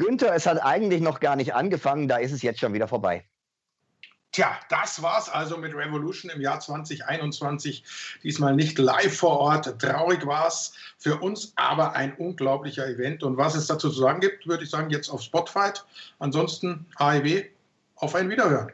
[0.00, 3.24] Günther, es hat eigentlich noch gar nicht angefangen, da ist es jetzt schon wieder vorbei.
[4.32, 7.84] Tja, das war's also mit Revolution im Jahr 2021.
[8.22, 9.80] Diesmal nicht live vor Ort.
[9.80, 13.24] Traurig war's für uns, aber ein unglaublicher Event.
[13.24, 15.70] Und was es dazu zu sagen gibt, würde ich sagen, jetzt auf Spotify.
[16.20, 17.42] Ansonsten AEW,
[17.96, 18.70] auf ein Wiederhören.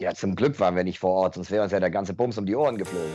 [0.00, 2.36] Ja, zum Glück waren wir nicht vor Ort, sonst wäre uns ja der ganze Bums
[2.36, 3.14] um die Ohren geflogen.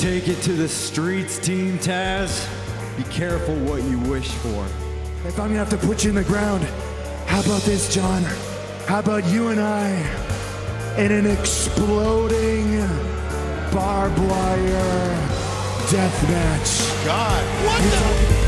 [0.00, 2.48] Take it to the streets, Team Taz?
[2.96, 4.64] Be careful what you wish for.
[5.28, 6.64] If I'm gonna have to put you in the ground,
[7.26, 8.22] how about this, John?
[8.86, 9.90] How about you and I
[10.96, 12.78] in an exploding
[13.74, 15.10] barbed wire
[15.90, 17.04] death match?
[17.04, 18.39] God, what the?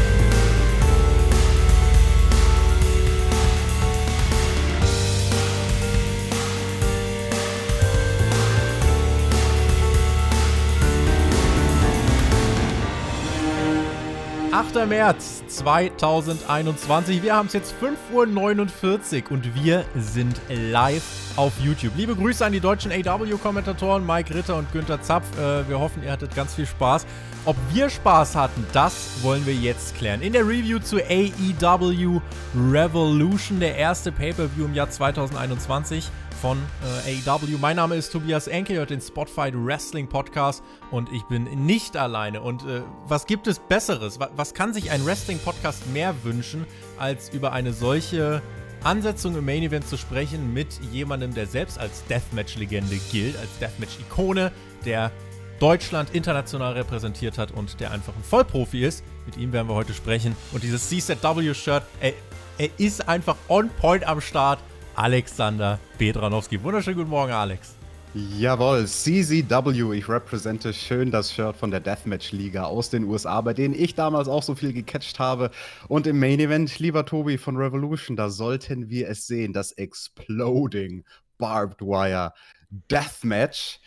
[14.53, 17.22] Achter März 2021.
[17.22, 21.03] Wir haben es jetzt 5.49 Uhr und wir sind live
[21.36, 21.92] auf YouTube.
[21.97, 25.25] Liebe Grüße an die deutschen AW-Kommentatoren Mike Ritter und Günther Zapf.
[25.39, 27.06] Äh, wir hoffen, ihr hattet ganz viel Spaß.
[27.47, 30.20] Ob wir Spaß hatten, das wollen wir jetzt klären.
[30.20, 32.20] In der Review zu AEW
[32.55, 36.11] Revolution, der erste Pay-Per-View im Jahr 2021
[36.42, 36.58] von
[37.06, 37.56] äh, AEW.
[37.60, 41.96] Mein Name ist Tobias Enke, ihr hört den Spotfight Wrestling Podcast und ich bin nicht
[41.96, 42.42] alleine.
[42.42, 44.18] Und äh, was gibt es Besseres?
[44.18, 46.66] Was, was kann sich ein Wrestling Podcast mehr wünschen,
[46.98, 48.42] als über eine solche
[48.82, 54.50] Ansetzung im Main Event zu sprechen mit jemandem, der selbst als Deathmatch-Legende gilt, als Deathmatch-Ikone,
[54.84, 55.12] der
[55.60, 59.04] Deutschland international repräsentiert hat und der einfach ein Vollprofi ist.
[59.26, 60.34] Mit ihm werden wir heute sprechen.
[60.50, 62.14] Und dieses CZW-Shirt, er,
[62.58, 64.58] er ist einfach on point am Start.
[64.94, 66.62] Alexander Bedranowski.
[66.62, 67.76] Wunderschönen guten Morgen, Alex.
[68.14, 73.74] Jawohl, CZW, ich repräsente schön das Shirt von der Deathmatch-Liga aus den USA, bei denen
[73.74, 75.50] ich damals auch so viel gecatcht habe.
[75.88, 81.04] Und im Main Event, lieber Tobi von Revolution, da sollten wir es sehen, das Exploding
[81.38, 82.34] Barbed Wire
[82.69, 83.81] Deathmatch.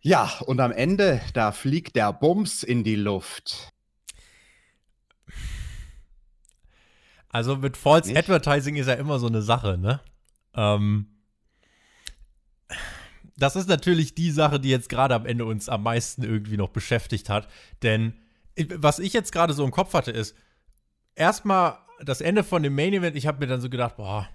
[0.00, 3.68] Ja, und am Ende, da fliegt der Bums in die Luft.
[7.28, 8.18] Also mit False Nicht?
[8.18, 10.00] Advertising ist ja immer so eine Sache, ne?
[10.54, 11.06] Ähm,
[13.36, 16.68] das ist natürlich die Sache, die jetzt gerade am Ende uns am meisten irgendwie noch
[16.68, 17.48] beschäftigt hat.
[17.82, 18.14] Denn
[18.76, 20.36] was ich jetzt gerade so im Kopf hatte, ist
[21.14, 23.16] erstmal das Ende von dem Main Event.
[23.16, 24.28] Ich habe mir dann so gedacht, boah,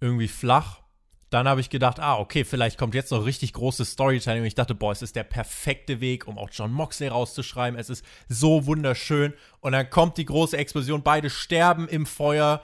[0.00, 0.82] irgendwie flach.
[1.30, 4.42] Dann habe ich gedacht, ah, okay, vielleicht kommt jetzt noch richtig großes Storytelling.
[4.42, 7.78] Und ich dachte, boah, es ist der perfekte Weg, um auch John Moxley rauszuschreiben.
[7.78, 9.32] Es ist so wunderschön.
[9.60, 11.02] Und dann kommt die große Explosion.
[11.02, 12.62] Beide sterben im Feuer.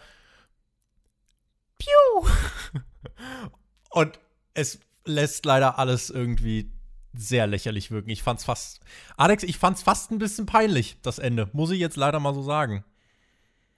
[1.80, 2.28] Piu!
[3.90, 4.20] Und
[4.54, 6.70] es lässt leider alles irgendwie
[7.12, 8.10] sehr lächerlich wirken.
[8.10, 8.80] Ich fand's fast.
[9.16, 11.48] Alex, ich fand's fast ein bisschen peinlich, das Ende.
[11.52, 12.84] Muss ich jetzt leider mal so sagen.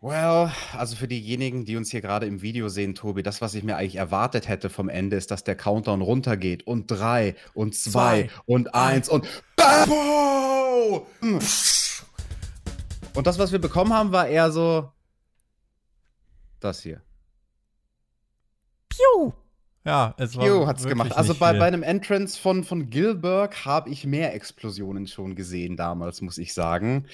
[0.01, 3.63] Well, also für diejenigen, die uns hier gerade im Video sehen, Tobi, das, was ich
[3.63, 8.25] mir eigentlich erwartet hätte vom Ende, ist, dass der Countdown runtergeht und drei und zwei,
[8.25, 9.93] zwei und eins und BAM!
[13.15, 14.91] Und das, was wir bekommen haben, war eher so
[16.59, 17.01] das hier.
[19.85, 20.45] Ja, es war.
[20.45, 21.17] Piu hat's gemacht.
[21.17, 26.23] Also bei, bei einem Entrance von, von Gilbert habe ich mehr Explosionen schon gesehen damals,
[26.23, 27.07] muss ich sagen.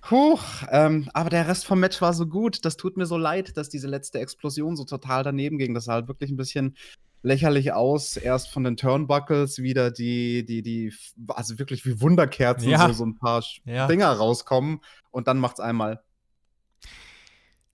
[0.00, 0.38] Puh,
[0.70, 2.64] ähm, aber der Rest vom Match war so gut.
[2.64, 5.74] Das tut mir so leid, dass diese letzte Explosion so total daneben ging.
[5.74, 6.76] Das sah halt wirklich ein bisschen
[7.22, 8.16] lächerlich aus.
[8.16, 10.94] Erst von den Turnbuckles wieder die, die, die,
[11.28, 12.86] also wirklich wie Wunderkerzen, ja.
[12.86, 13.86] so, so ein paar ja.
[13.86, 14.80] Dinger rauskommen.
[15.10, 16.00] Und dann macht's einmal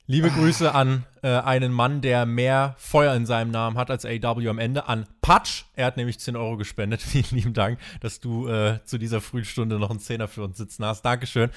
[0.07, 4.47] Liebe Grüße an äh, einen Mann, der mehr Feuer in seinem Namen hat als AW
[4.51, 5.65] am Ende, an Patsch.
[5.77, 7.01] Er hat nämlich 10 Euro gespendet.
[7.03, 10.59] Vielen lieben Dank, dass du äh, zu dieser frühen Stunde noch einen Zehner für uns
[10.59, 11.07] sitzen hast.
[11.07, 11.49] Dankeschön.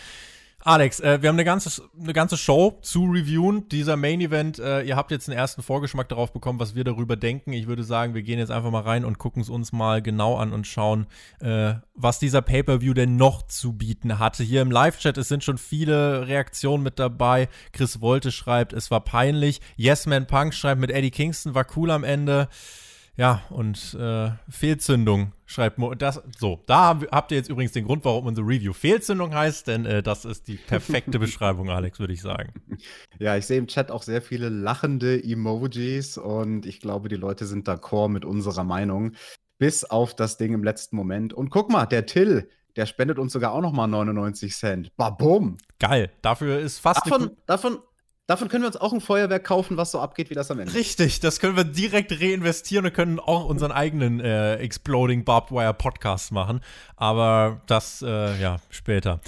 [0.68, 3.70] Alex, äh, wir haben eine ganze, eine ganze Show zu reviewen.
[3.70, 7.16] Dieser Main Event, äh, ihr habt jetzt einen ersten Vorgeschmack darauf bekommen, was wir darüber
[7.16, 7.54] denken.
[7.54, 10.36] Ich würde sagen, wir gehen jetzt einfach mal rein und gucken es uns mal genau
[10.36, 11.08] an und schauen,
[11.40, 14.44] äh, was dieser Pay-Per-View denn noch zu bieten hatte.
[14.44, 17.48] Hier im Live-Chat, es sind schon viele Reaktionen mit dabei.
[17.72, 19.62] Chris Wolte schreibt, es war peinlich.
[19.78, 22.50] Yes Man Punk schreibt, mit Eddie Kingston war cool am Ende.
[23.18, 25.96] Ja, und äh, Fehlzündung schreibt Mo.
[25.96, 29.88] Das, so, da habt ihr jetzt übrigens den Grund, warum unsere Review Fehlzündung heißt, denn
[29.88, 32.54] äh, das ist die perfekte Beschreibung, Alex, würde ich sagen.
[33.18, 37.48] Ja, ich sehe im Chat auch sehr viele lachende Emojis und ich glaube, die Leute
[37.48, 39.14] sind d'accord mit unserer Meinung.
[39.58, 41.34] Bis auf das Ding im letzten Moment.
[41.34, 44.96] Und guck mal, der Till, der spendet uns sogar auch noch mal 99 Cent.
[44.96, 45.58] Babum!
[45.80, 47.04] Geil, dafür ist fast.
[47.04, 47.80] Davon, davon
[48.28, 50.74] Davon können wir uns auch ein Feuerwerk kaufen, was so abgeht wie das am Ende.
[50.74, 55.74] Richtig, das können wir direkt reinvestieren und können auch unseren eigenen äh, Exploding Barbed Wire
[55.74, 56.60] Podcast machen.
[56.98, 59.22] Aber das, äh, ja, später.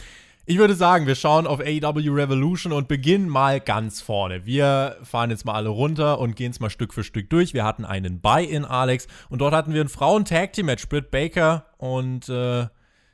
[0.46, 4.46] Ich würde sagen, wir schauen auf AEW Revolution und beginnen mal ganz vorne.
[4.46, 7.54] Wir fahren jetzt mal alle runter und gehen es mal Stück für Stück durch.
[7.54, 10.90] Wir hatten einen Buy-in, Alex, und dort hatten wir ein Frauen-Tag-Team-Match.
[10.90, 12.66] Britt Baker und äh,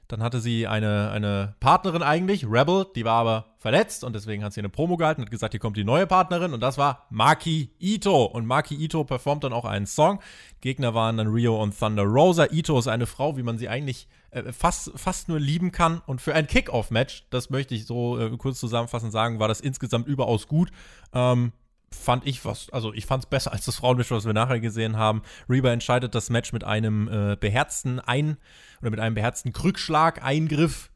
[0.07, 4.53] dann hatte sie eine, eine Partnerin eigentlich, Rebel, die war aber verletzt und deswegen hat
[4.53, 7.71] sie eine Promo gehalten und gesagt, hier kommt die neue Partnerin und das war Maki
[7.79, 8.25] Ito.
[8.25, 10.19] Und Maki Ito performt dann auch einen Song.
[10.61, 12.47] Gegner waren dann Rio und Thunder Rosa.
[12.51, 16.01] Ito ist eine Frau, wie man sie eigentlich äh, fast, fast nur lieben kann.
[16.05, 20.07] Und für ein Kickoff-Match, das möchte ich so äh, kurz zusammenfassend sagen, war das insgesamt
[20.07, 20.71] überaus gut.
[21.13, 21.51] Ähm,
[21.95, 24.97] fand ich was, also ich fand es besser als das Frauenmatch, was wir nachher gesehen
[24.97, 25.21] haben.
[25.49, 28.37] Reba entscheidet das Match mit einem äh, beherzten Ein-
[28.81, 30.91] oder mit einem beherzten Krückschlag, Eingriff.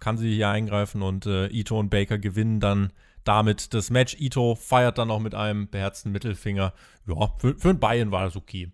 [0.00, 2.92] Kann sie hier eingreifen und äh, Ito und Baker gewinnen dann
[3.24, 4.16] damit das Match.
[4.18, 6.72] Ito feiert dann noch mit einem beherzten Mittelfinger.
[7.06, 8.72] Ja, für, für ein Bayern war das okay.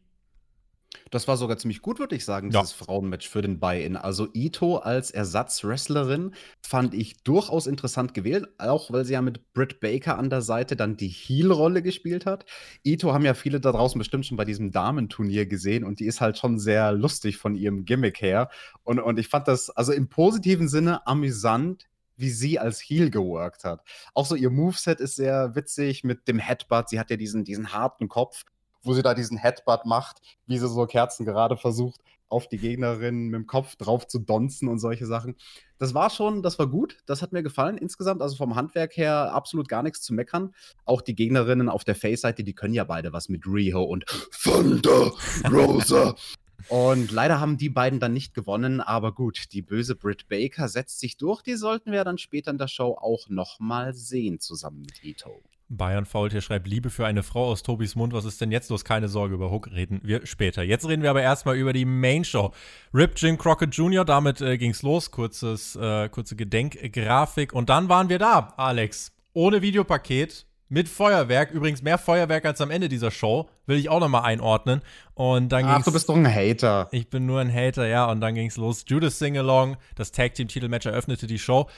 [1.11, 2.61] Das war sogar ziemlich gut, würde ich sagen, Ja.
[2.61, 3.96] dieses Frauenmatch für den Buy-In.
[3.96, 9.81] Also Ito als Ersatzwrestlerin fand ich durchaus interessant gewählt, auch weil sie ja mit Britt
[9.81, 12.44] Baker an der Seite dann die Heel-Rolle gespielt hat.
[12.82, 16.20] Ito haben ja viele da draußen bestimmt schon bei diesem Damenturnier gesehen und die ist
[16.20, 18.50] halt schon sehr lustig von ihrem Gimmick her.
[18.82, 21.87] Und, und ich fand das also im positiven Sinne amüsant,
[22.17, 23.82] wie sie als Heel geworkt hat.
[24.14, 26.88] Auch so ihr Moveset ist sehr witzig mit dem Headbutt.
[26.88, 28.44] Sie hat ja diesen, diesen harten Kopf
[28.84, 33.28] wo sie da diesen Headbutt macht, wie sie so Kerzen gerade versucht, auf die Gegnerin
[33.28, 35.36] mit dem Kopf drauf zu donzen und solche Sachen.
[35.78, 38.22] Das war schon, das war gut, das hat mir gefallen insgesamt.
[38.22, 40.54] Also vom Handwerk her absolut gar nichts zu meckern.
[40.84, 44.04] Auch die Gegnerinnen auf der Face-Seite, die können ja beide was mit Riho und
[44.42, 45.12] Thunder
[45.50, 46.14] Rosa.
[46.69, 50.98] Und leider haben die beiden dann nicht gewonnen, aber gut, die böse Britt Baker setzt
[50.98, 51.42] sich durch.
[51.42, 55.42] Die sollten wir dann später in der Show auch nochmal sehen, zusammen mit Ito.
[55.69, 58.12] Bayern Faultier schreibt Liebe für eine Frau aus Tobis Mund.
[58.12, 58.84] Was ist denn jetzt los?
[58.84, 60.62] Keine Sorge, über Hook reden wir später.
[60.62, 62.52] Jetzt reden wir aber erstmal über die Main Show.
[62.93, 65.11] Rip Jim Crockett Jr., damit äh, ging's los.
[65.11, 67.52] Kurzes, äh, kurze Gedenkgrafik.
[67.52, 69.12] Und dann waren wir da, Alex.
[69.32, 71.50] Ohne Videopaket, mit Feuerwerk.
[71.50, 73.49] Übrigens mehr Feuerwerk als am Ende dieser Show.
[73.67, 74.82] Will ich auch nochmal einordnen.
[75.14, 76.88] Und dann Ach, du bist doch ein Hater.
[76.90, 78.10] Ich bin nur ein Hater, ja.
[78.10, 78.84] Und dann ging's los.
[78.87, 81.69] Judas Singalong, das Tag Team Titelmatch eröffnete die Show.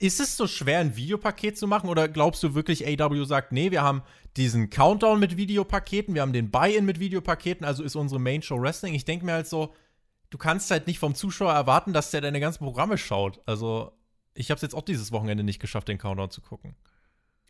[0.00, 1.90] Ist es so schwer, ein Videopaket zu machen?
[1.90, 4.02] Oder glaubst du wirklich, AW sagt, nee, wir haben
[4.36, 8.60] diesen Countdown mit Videopaketen, wir haben den Buy-In mit Videopaketen, also ist unsere Main Show
[8.60, 8.94] Wrestling?
[8.94, 9.74] Ich denke mir halt so,
[10.30, 13.40] du kannst halt nicht vom Zuschauer erwarten, dass der deine ganzen Programme schaut.
[13.46, 13.92] Also,
[14.34, 16.76] ich habe es jetzt auch dieses Wochenende nicht geschafft, den Countdown zu gucken.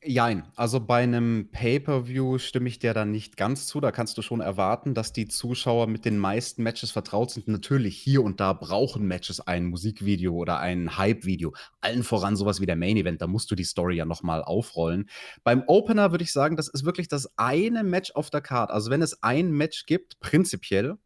[0.01, 3.81] Jein, also bei einem Pay-per-View stimme ich dir da nicht ganz zu.
[3.81, 7.49] Da kannst du schon erwarten, dass die Zuschauer mit den meisten Matches vertraut sind.
[7.49, 11.53] Natürlich hier und da brauchen Matches ein Musikvideo oder ein Hype-Video.
[11.81, 15.11] Allen voran sowas wie der Main-Event, da musst du die Story ja nochmal aufrollen.
[15.43, 18.71] Beim Opener würde ich sagen, das ist wirklich das eine Match auf der Card.
[18.71, 20.97] Also wenn es ein Match gibt, prinzipiell,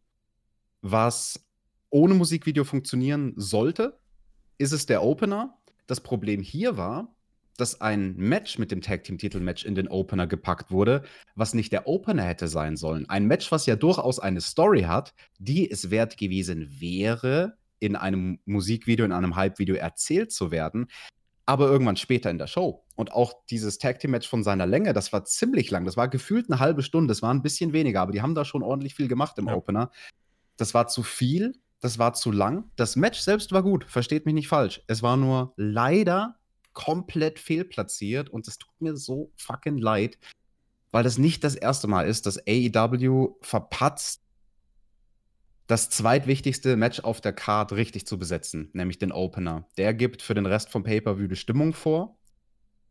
[0.83, 1.43] was
[1.89, 3.99] ohne Musikvideo funktionieren sollte,
[4.59, 5.57] ist es der Opener.
[5.87, 7.17] Das Problem hier war,
[7.57, 11.03] dass ein Match mit dem Tag Team Titelmatch in den Opener gepackt wurde,
[11.35, 13.09] was nicht der Opener hätte sein sollen.
[13.09, 18.39] Ein Match, was ja durchaus eine Story hat, die es wert gewesen wäre, in einem
[18.45, 20.87] Musikvideo, in einem Hype-Video erzählt zu werden,
[21.45, 22.85] aber irgendwann später in der Show.
[22.95, 25.85] Und auch dieses Tag Team Match von seiner Länge, das war ziemlich lang.
[25.85, 27.09] Das war gefühlt eine halbe Stunde.
[27.09, 29.55] Das war ein bisschen weniger, aber die haben da schon ordentlich viel gemacht im Ja.
[29.57, 29.91] Opener.
[30.57, 31.55] Das war zu viel.
[31.81, 32.71] Das war zu lang.
[32.77, 34.83] Das Match selbst war gut, versteht mich nicht falsch.
[34.87, 36.37] Es war nur leider
[36.73, 40.19] komplett fehlplatziert und es tut mir so fucking leid,
[40.91, 44.23] weil das nicht das erste Mal ist, dass AEW verpatzt,
[45.67, 49.67] das zweitwichtigste Match auf der Card richtig zu besetzen, nämlich den Opener.
[49.79, 52.19] Der gibt für den Rest vom Pay-Per-View die Stimmung vor.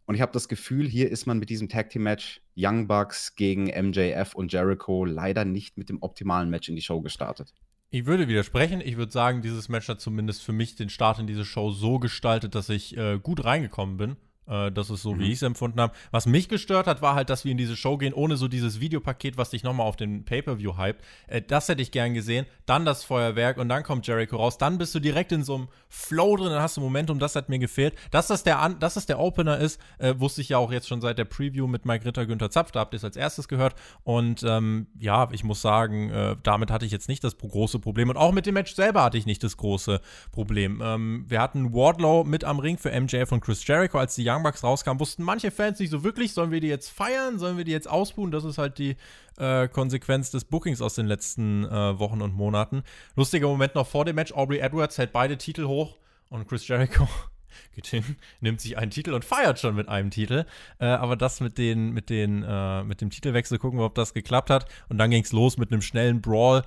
[0.06, 3.36] Und ich habe das Gefühl, hier ist man mit diesem Tag Team Match Young Bucks
[3.36, 7.54] gegen MJF und Jericho leider nicht mit dem optimalen Match in die Show gestartet.
[7.94, 8.80] Ich würde widersprechen.
[8.80, 12.00] Ich würde sagen, dieses Match hat zumindest für mich den Start in diese Show so
[12.00, 14.16] gestaltet, dass ich äh, gut reingekommen bin.
[14.48, 15.94] Äh, das ist so, wie ich es empfunden habe.
[16.12, 18.80] Was mich gestört hat, war halt, dass wir in diese Show gehen, ohne so dieses
[18.80, 21.04] Videopaket, was dich nochmal auf den Pay-Per-View hypt.
[21.28, 22.46] Äh, das hätte ich gern gesehen.
[22.66, 24.58] Dann das Feuerwerk und dann kommt Jericho raus.
[24.58, 27.20] Dann bist du direkt in so einem Flow drin, dann hast du Momentum.
[27.20, 27.96] Das hat mir gefehlt.
[28.12, 30.88] Dass das der, An dass das der Opener ist, äh, wusste ich ja auch jetzt
[30.88, 32.72] schon seit der Preview mit Mike Ritter, Günther Zapf.
[32.72, 33.76] Da habt ihr es als erstes gehört.
[34.04, 38.10] Und ähm, ja, ich muss sagen, äh, damit hatte ich jetzt nicht das große Problem.
[38.10, 40.82] Und auch mit dem Match selber hatte ich nicht das große Problem.
[40.84, 44.00] Ähm, wir hatten Wardlow mit am Ring für MJF und Chris Jericho.
[44.00, 46.90] Als die Young Bucks rauskamen, wussten manche Fans nicht so wirklich, sollen wir die jetzt
[46.90, 48.32] feiern, sollen wir die jetzt ausbuhen?
[48.32, 48.96] Das ist halt die
[49.38, 52.84] äh, Konsequenz des Bookings aus den letzten äh, Wochen und Monaten.
[53.16, 55.98] Lustiger Moment noch vor dem Match, Aubrey Edwards hält beide Titel hoch
[56.30, 57.08] und Chris Jericho
[57.76, 60.46] geht hin, nimmt sich einen Titel und feiert schon mit einem Titel.
[60.80, 64.14] Äh, aber das mit, den, mit, den, äh, mit dem Titelwechsel, gucken wir, ob das
[64.14, 64.66] geklappt hat.
[64.90, 66.64] Und dann ging es los mit einem schnellen Brawl.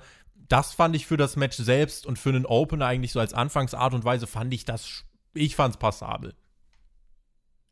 [0.47, 3.93] Das fand ich für das Match selbst und für einen Opener eigentlich so als Anfangsart
[3.93, 6.35] und Weise fand ich das, ich fand es passabel.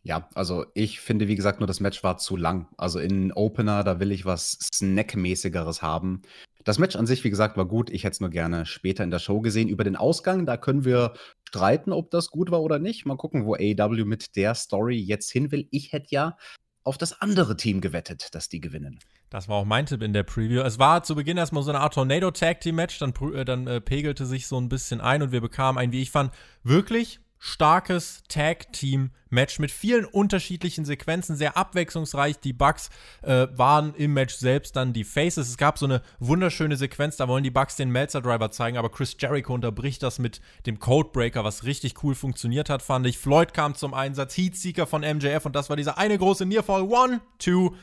[0.05, 2.67] Ja, also ich finde, wie gesagt, nur das Match war zu lang.
[2.77, 6.21] Also in Opener, da will ich was Snack-mäßigeres haben.
[6.65, 7.89] Das Match an sich, wie gesagt, war gut.
[7.89, 9.69] Ich hätte es nur gerne später in der Show gesehen.
[9.69, 11.13] Über den Ausgang, da können wir
[11.47, 13.05] streiten, ob das gut war oder nicht.
[13.05, 15.67] Mal gucken, wo AEW mit der Story jetzt hin will.
[15.71, 16.37] Ich hätte ja
[16.83, 18.99] auf das andere Team gewettet, dass die gewinnen.
[19.29, 20.61] Das war auch mein Tipp in der Preview.
[20.61, 24.47] Es war zu Beginn erstmal so eine Art Tornado-Tag-Team-Match, dann, äh, dann äh, pegelte sich
[24.47, 26.33] so ein bisschen ein und wir bekamen ein, wie ich fand,
[26.63, 32.39] wirklich starkes Tag-Team-Match mit vielen unterschiedlichen Sequenzen, sehr abwechslungsreich.
[32.39, 32.89] Die Bugs
[33.21, 35.49] äh, waren im Match selbst dann die Faces.
[35.49, 39.17] Es gab so eine wunderschöne Sequenz, da wollen die Bugs den Melzer-Driver zeigen, aber Chris
[39.19, 43.17] Jericho unterbricht das mit dem Codebreaker, was richtig cool funktioniert hat, fand ich.
[43.17, 46.83] Floyd kam zum Einsatz, Heatseeker von MJF und das war dieser eine große Nearfall.
[46.83, 47.75] One, two,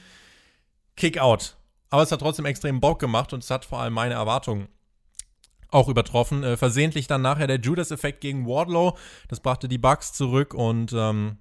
[0.96, 1.58] Kick-Out.
[1.90, 4.68] Aber es hat trotzdem extrem Bock gemacht und es hat vor allem meine Erwartungen
[5.70, 6.42] auch übertroffen.
[6.42, 8.96] Äh, versehentlich dann nachher der Judas-Effekt gegen Wardlow.
[9.28, 11.38] Das brachte die Bugs zurück und ähm,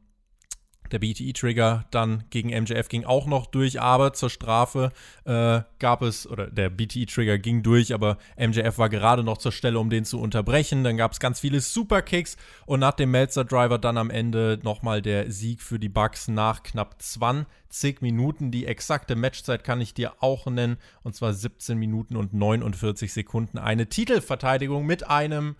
[0.91, 4.91] der BTE-Trigger dann gegen MJF ging auch noch durch, aber zur Strafe
[5.25, 9.79] äh, gab es, oder der BTE-Trigger ging durch, aber MJF war gerade noch zur Stelle,
[9.79, 10.83] um den zu unterbrechen.
[10.83, 15.31] Dann gab es ganz viele Superkicks und nach dem Melzer-Driver dann am Ende nochmal der
[15.31, 18.51] Sieg für die Bucks nach knapp 20 Minuten.
[18.51, 23.57] Die exakte Matchzeit kann ich dir auch nennen, und zwar 17 Minuten und 49 Sekunden.
[23.57, 25.55] Eine Titelverteidigung mit einem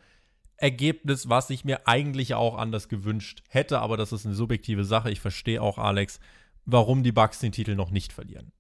[0.62, 5.12] Ergebnis, was ich mir eigentlich auch anders gewünscht hätte, aber das ist eine subjektive Sache.
[5.12, 6.20] Ich verstehe auch, Alex,
[6.66, 8.52] warum die Bucks den Titel noch nicht verlieren.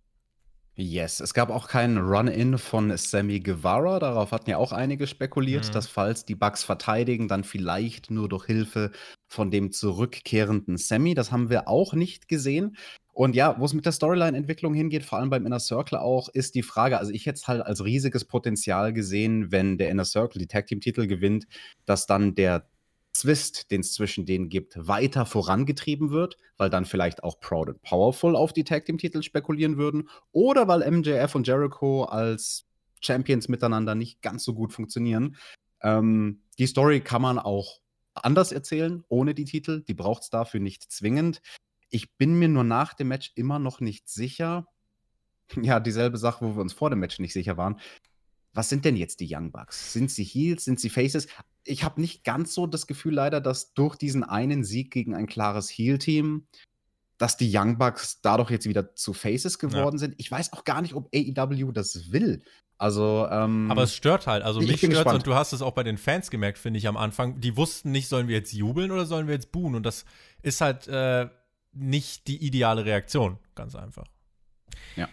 [0.81, 3.99] Yes, es gab auch keinen Run-In von Sammy Guevara.
[3.99, 5.71] Darauf hatten ja auch einige spekuliert, mhm.
[5.73, 8.91] dass falls die Bucks verteidigen, dann vielleicht nur durch Hilfe
[9.27, 11.15] von dem zurückkehrenden Sammy.
[11.15, 12.77] Das haben wir auch nicht gesehen.
[13.19, 16.55] Und ja, wo es mit der Storyline-Entwicklung hingeht, vor allem beim Inner Circle auch, ist
[16.55, 20.39] die Frage, also ich hätte es halt als riesiges Potenzial gesehen, wenn der Inner Circle
[20.39, 21.45] die Tag-Team-Titel gewinnt,
[21.85, 22.69] dass dann der
[23.11, 27.81] Zwist, den es zwischen denen gibt, weiter vorangetrieben wird, weil dann vielleicht auch Proud and
[27.81, 32.67] Powerful auf die Tag Team Titel spekulieren würden oder weil MJF und Jericho als
[33.01, 35.35] Champions miteinander nicht ganz so gut funktionieren.
[35.81, 37.81] Ähm, die Story kann man auch
[38.13, 39.83] anders erzählen, ohne die Titel.
[39.83, 41.41] Die braucht es dafür nicht zwingend.
[41.89, 44.67] Ich bin mir nur nach dem Match immer noch nicht sicher.
[45.63, 47.79] Ja, dieselbe Sache, wo wir uns vor dem Match nicht sicher waren.
[48.53, 49.93] Was sind denn jetzt die Young Bucks?
[49.93, 50.63] Sind sie Heels?
[50.63, 51.27] Sind sie Faces?
[51.63, 55.25] Ich habe nicht ganz so das Gefühl leider, dass durch diesen einen Sieg gegen ein
[55.25, 56.45] klares Heel-Team,
[57.17, 59.99] dass die Young Bucks dadurch jetzt wieder zu Faces geworden ja.
[59.99, 60.15] sind.
[60.17, 62.43] Ich weiß auch gar nicht, ob AEW das will.
[62.79, 64.41] Also, ähm, aber es stört halt.
[64.41, 66.95] Also mich stört und du hast es auch bei den Fans gemerkt, finde ich am
[66.95, 67.41] Anfang.
[67.41, 69.75] Die wussten nicht, sollen wir jetzt jubeln oder sollen wir jetzt buhen?
[69.75, 70.05] Und das
[70.41, 71.27] ist halt äh,
[71.71, 74.05] nicht die ideale Reaktion, ganz einfach.
[74.95, 75.07] Ja.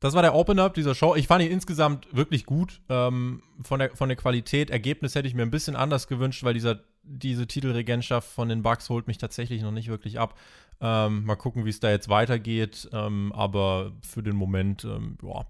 [0.00, 1.14] Das war der Opener dieser Show.
[1.14, 2.80] Ich fand ihn insgesamt wirklich gut.
[2.88, 6.54] Ähm, von, der, von der Qualität, Ergebnis hätte ich mir ein bisschen anders gewünscht, weil
[6.54, 10.38] dieser, diese Titelregentschaft von den Bucks holt mich tatsächlich noch nicht wirklich ab.
[10.80, 12.88] Ähm, mal gucken, wie es da jetzt weitergeht.
[12.92, 15.44] Ähm, aber für den Moment, ähm, ja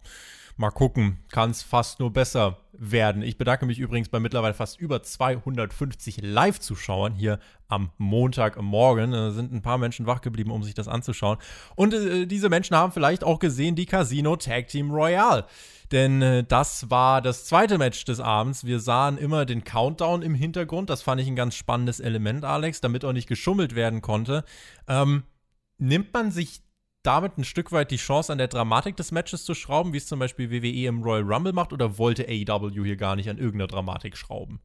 [0.60, 3.22] Mal gucken, kann es fast nur besser werden.
[3.22, 7.38] Ich bedanke mich übrigens bei mittlerweile fast über 250 Live-Zuschauern hier
[7.68, 9.12] am Montagmorgen.
[9.12, 11.38] Da sind ein paar Menschen wach geblieben, um sich das anzuschauen.
[11.76, 15.46] Und äh, diese Menschen haben vielleicht auch gesehen die Casino Tag Team Royale.
[15.92, 18.66] Denn äh, das war das zweite Match des Abends.
[18.66, 20.90] Wir sahen immer den Countdown im Hintergrund.
[20.90, 24.44] Das fand ich ein ganz spannendes Element, Alex, damit auch nicht geschummelt werden konnte.
[24.86, 25.22] Ähm,
[25.78, 26.60] nimmt man sich
[27.02, 30.06] damit ein Stück weit die Chance an der Dramatik des Matches zu schrauben, wie es
[30.06, 33.68] zum Beispiel WWE im Royal Rumble macht, oder wollte AEW hier gar nicht an irgendeiner
[33.68, 34.60] Dramatik schrauben?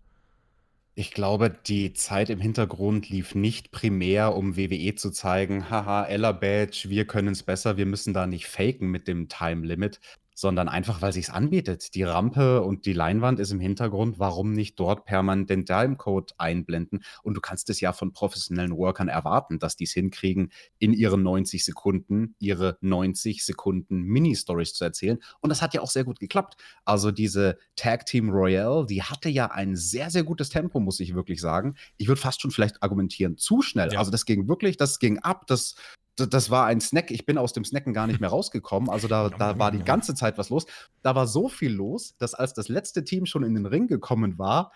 [0.97, 6.31] Ich glaube, die Zeit im Hintergrund lief nicht primär, um WWE zu zeigen, haha, Ella
[6.31, 9.99] Badge, wir können es besser, wir müssen da nicht faken mit dem Time Limit,
[10.35, 11.95] sondern einfach, weil sich's anbietet.
[11.95, 14.19] Die Rampe und die Leinwand ist im Hintergrund.
[14.19, 17.03] Warum nicht dort permanent den Timecode einblenden?
[17.23, 21.23] Und du kannst es ja von professionellen Workern erwarten, dass die es hinkriegen, in ihren
[21.23, 25.17] 90 Sekunden ihre 90 Sekunden Mini-Stories zu erzählen.
[25.39, 26.57] Und das hat ja auch sehr gut geklappt.
[26.83, 31.15] Also diese Tag Team Royale, die hatte ja ein sehr, sehr gutes Tempo, muss ich
[31.15, 31.75] wirklich sagen.
[31.97, 33.93] Ich würde fast schon vielleicht argumentieren, zu schnell.
[33.93, 33.99] Ja.
[33.99, 35.75] Also das ging wirklich, das ging ab, das
[36.15, 37.11] das war ein Snack.
[37.11, 38.89] Ich bin aus dem Snacken gar nicht mehr rausgekommen.
[38.89, 40.65] Also da, da war die ganze Zeit was los.
[41.01, 44.37] Da war so viel los, dass als das letzte Team schon in den Ring gekommen
[44.37, 44.71] war,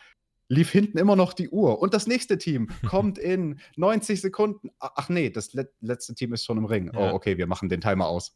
[0.49, 1.79] lief hinten immer noch die Uhr.
[1.79, 4.71] Und das nächste Team kommt in 90 Sekunden.
[4.79, 6.91] Ach nee, das letzte Team ist schon im Ring.
[6.93, 7.11] Ja.
[7.11, 8.35] Oh, okay, wir machen den Timer aus.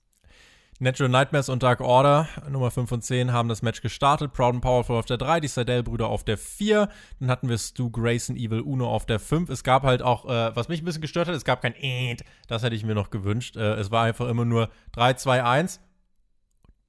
[0.79, 4.33] Natural Nightmares und Dark Order, Nummer 5 und 10, haben das Match gestartet.
[4.33, 6.89] Proud and Powerful auf der 3, die Seidel-Brüder auf der 4.
[7.19, 9.49] Dann hatten wir Stu Grayson, Evil Uno auf der 5.
[9.49, 12.23] Es gab halt auch, äh, was mich ein bisschen gestört hat, es gab kein Eed.
[12.47, 13.55] Das hätte ich mir noch gewünscht.
[13.55, 15.79] Äh, es war einfach immer nur 3, 2, 1.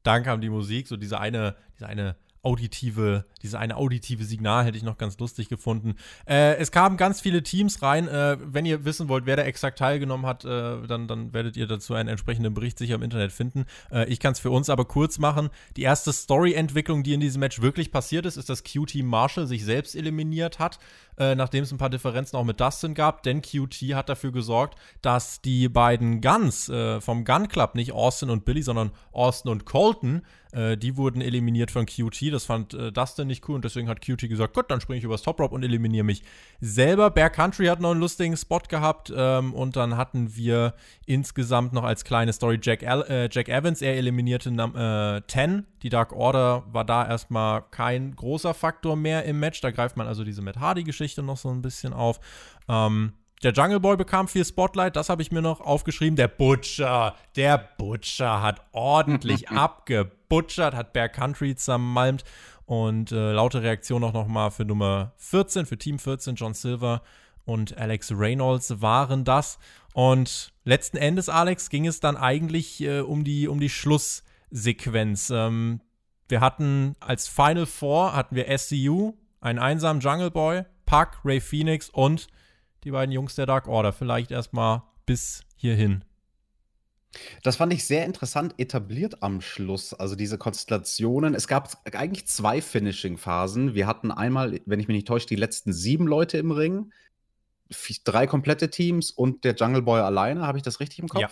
[0.02, 4.76] Dann kam die Musik, so diese eine, diese eine auditive, diese eine auditive Signal hätte
[4.76, 5.94] ich noch ganz lustig gefunden.
[6.26, 8.08] Äh, es kamen ganz viele Teams rein.
[8.08, 11.66] Äh, wenn ihr wissen wollt, wer da exakt teilgenommen hat, äh, dann, dann werdet ihr
[11.66, 13.64] dazu einen entsprechenden Bericht sicher im Internet finden.
[13.90, 15.50] Äh, ich kann es für uns aber kurz machen.
[15.76, 19.64] Die erste Story-Entwicklung, die in diesem Match wirklich passiert ist, ist, dass Q-Team Marshall sich
[19.64, 20.78] selbst eliminiert hat,
[21.18, 23.22] äh, nachdem es ein paar Differenzen auch mit Dustin gab.
[23.22, 28.30] Denn QT hat dafür gesorgt, dass die beiden Guns äh, vom Gun Club, nicht Austin
[28.30, 32.32] und Billy, sondern Austin und Colton, äh, die wurden eliminiert von QT.
[32.32, 35.04] Das fand äh, Dustin nicht cool und deswegen hat QT gesagt, gut, dann springe ich
[35.04, 36.22] übers Top Rope und eliminiere mich
[36.60, 37.10] selber.
[37.10, 40.74] Bear Country hat noch einen lustigen Spot gehabt ähm, und dann hatten wir
[41.06, 45.66] insgesamt noch als kleine Story Jack, äh, Jack Evans, er eliminierte 10.
[45.82, 49.60] Die Dark Order war da erstmal kein großer Faktor mehr im Match.
[49.60, 52.20] Da greift man also diese Matt Hardy-Geschichte noch so ein bisschen auf.
[52.68, 56.16] Ähm, der Jungle Boy bekam viel Spotlight, das habe ich mir noch aufgeschrieben.
[56.16, 62.24] Der Butcher, der Butcher hat ordentlich abgebutschert, hat Bear Country zermalmt
[62.64, 67.02] und äh, laute Reaktion auch nochmal für Nummer 14, für Team 14, John Silver
[67.44, 69.58] und Alex Reynolds waren das.
[69.92, 75.30] Und letzten Endes, Alex, ging es dann eigentlich äh, um, die, um die Schlusssequenz.
[75.30, 75.80] Ähm,
[76.28, 81.90] wir hatten als Final Four hatten wir SCU, einen einsamen Jungle Boy, Puck, Ray Phoenix
[81.90, 82.28] und
[82.84, 83.92] die beiden Jungs der Dark Order.
[83.92, 86.04] Vielleicht erstmal bis hierhin.
[87.42, 89.94] Das fand ich sehr interessant etabliert am Schluss.
[89.94, 91.34] Also diese Konstellationen.
[91.34, 93.74] Es gab eigentlich zwei Finishing-Phasen.
[93.74, 96.92] Wir hatten einmal, wenn ich mich nicht täusche, die letzten sieben Leute im Ring.
[98.04, 100.46] Drei komplette Teams und der Jungle Boy alleine.
[100.46, 101.20] Habe ich das richtig im Kopf?
[101.20, 101.30] Ja.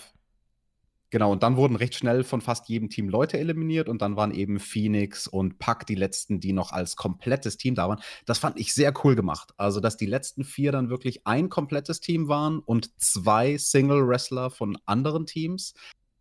[1.13, 4.33] Genau, und dann wurden recht schnell von fast jedem Team Leute eliminiert und dann waren
[4.33, 8.01] eben Phoenix und Puck die letzten, die noch als komplettes Team da waren.
[8.25, 9.53] Das fand ich sehr cool gemacht.
[9.59, 14.79] Also, dass die letzten vier dann wirklich ein komplettes Team waren und zwei Single-Wrestler von
[14.87, 15.75] anderen Teams.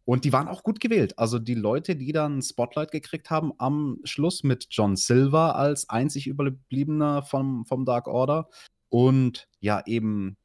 [0.04, 1.18] Und die waren auch gut gewählt.
[1.18, 6.28] Also die Leute, die dann Spotlight gekriegt haben am Schluss mit John Silver als einzig
[6.28, 8.50] Überbliebener vom, vom Dark Order
[8.90, 10.36] und ja eben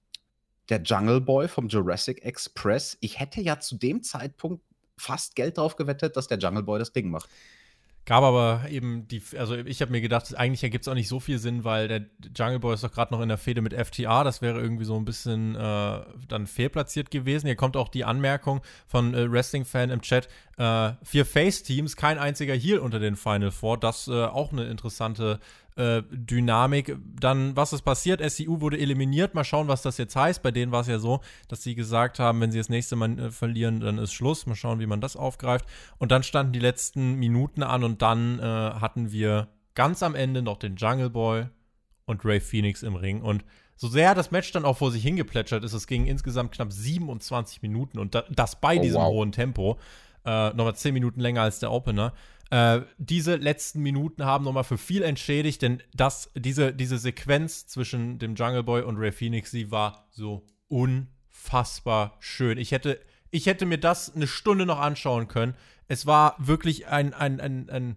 [0.68, 2.96] der Jungle Boy vom Jurassic Express.
[3.00, 4.62] Ich hätte ja zu dem Zeitpunkt
[4.96, 7.28] fast Geld drauf gewettet, dass der Jungle Boy das Ding macht.
[8.06, 11.18] Gab aber eben die, also ich habe mir gedacht, eigentlich ergibt es auch nicht so
[11.18, 14.22] viel Sinn, weil der Jungle Boy ist doch gerade noch in der Fehde mit FTA.
[14.22, 17.46] Das wäre irgendwie so ein bisschen äh, dann fehlplatziert gewesen.
[17.46, 22.54] Hier kommt auch die Anmerkung von äh, Wrestling-Fan im Chat: äh, vier Face-Teams, kein einziger
[22.54, 23.76] Heal unter den Final Four.
[23.76, 25.40] Das äh, auch eine interessante
[25.76, 26.96] äh, Dynamik.
[27.20, 28.20] Dann, was ist passiert?
[28.20, 29.34] SCU wurde eliminiert.
[29.34, 30.42] Mal schauen, was das jetzt heißt.
[30.42, 33.18] Bei denen war es ja so, dass sie gesagt haben, wenn sie das nächste Mal
[33.18, 34.46] äh, verlieren, dann ist Schluss.
[34.46, 35.66] Mal schauen, wie man das aufgreift.
[35.98, 40.42] Und dann standen die letzten Minuten an und dann äh, hatten wir ganz am Ende
[40.42, 41.46] noch den Jungle Boy
[42.06, 43.20] und Ray Phoenix im Ring.
[43.20, 43.44] Und
[43.76, 47.60] so sehr das Match dann auch vor sich hingeplätschert ist, es ging insgesamt knapp 27
[47.60, 49.08] Minuten und das bei oh, diesem wow.
[49.08, 49.78] hohen Tempo.
[50.24, 52.12] Äh, nochmal 10 Minuten länger als der Opener.
[52.50, 58.18] Äh, diese letzten Minuten haben nochmal für viel entschädigt, denn das, diese, diese Sequenz zwischen
[58.18, 62.58] dem Jungle Boy und Ray Phoenix, sie war so unfassbar schön.
[62.58, 65.54] Ich hätte, ich hätte mir das eine Stunde noch anschauen können.
[65.88, 67.96] Es war wirklich ein, ein, ein, ein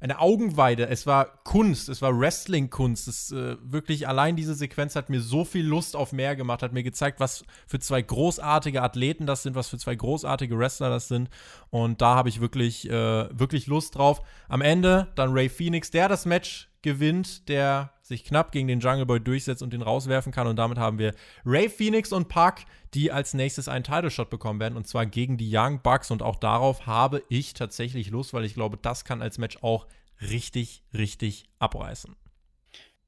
[0.00, 0.88] eine Augenweide.
[0.88, 3.06] Es war Kunst, es war Wrestling-Kunst.
[3.06, 6.72] Es äh, wirklich allein diese Sequenz hat mir so viel Lust auf mehr gemacht, hat
[6.72, 11.08] mir gezeigt, was für zwei großartige Athleten das sind, was für zwei großartige Wrestler das
[11.08, 11.28] sind.
[11.68, 14.22] Und da habe ich wirklich, äh, wirklich Lust drauf.
[14.48, 19.06] Am Ende dann Ray Phoenix, der das Match gewinnt, der sich knapp gegen den Jungle
[19.06, 20.46] Boy durchsetzt und den rauswerfen kann.
[20.46, 21.14] Und damit haben wir
[21.46, 24.76] Ray Phoenix und Park, die als nächstes einen Title Shot bekommen werden.
[24.76, 26.10] Und zwar gegen die Young Bucks.
[26.10, 29.86] Und auch darauf habe ich tatsächlich Lust, weil ich glaube, das kann als Match auch
[30.20, 32.14] richtig, richtig abreißen.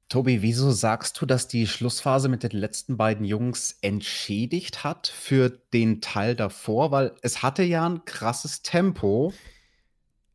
[0.09, 5.49] Tobi, wieso sagst du, dass die Schlussphase mit den letzten beiden Jungs entschädigt hat für
[5.49, 6.91] den Teil davor?
[6.91, 9.33] Weil es hatte ja ein krasses Tempo,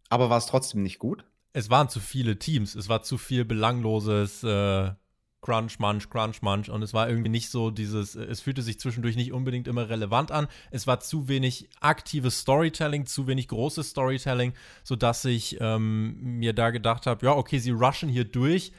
[0.08, 1.24] aber war es trotzdem nicht gut?
[1.52, 4.92] Es waren zu viele Teams, es war zu viel belangloses äh,
[5.40, 9.16] Crunch, Munch, Crunch, Munch und es war irgendwie nicht so dieses, es fühlte sich zwischendurch
[9.16, 10.48] nicht unbedingt immer relevant an.
[10.70, 16.70] Es war zu wenig aktives Storytelling, zu wenig großes Storytelling, sodass ich ähm, mir da
[16.70, 18.72] gedacht habe, ja, okay, sie rushen hier durch,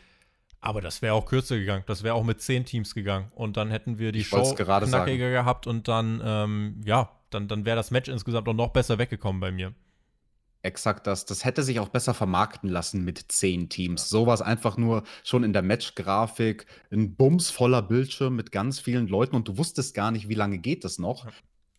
[0.62, 1.84] aber das wäre auch kürzer gegangen.
[1.88, 3.32] Das wäre auch mit zehn Teams gegangen.
[3.34, 5.18] Und dann hätten wir die ich Show knackiger sagen.
[5.18, 9.40] gehabt und dann, ähm, ja, dann, dann wäre das Match insgesamt auch noch besser weggekommen
[9.40, 9.74] bei mir.
[10.62, 11.26] Exakt das.
[11.26, 14.10] Das hätte sich auch besser vermarkten lassen mit zehn Teams.
[14.10, 19.36] Sowas einfach nur schon in der Match-Grafik, ein Bums voller Bildschirm mit ganz vielen Leuten
[19.38, 21.28] und du wusstest gar nicht, wie lange geht das noch.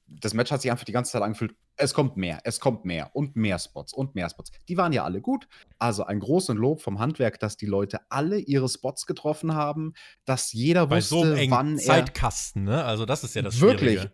[0.07, 3.11] das Match hat sich einfach die ganze Zeit angefühlt, es kommt mehr, es kommt mehr
[3.15, 4.51] und mehr Spots und mehr Spots.
[4.69, 5.47] Die waren ja alle gut.
[5.79, 10.53] Also ein großes Lob vom Handwerk, dass die Leute alle ihre Spots getroffen haben, dass
[10.53, 12.85] jeder Bei wusste, so einem wann er Zeitkasten, ne?
[12.85, 14.01] Also das ist ja das Wirklich.
[14.01, 14.13] Schwierige.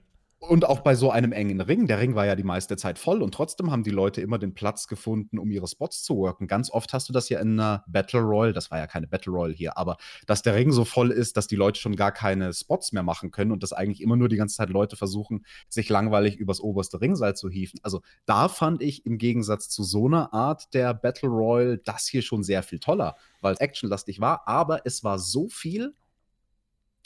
[0.49, 3.23] Und auch bei so einem engen Ring, der Ring war ja die meiste Zeit voll
[3.23, 6.47] und trotzdem haben die Leute immer den Platz gefunden, um ihre Spots zu worken.
[6.47, 9.33] Ganz oft hast du das ja in einer Battle Royale, das war ja keine Battle
[9.33, 12.53] Royale hier, aber dass der Ring so voll ist, dass die Leute schon gar keine
[12.53, 15.89] Spots mehr machen können und dass eigentlich immer nur die ganze Zeit Leute versuchen, sich
[15.89, 17.81] langweilig übers oberste Ringseil zu hieven.
[17.83, 22.23] Also da fand ich im Gegensatz zu so einer Art der Battle Royale das hier
[22.23, 25.95] schon sehr viel toller, weil es actionlastig war, aber es war so viel,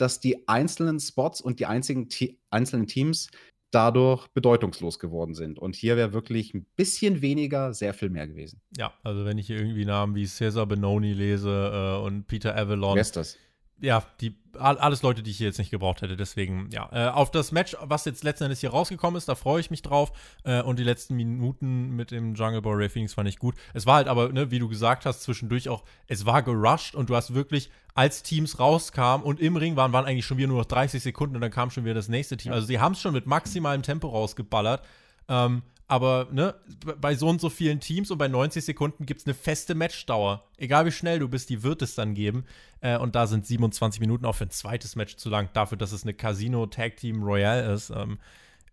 [0.01, 3.31] dass die einzelnen Spots und die einzigen Te einzelnen Teams
[3.71, 5.59] dadurch bedeutungslos geworden sind.
[5.59, 8.61] Und hier wäre wirklich ein bisschen weniger sehr viel mehr gewesen.
[8.77, 12.95] Ja, also wenn ich hier irgendwie Namen wie Cesar Benoni lese äh, und Peter Avalon.
[12.97, 13.37] Wer ist das?
[13.83, 16.17] ja, die, all- alles Leute, die ich hier jetzt nicht gebraucht hätte.
[16.17, 16.91] Deswegen, ja.
[16.93, 19.83] Äh, auf das Match, was jetzt letzten Endes hier rausgekommen ist, da freue ich mich
[19.83, 20.13] drauf.
[20.45, 23.55] Äh, und die letzten Minuten mit dem Jungle Boy Ray Phoenix fand ich gut.
[23.73, 27.09] Es war halt aber, ne, wie du gesagt hast, zwischendurch auch, es war gerusht und
[27.09, 30.59] du hast wirklich, als Teams rauskamen und im Ring waren, waren eigentlich schon wieder nur
[30.59, 32.53] noch 30 Sekunden und dann kam schon wieder das nächste Team.
[32.53, 34.83] Also sie haben es schon mit maximalem Tempo rausgeballert.
[35.29, 36.55] Ähm, aber ne,
[37.01, 40.45] bei so und so vielen Teams und bei 90 Sekunden gibt es eine feste Matchdauer.
[40.57, 42.45] Egal wie schnell du bist, die wird es dann geben.
[42.81, 45.49] Äh, und da sind 27 Minuten auch für ein zweites Match zu lang.
[45.53, 48.19] Dafür, dass es eine Casino Tag Team Royale ist, ähm,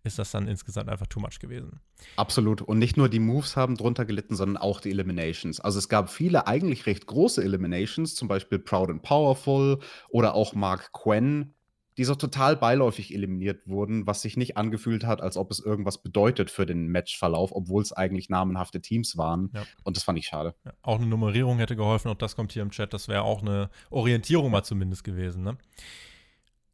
[0.04, 1.80] ist das dann insgesamt einfach too much gewesen.
[2.16, 2.62] Absolut.
[2.62, 5.60] Und nicht nur die Moves haben drunter gelitten, sondern auch die Eliminations.
[5.60, 10.54] Also es gab viele eigentlich recht große Eliminations, zum Beispiel Proud and Powerful oder auch
[10.54, 11.54] Mark Quinn,
[11.98, 16.00] die so total beiläufig eliminiert wurden, was sich nicht angefühlt hat, als ob es irgendwas
[16.00, 19.50] bedeutet für den Matchverlauf, obwohl es eigentlich namenhafte Teams waren.
[19.52, 19.64] Ja.
[19.82, 20.54] Und das fand ich schade.
[20.64, 22.94] Ja, auch eine Nummerierung hätte geholfen, auch das kommt hier im Chat.
[22.94, 25.42] Das wäre auch eine Orientierung mal zumindest gewesen.
[25.42, 25.58] Ne?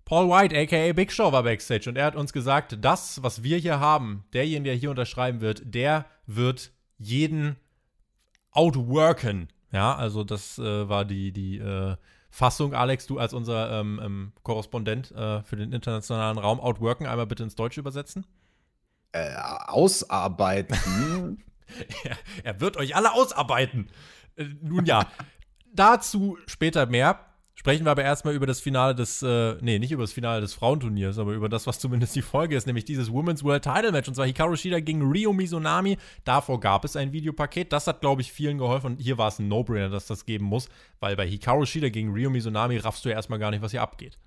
[0.05, 3.57] Paul White, aka Big Show, war backstage und er hat uns gesagt, das, was wir
[3.57, 7.57] hier haben, derjenige, der hier unterschreiben wird, der wird jeden
[8.51, 9.49] outworken.
[9.73, 11.97] Ja, also das äh, war die, die äh,
[12.31, 17.27] Fassung, Alex, du als unser ähm, ähm, Korrespondent äh, für den internationalen Raum, outworken, einmal
[17.27, 18.27] bitte ins Deutsche übersetzen.
[19.13, 19.35] Äh,
[19.67, 21.45] ausarbeiten.
[22.05, 23.89] er, er wird euch alle ausarbeiten.
[24.37, 25.07] Äh, nun ja,
[25.73, 27.21] dazu später mehr.
[27.65, 30.53] Sprechen wir aber erstmal über das Finale des, äh, nee, nicht über das Finale des
[30.53, 34.07] Frauenturniers, aber über das, was zumindest die Folge ist, nämlich dieses Women's World Title Match.
[34.07, 35.97] Und zwar Hikaru Shida gegen Ryo Mizunami.
[36.27, 37.73] Davor gab es ein Videopaket.
[37.73, 38.89] Das hat, glaube ich, vielen geholfen.
[38.89, 40.69] Und hier war es ein No-Brainer, dass das geben muss,
[41.01, 43.81] weil bei Hikaru Shida gegen Ryo Mizunami raffst du ja erstmal gar nicht, was hier
[43.81, 44.19] abgeht.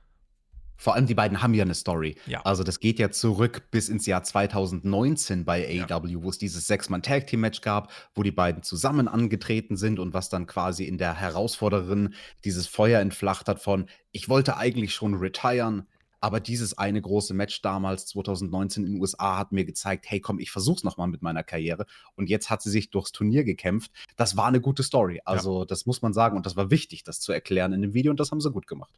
[0.77, 2.15] Vor allem die beiden haben ja eine Story.
[2.27, 2.41] Ja.
[2.41, 5.87] Also das geht ja zurück bis ins Jahr 2019 bei Ja.
[5.89, 10.45] AEW, wo es dieses Sechs-Mann-Tag-Team-Match gab, wo die beiden zusammen angetreten sind und was dann
[10.45, 12.13] quasi in der Herausforderin
[12.45, 15.87] dieses Feuer entflacht hat von, ich wollte eigentlich schon retiren,
[16.19, 20.39] aber dieses eine große Match damals, 2019 in den USA, hat mir gezeigt, hey komm,
[20.39, 21.85] ich versuch's nochmal mit meiner Karriere.
[22.15, 23.91] Und jetzt hat sie sich durchs Turnier gekämpft.
[24.15, 25.21] Das war eine gute Story.
[25.25, 28.11] Also das muss man sagen und das war wichtig, das zu erklären in dem Video
[28.11, 28.91] und das haben sie gut gemacht.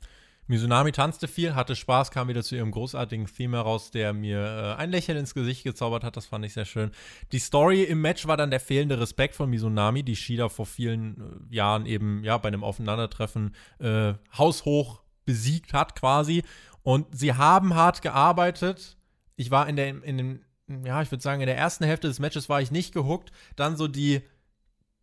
[0.50, 4.82] Mizunami tanzte viel, hatte Spaß, kam wieder zu ihrem großartigen Theme heraus, der mir äh,
[4.82, 6.18] ein Lächeln ins Gesicht gezaubert hat.
[6.18, 6.90] Das fand ich sehr schön.
[7.32, 11.50] Die Story im Match war dann der fehlende Respekt von Mizunami, die Shida vor vielen
[11.52, 16.42] äh, Jahren eben ja bei einem Aufeinandertreffen äh, haushoch besiegt hat quasi.
[16.82, 18.98] Und sie haben hart gearbeitet.
[19.36, 20.40] Ich war in der, in dem,
[20.84, 23.32] ja, ich würde sagen, in der ersten Hälfte des Matches war ich nicht gehuckt.
[23.56, 24.22] Dann so die,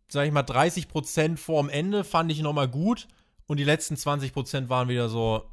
[0.09, 3.07] sag ich mal, 30 Prozent vorm Ende fand ich nochmal gut.
[3.47, 5.43] Und die letzten 20% waren wieder so,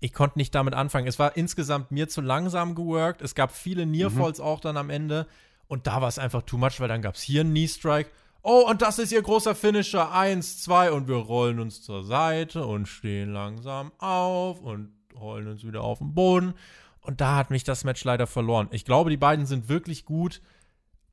[0.00, 1.06] ich konnte nicht damit anfangen.
[1.06, 3.22] Es war insgesamt mir zu langsam geworkt.
[3.22, 5.26] Es gab viele Nearfalls auch dann am Ende.
[5.68, 8.10] Und da war es einfach too much, weil dann gab es hier einen Knee-Strike.
[8.42, 10.12] Oh, und das ist ihr großer Finisher.
[10.12, 10.92] Eins, zwei.
[10.92, 15.98] Und wir rollen uns zur Seite und stehen langsam auf und rollen uns wieder auf
[15.98, 16.54] den Boden.
[17.00, 18.68] Und da hat mich das Match leider verloren.
[18.70, 20.40] Ich glaube, die beiden sind wirklich gut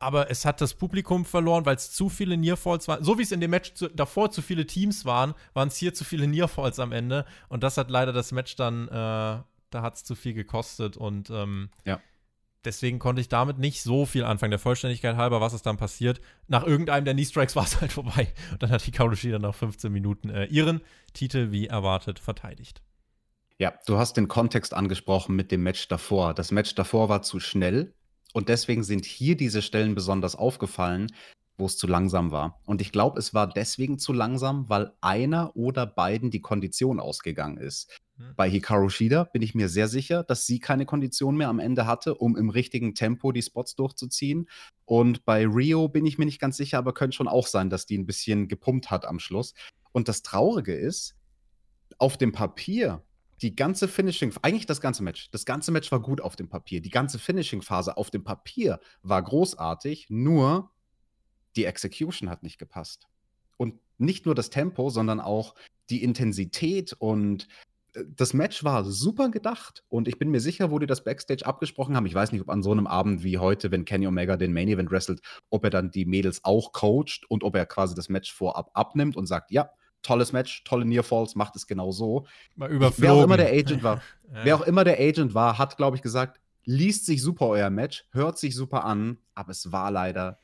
[0.01, 3.03] aber es hat das Publikum verloren, weil es zu viele Nearfalls waren.
[3.03, 5.93] So wie es in dem Match zu, davor zu viele Teams waren, waren es hier
[5.93, 7.25] zu viele Nearfalls am Ende.
[7.49, 10.97] Und das hat leider das Match dann, äh, da hat es zu viel gekostet.
[10.97, 11.99] Und ähm, Ja.
[12.65, 14.51] deswegen konnte ich damit nicht so viel anfangen.
[14.51, 16.21] Der Vollständigkeit halber, was ist dann passiert?
[16.47, 18.33] Nach irgendeinem der Knee-Strikes war es halt vorbei.
[18.51, 20.81] Und dann hat die Shida nach 15 Minuten äh, ihren
[21.13, 22.81] Titel wie erwartet verteidigt.
[23.57, 26.33] Ja, du hast den Kontext angesprochen mit dem Match davor.
[26.33, 27.93] Das Match davor war zu schnell
[28.33, 31.07] und deswegen sind hier diese Stellen besonders aufgefallen,
[31.57, 32.59] wo es zu langsam war.
[32.65, 37.57] Und ich glaube, es war deswegen zu langsam, weil einer oder beiden die Kondition ausgegangen
[37.57, 37.99] ist.
[38.17, 38.33] Hm.
[38.35, 41.85] Bei Hikaru Shida bin ich mir sehr sicher, dass sie keine Kondition mehr am Ende
[41.85, 44.49] hatte, um im richtigen Tempo die Spots durchzuziehen.
[44.85, 47.85] Und bei Rio bin ich mir nicht ganz sicher, aber könnte schon auch sein, dass
[47.85, 49.53] die ein bisschen gepumpt hat am Schluss.
[49.91, 51.15] Und das Traurige ist,
[51.97, 53.03] auf dem Papier
[53.41, 55.31] die ganze Finishing, eigentlich das ganze Match.
[55.31, 56.81] Das ganze Match war gut auf dem Papier.
[56.81, 60.71] Die ganze Finishing-Phase auf dem Papier war großartig, nur
[61.55, 63.07] die Execution hat nicht gepasst.
[63.57, 65.55] Und nicht nur das Tempo, sondern auch
[65.89, 67.47] die Intensität und
[67.93, 71.45] äh, das Match war super gedacht und ich bin mir sicher, wo die das Backstage
[71.45, 72.05] abgesprochen haben.
[72.05, 74.69] Ich weiß nicht, ob an so einem Abend wie heute, wenn Kenny Omega den Main
[74.69, 78.33] Event wrestelt, ob er dann die Mädels auch coacht und ob er quasi das Match
[78.33, 79.69] vorab abnimmt und sagt, ja,
[80.01, 82.25] tolles Match, tolle Near Falls, macht es genau so.
[82.55, 84.01] Wer auch immer der Agent war,
[84.33, 84.45] ja.
[84.45, 88.05] wer auch immer der Agent war, hat, glaube ich, gesagt, liest sich super euer Match,
[88.11, 90.39] hört sich super an, aber es war leider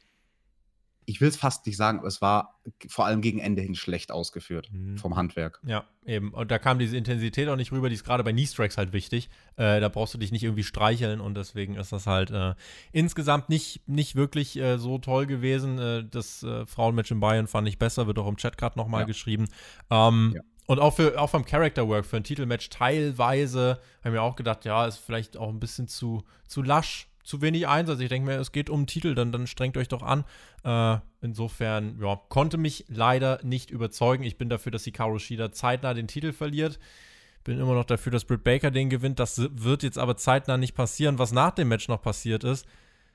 [1.10, 4.12] ich will es fast nicht sagen, aber es war vor allem gegen Ende hin schlecht
[4.12, 4.98] ausgeführt mhm.
[4.98, 5.62] vom Handwerk.
[5.65, 6.34] Ja, eben.
[6.34, 9.30] Und da kam diese Intensität auch nicht rüber, die ist gerade bei Knee-Strikes halt wichtig.
[9.56, 12.56] Äh, da brauchst du dich nicht irgendwie streicheln und deswegen ist das halt äh,
[12.91, 15.80] insgesamt nicht, nicht wirklich äh, so toll gewesen.
[15.80, 19.02] Äh, das äh, Frauenmatch in Bayern fand ich besser, wird auch im Chat gerade nochmal
[19.02, 19.08] ja.
[19.08, 19.48] geschrieben.
[19.89, 20.41] Ähm, ja.
[20.65, 24.65] Und auch, für, auch vom Character Work für ein Titelmatch teilweise haben wir auch gedacht,
[24.65, 27.99] ja, ist vielleicht auch ein bisschen zu, zu lasch zu wenig Einsatz.
[27.99, 30.23] Ich denke mir, es geht um Titel, dann, dann strengt euch doch an.
[30.63, 34.23] Äh, insofern, ja, konnte mich leider nicht überzeugen.
[34.23, 36.79] Ich bin dafür, dass Hikaru Shida zeitnah den Titel verliert.
[37.43, 39.19] Bin immer noch dafür, dass Britt Baker den gewinnt.
[39.19, 41.19] Das wird jetzt aber zeitnah nicht passieren.
[41.19, 42.65] Was nach dem Match noch passiert ist,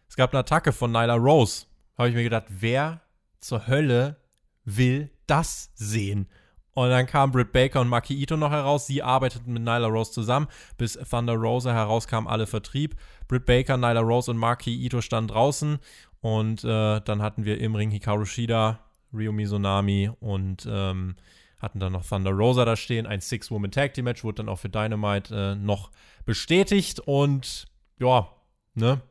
[0.09, 1.65] es gab eine Attacke von Nyla Rose.
[1.97, 3.01] Habe ich mir gedacht, wer
[3.41, 4.17] zur Hölle
[4.65, 6.29] will das sehen?
[6.75, 8.87] Und dann kamen Britt Baker und Maki Ito noch heraus.
[8.87, 12.97] Sie arbeiteten mit Nyla Rose zusammen, bis Thunder Rosa herauskam, alle Vertrieb.
[13.29, 15.79] Britt Baker, Nyla Rose und Maki Ito standen draußen.
[16.21, 18.79] Und äh, dann hatten wir im Ring Hikaru Shida,
[19.13, 21.17] Ryo Mizunami und ähm,
[21.59, 23.07] hatten dann noch Thunder Rosa da stehen.
[23.07, 25.91] Ein Six-Woman Tag Team Match wurde dann auch für Dynamite äh, noch
[26.25, 27.01] bestätigt.
[27.01, 27.67] Und
[27.99, 28.29] ja,
[28.75, 29.03] ne?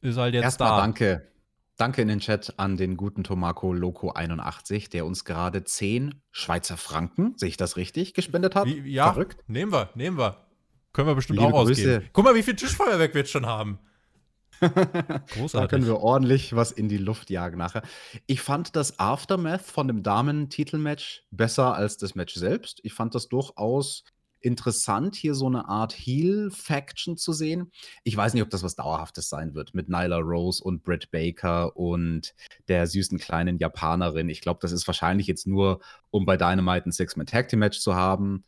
[0.00, 0.76] Ist halt jetzt Erstmal da.
[0.78, 1.28] danke
[1.78, 6.76] Danke in den Chat an den guten Tomako Loco 81, der uns gerade 10 Schweizer
[6.76, 8.66] Franken, sehe ich das richtig, gespendet hat.
[8.66, 9.44] Wie, ja, Verrückt.
[9.46, 10.44] Nehmen wir, nehmen wir.
[10.92, 11.94] Können wir bestimmt Liebe auch Grüße.
[11.94, 12.10] ausgeben.
[12.12, 13.78] Guck mal, wie viel Tischfeuerwerk wir jetzt schon haben.
[14.58, 15.52] Großartig.
[15.52, 17.82] Da können wir ordentlich was in die Luft jagen nachher.
[18.26, 22.80] Ich fand das Aftermath von dem Damen-Titelmatch besser als das Match selbst.
[22.82, 24.02] Ich fand das durchaus
[24.40, 27.70] interessant, hier so eine Art Heel-Faction zu sehen.
[28.04, 31.76] Ich weiß nicht, ob das was Dauerhaftes sein wird mit Nyla Rose und Britt Baker
[31.76, 32.34] und
[32.68, 34.28] der süßen kleinen Japanerin.
[34.28, 38.44] Ich glaube, das ist wahrscheinlich jetzt nur, um bei Dynamite ein Six-Man-Tag-Team-Match zu haben.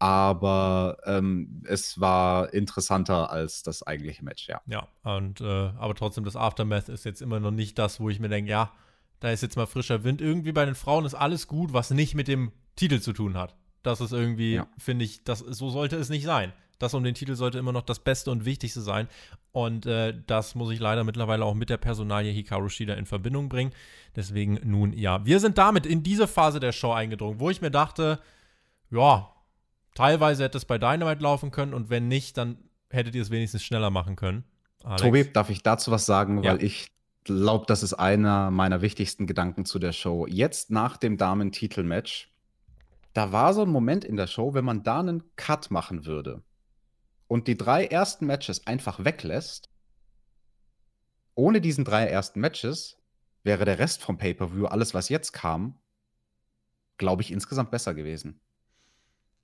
[0.00, 4.60] Aber ähm, es war interessanter als das eigentliche Match, ja.
[4.66, 8.20] Ja, und äh, aber trotzdem, das Aftermath ist jetzt immer noch nicht das, wo ich
[8.20, 8.72] mir denke, ja,
[9.18, 10.20] da ist jetzt mal frischer Wind.
[10.20, 13.56] Irgendwie bei den Frauen ist alles gut, was nicht mit dem Titel zu tun hat.
[13.82, 14.66] Das ist irgendwie, ja.
[14.78, 16.52] finde ich, das, so sollte es nicht sein.
[16.78, 19.08] Das um den Titel sollte immer noch das Beste und Wichtigste sein.
[19.52, 23.48] Und äh, das muss ich leider mittlerweile auch mit der Personalie Hikaru Shida in Verbindung
[23.48, 23.72] bringen.
[24.14, 25.24] Deswegen nun ja.
[25.26, 28.20] Wir sind damit in diese Phase der Show eingedrungen, wo ich mir dachte,
[28.90, 29.32] ja,
[29.94, 32.58] teilweise hätte es bei Dynamite laufen können und wenn nicht, dann
[32.90, 34.44] hättet ihr es wenigstens schneller machen können.
[34.84, 35.02] Alex.
[35.02, 36.42] Tobi, darf ich dazu was sagen?
[36.44, 36.52] Ja.
[36.52, 36.92] Weil ich
[37.24, 40.26] glaube, das ist einer meiner wichtigsten Gedanken zu der Show.
[40.28, 42.30] Jetzt nach dem Damen-Titelmatch
[43.18, 46.44] da war so ein Moment in der Show, wenn man da einen Cut machen würde
[47.26, 49.68] und die drei ersten Matches einfach weglässt,
[51.34, 52.96] ohne diesen drei ersten Matches
[53.42, 55.80] wäre der Rest vom Pay-Per-View, alles was jetzt kam,
[56.96, 58.40] glaube ich, insgesamt besser gewesen.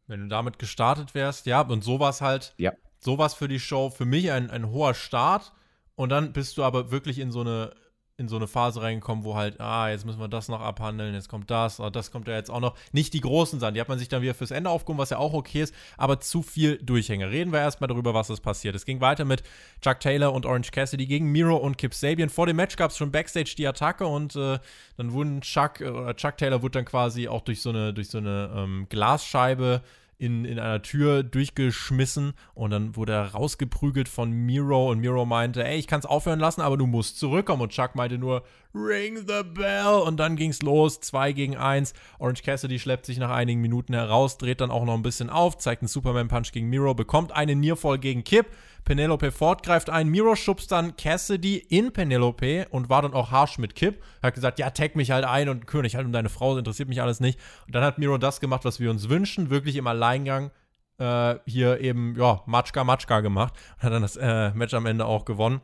[0.07, 2.75] Wenn du damit gestartet wärst, ja, und so war es halt, ja.
[2.99, 5.53] so war für die Show für mich ein, ein hoher Start
[5.97, 7.75] und dann bist du aber wirklich in so eine
[8.17, 11.29] in so eine Phase reingekommen, wo halt, ah, jetzt müssen wir das noch abhandeln, jetzt
[11.29, 12.77] kommt das, oh, das kommt ja jetzt auch noch.
[12.93, 15.19] Nicht die großen Sachen, die hat man sich dann wieder fürs Ende aufgehoben, was ja
[15.19, 17.31] auch okay ist, aber zu viel Durchhänge.
[17.31, 18.77] Reden wir erstmal darüber, was ist passiert.
[18.77, 19.43] Es ging weiter mit
[19.81, 22.31] Chuck Taylor und Orange Cassidy gegen Miro und Kip Sabian.
[22.31, 24.61] Vor dem Match gab es schon Backstage die Attacke und äh,
[24.97, 28.19] dann wurden Chuck, äh, Chuck Taylor wurde dann quasi auch durch so eine, durch so
[28.19, 29.83] eine ähm, Glasscheibe
[30.19, 35.65] in, in einer Tür durchgeschmissen und dann wurde er rausgeprügelt von Miro und Miro meinte,
[35.65, 37.63] ey, ich kann es aufhören lassen, aber du musst zurückkommen.
[37.63, 41.95] Und Chuck meinte nur, ring the bell und dann ging's los, 2 gegen 1.
[42.19, 45.59] Orange Cassidy schleppt sich nach einigen Minuten heraus, dreht dann auch noch ein bisschen auf,
[45.59, 48.47] zeigt einen Superman Punch gegen Miro, bekommt einen Nearfall gegen Kip
[48.85, 53.59] Penelope Ford greift ein, Miro schubst dann Cassidy in Penelope und war dann auch harsh
[53.59, 54.03] mit Kip.
[54.23, 57.01] Hat gesagt, ja, tag mich halt ein und König halt um deine Frau, interessiert mich
[57.01, 57.39] alles nicht.
[57.67, 60.51] Und dann hat Miro das gemacht, was wir uns wünschen, wirklich im Alleingang
[60.99, 63.55] äh, hier eben, ja, Matschka Matschka gemacht.
[63.77, 65.63] Und hat dann das äh, Match am Ende auch gewonnen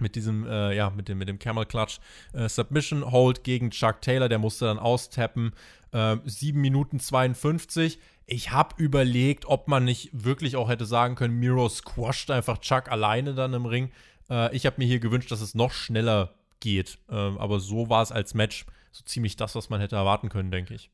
[0.00, 2.00] mit diesem, äh, ja, mit dem, mit dem Camel Clutch
[2.32, 5.52] äh, Submission Hold gegen Chuck Taylor, der musste dann austappen.
[5.92, 7.98] Äh, 7 Minuten 52.
[8.26, 12.90] Ich habe überlegt, ob man nicht wirklich auch hätte sagen können, Miro squasht einfach Chuck
[12.90, 13.90] alleine dann im Ring.
[14.30, 16.98] Äh, ich habe mir hier gewünscht, dass es noch schneller geht.
[17.08, 20.50] Äh, aber so war es als Match so ziemlich das, was man hätte erwarten können,
[20.50, 20.90] denke ich.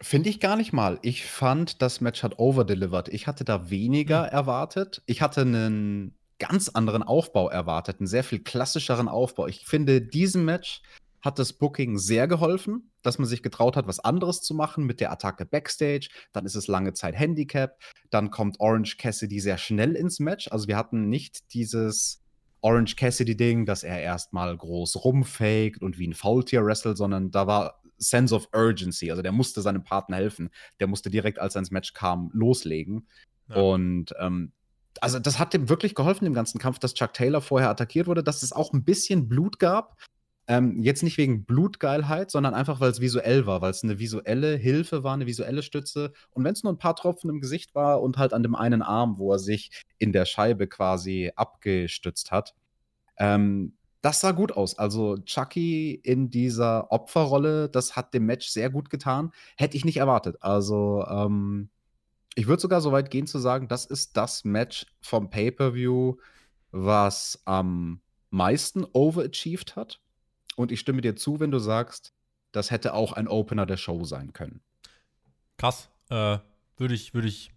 [0.00, 1.00] Finde ich gar nicht mal.
[1.02, 3.08] Ich fand, das Match hat overdelivered.
[3.08, 4.30] Ich hatte da weniger Hm.
[4.32, 5.02] erwartet.
[5.06, 9.46] Ich hatte einen ganz anderen Aufbau erwartet, einen sehr viel klassischeren Aufbau.
[9.46, 10.82] Ich finde, diesem Match
[11.20, 15.00] hat das Booking sehr geholfen, dass man sich getraut hat, was anderes zu machen mit
[15.00, 16.08] der Attacke Backstage.
[16.32, 17.78] Dann ist es lange Zeit Handicap.
[18.10, 20.48] Dann kommt Orange Cassidy sehr schnell ins Match.
[20.48, 22.22] Also wir hatten nicht dieses
[22.60, 27.82] Orange Cassidy-Ding, dass er erstmal groß rumfaked und wie ein Faultier wrestelt, sondern da war
[27.98, 29.10] Sense of Urgency.
[29.10, 30.50] Also der musste seinem Partner helfen.
[30.78, 33.08] Der musste direkt, als er ins Match kam, loslegen.
[33.48, 33.56] Ja.
[33.56, 34.52] Und ähm,
[35.00, 38.22] also das hat dem wirklich geholfen, dem ganzen Kampf, dass Chuck Taylor vorher attackiert wurde,
[38.22, 39.96] dass es auch ein bisschen Blut gab.
[40.50, 44.56] Ähm, jetzt nicht wegen Blutgeilheit, sondern einfach, weil es visuell war, weil es eine visuelle
[44.56, 46.12] Hilfe war, eine visuelle Stütze.
[46.30, 48.80] Und wenn es nur ein paar Tropfen im Gesicht war und halt an dem einen
[48.80, 52.54] Arm, wo er sich in der Scheibe quasi abgestützt hat,
[53.18, 54.78] ähm, das sah gut aus.
[54.78, 59.32] Also Chucky in dieser Opferrolle, das hat dem Match sehr gut getan.
[59.56, 60.36] Hätte ich nicht erwartet.
[60.40, 61.68] Also ähm,
[62.38, 66.18] ich würde sogar so weit gehen zu sagen, das ist das Match vom Pay-per-View,
[66.70, 70.00] was am meisten overachieved hat.
[70.54, 72.14] Und ich stimme dir zu, wenn du sagst,
[72.52, 74.60] das hätte auch ein Opener der Show sein können.
[75.56, 75.90] Krass.
[76.10, 76.38] Äh,
[76.76, 77.50] würde ich, würde ich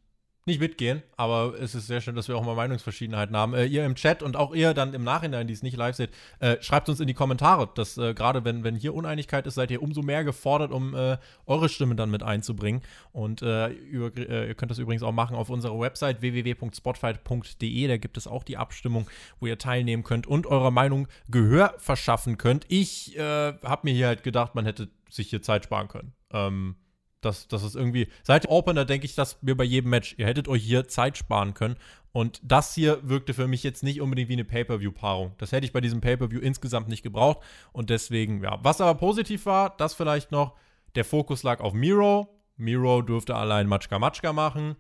[0.46, 3.54] nicht mitgehen, aber es ist sehr schön, dass wir auch mal Meinungsverschiedenheiten haben.
[3.54, 6.10] Äh, ihr im Chat und auch ihr dann im Nachhinein, die es nicht live seht,
[6.40, 9.70] äh, schreibt uns in die Kommentare, dass äh, gerade wenn, wenn hier Uneinigkeit ist, seid
[9.70, 12.82] ihr umso mehr gefordert, um äh, eure Stimmen dann mit einzubringen.
[13.12, 17.88] Und äh, über, äh, ihr könnt das übrigens auch machen auf unserer Website www.spotfight.de.
[17.88, 19.08] Da gibt es auch die Abstimmung,
[19.40, 22.66] wo ihr teilnehmen könnt und eurer Meinung Gehör verschaffen könnt.
[22.68, 26.14] Ich habe mir hier halt gedacht, man hätte sich hier Zeit sparen können.
[26.32, 26.76] Ähm,
[27.22, 28.08] das, das ist irgendwie.
[28.24, 31.54] Seit Opener denke ich, dass wir bei jedem Match, ihr hättet euch hier Zeit sparen
[31.54, 31.76] können.
[32.12, 35.34] Und das hier wirkte für mich jetzt nicht unbedingt wie eine Pay-Per-View-Paarung.
[35.38, 37.40] Das hätte ich bei diesem Pay-Per-View insgesamt nicht gebraucht.
[37.72, 38.60] Und deswegen, ja.
[38.64, 40.58] Was aber positiv war, das vielleicht noch,
[40.96, 42.28] der Fokus lag auf Miro.
[42.58, 44.76] Miro durfte allein Matschka Matschka machen.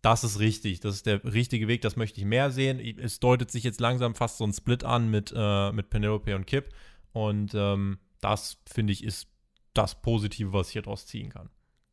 [0.00, 0.80] Das ist richtig.
[0.80, 1.82] Das ist der richtige Weg.
[1.82, 2.80] Das möchte ich mehr sehen.
[2.98, 6.46] Es deutet sich jetzt langsam fast so ein Split an mit, äh, mit Penelope und
[6.46, 6.70] Kip.
[7.12, 9.28] Und ähm, das, finde ich, ist
[9.74, 11.50] das Positive, was ich hier draus ziehen kann.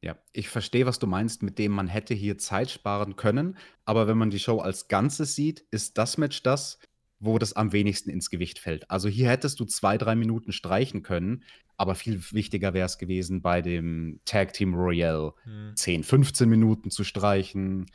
[0.07, 3.57] Ja, ich verstehe, was du meinst, mit dem man hätte hier Zeit sparen können.
[3.83, 6.79] Aber wenn man die Show als Ganzes sieht, ist das Match das,
[7.19, 8.89] wo das am wenigsten ins Gewicht fällt.
[8.89, 11.43] Also hier hättest du zwei, drei Minuten streichen können,
[11.75, 15.73] aber viel wichtiger wäre es gewesen, bei dem Tag Team Royale Hm.
[15.75, 17.87] 10, 15 Minuten zu streichen,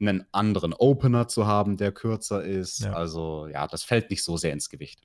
[0.00, 2.80] einen anderen Opener zu haben, der kürzer ist.
[2.80, 2.94] Ja.
[2.94, 5.00] Also ja, das fällt nicht so sehr ins Gewicht.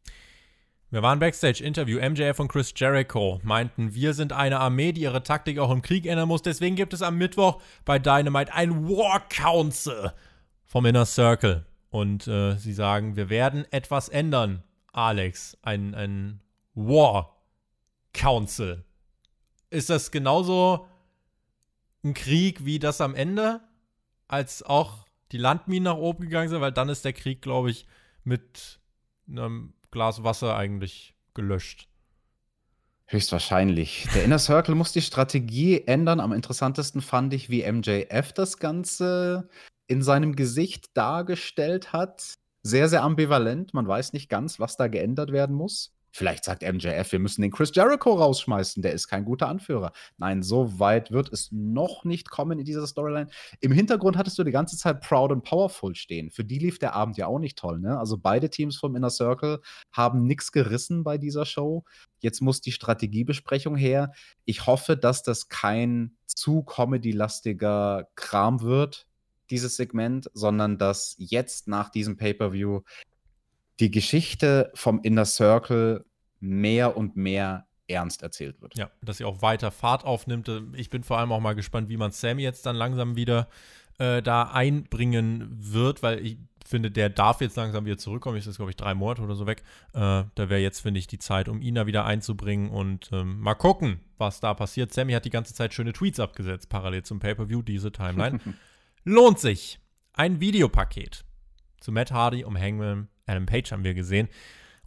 [0.90, 2.00] Wir waren Backstage-Interview.
[2.00, 6.06] MJF und Chris Jericho meinten, wir sind eine Armee, die ihre Taktik auch im Krieg
[6.06, 6.44] ändern muss.
[6.44, 10.14] Deswegen gibt es am Mittwoch bei Dynamite ein War Council
[10.66, 11.66] vom Inner Circle.
[11.90, 15.58] Und äh, sie sagen, wir werden etwas ändern, Alex.
[15.62, 16.40] Ein, ein
[16.74, 17.36] War
[18.14, 18.86] Council.
[19.70, 20.88] Ist das genauso
[22.06, 23.60] ein Krieg wie das am Ende,
[24.30, 26.62] als auch die Landminen nach oben gegangen sind?
[26.62, 27.86] Weil dann ist der Krieg, glaube ich,
[28.24, 28.80] mit
[29.30, 31.88] einem Glas Wasser eigentlich gelöscht.
[33.06, 34.08] Höchstwahrscheinlich.
[34.14, 36.20] Der Inner Circle muss die Strategie ändern.
[36.20, 39.50] Am interessantesten fand ich, wie MJF das Ganze
[39.88, 42.34] in seinem Gesicht dargestellt hat.
[42.64, 43.74] Sehr, sehr ambivalent.
[43.74, 45.97] Man weiß nicht ganz, was da geändert werden muss.
[46.18, 49.92] Vielleicht sagt MJF, wir müssen den Chris Jericho rausschmeißen, der ist kein guter Anführer.
[50.18, 53.30] Nein, so weit wird es noch nicht kommen in dieser Storyline.
[53.60, 56.32] Im Hintergrund hattest du die ganze Zeit Proud and Powerful stehen.
[56.32, 58.00] Für die lief der Abend ja auch nicht toll, ne?
[58.00, 61.84] Also beide Teams vom Inner Circle haben nichts gerissen bei dieser Show.
[62.18, 64.12] Jetzt muss die Strategiebesprechung her.
[64.46, 69.06] Ich hoffe, dass das kein zu comedy-lastiger Kram wird,
[69.50, 72.82] dieses Segment, sondern dass jetzt nach diesem Pay-Per-View
[73.80, 76.06] die Geschichte vom Inner Circle
[76.40, 78.78] mehr und mehr ernst erzählt wird.
[78.78, 80.50] Ja, dass sie auch weiter Fahrt aufnimmt.
[80.76, 83.48] Ich bin vor allem auch mal gespannt, wie man Sammy jetzt dann langsam wieder
[83.98, 88.38] äh, da einbringen wird, weil ich finde, der darf jetzt langsam wieder zurückkommen.
[88.38, 89.64] Ist jetzt, glaube ich, drei Monate oder so weg.
[89.94, 93.40] Äh, da wäre jetzt, finde ich, die Zeit, um ihn da wieder einzubringen und ähm,
[93.40, 94.94] mal gucken, was da passiert.
[94.94, 98.40] Sammy hat die ganze Zeit schöne Tweets abgesetzt, parallel zum Pay-Per-View, diese Timeline.
[99.06, 99.80] Lohnt sich.
[100.14, 101.24] Ein Videopaket
[101.80, 104.28] zu Matt Hardy um Hangman Adam Page haben wir gesehen.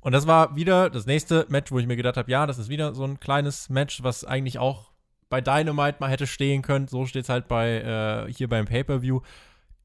[0.01, 2.69] Und das war wieder das nächste Match, wo ich mir gedacht habe, ja, das ist
[2.69, 4.91] wieder so ein kleines Match, was eigentlich auch
[5.29, 6.89] bei Dynamite mal hätte stehen können.
[6.89, 9.21] So steht es halt bei äh, hier beim Pay-Per-View.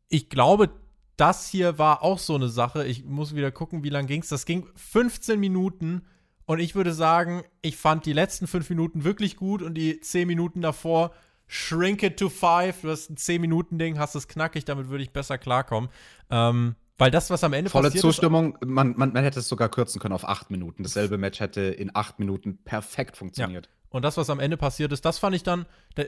[0.08, 0.70] Ich glaube,
[1.18, 2.86] das hier war auch so eine Sache.
[2.86, 4.30] Ich muss wieder gucken, wie lang ging es.
[4.30, 6.04] Das ging 15 Minuten.
[6.46, 10.27] Und ich würde sagen, ich fand die letzten 5 Minuten wirklich gut und die 10
[10.27, 11.12] Minuten davor
[11.48, 12.82] shrink it to 5.
[12.82, 15.90] Du hast ein 10-Minuten-Ding, hast es knackig, damit würde ich besser klarkommen.
[16.29, 19.69] Ähm, weil das, was am Ende Volle passiert Zustimmung, man, man, man hätte es sogar
[19.69, 20.83] kürzen können auf acht Minuten.
[20.83, 23.65] Dasselbe Match hätte in acht Minuten perfekt funktioniert.
[23.65, 25.65] ist, und das, was am Ende passiert ist, das fand ich dann,
[25.96, 26.04] da,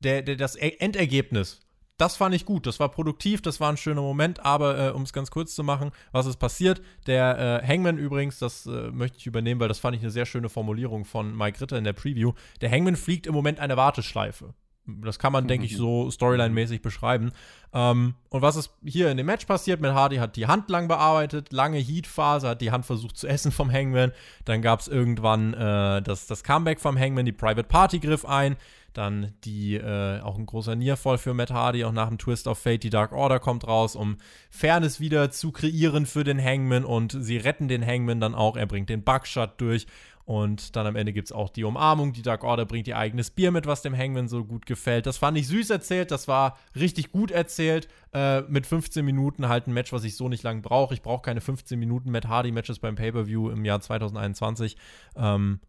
[0.00, 1.60] der, der, das E- Endergebnis,
[1.96, 2.66] das fand ich gut.
[2.66, 4.44] Das war produktiv, das war ein schöner Moment.
[4.44, 6.80] Aber äh, um es ganz kurz zu machen, was ist passiert?
[7.08, 10.24] Der äh, Hangman übrigens, das äh, möchte ich übernehmen, weil das fand ich eine sehr
[10.24, 12.34] schöne Formulierung von Mike Ritter in der Preview.
[12.60, 14.54] Der Hangman fliegt im Moment eine Warteschleife.
[15.02, 17.32] Das kann man, denke ich, so Storyline-mäßig beschreiben.
[17.72, 19.80] Ähm, und was ist hier in dem Match passiert?
[19.80, 23.52] Mit Hardy hat die Hand lang bearbeitet, lange Heat-Phase, hat die Hand versucht zu essen
[23.52, 24.12] vom Hangman.
[24.44, 28.56] Dann gab es irgendwann äh, das, das Comeback vom Hangman, die Private Party griff ein.
[28.94, 32.58] Dann die, äh, auch ein großer Nearfall für Matt Hardy, auch nach dem Twist of
[32.58, 32.82] Fate.
[32.82, 34.16] Die Dark Order kommt raus, um
[34.50, 36.84] Fairness wieder zu kreieren für den Hangman.
[36.84, 38.56] Und sie retten den Hangman dann auch.
[38.56, 39.86] Er bringt den Buckshot durch.
[40.28, 42.12] Und dann am Ende gibt es auch die Umarmung.
[42.12, 45.06] Die Dark Order bringt ihr eigenes Bier mit, was dem Hangman so gut gefällt.
[45.06, 47.88] Das fand ich süß erzählt, das war richtig gut erzählt.
[48.12, 50.92] Äh, mit 15 Minuten halt ein Match, was ich so nicht lang brauche.
[50.92, 54.76] Ich brauche keine 15 Minuten Matt Hardy-Matches beim Pay-Per-View im Jahr 2021.
[55.16, 55.60] Ähm,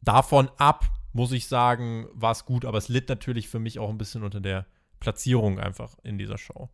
[0.00, 3.90] davon ab, muss ich sagen, war es gut, aber es litt natürlich für mich auch
[3.90, 4.66] ein bisschen unter der
[4.98, 6.68] Platzierung einfach in dieser Show.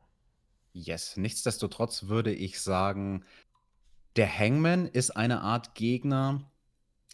[0.72, 3.26] Yes, nichtsdestotrotz würde ich sagen,
[4.16, 6.40] der Hangman ist eine Art Gegner.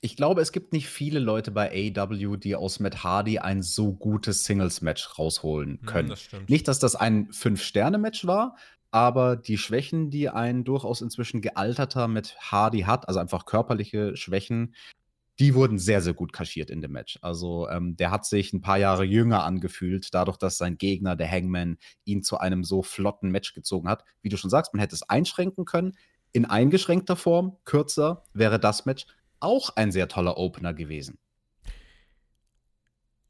[0.05, 3.93] Ich glaube, es gibt nicht viele Leute bei AEW, die aus Matt Hardy ein so
[3.93, 6.09] gutes Singles-Match rausholen können.
[6.09, 6.51] das stimmt.
[6.51, 8.57] Nicht, dass das ein Fünf-Sterne-Match war,
[8.91, 14.75] aber die Schwächen, die ein durchaus inzwischen gealterter Matt Hardy hat, also einfach körperliche Schwächen,
[15.39, 17.21] die wurden sehr, sehr gut kaschiert in dem Match.
[17.23, 21.31] Also ähm, der hat sich ein paar Jahre jünger angefühlt, dadurch, dass sein Gegner, der
[21.31, 24.05] Hangman, ihn zu einem so flotten Match gezogen hat.
[24.21, 25.93] Wie du schon sagst, man hätte es einschränken können.
[26.33, 29.07] In eingeschränkter Form, kürzer, wäre das Match
[29.43, 31.19] auch ein sehr toller Opener gewesen.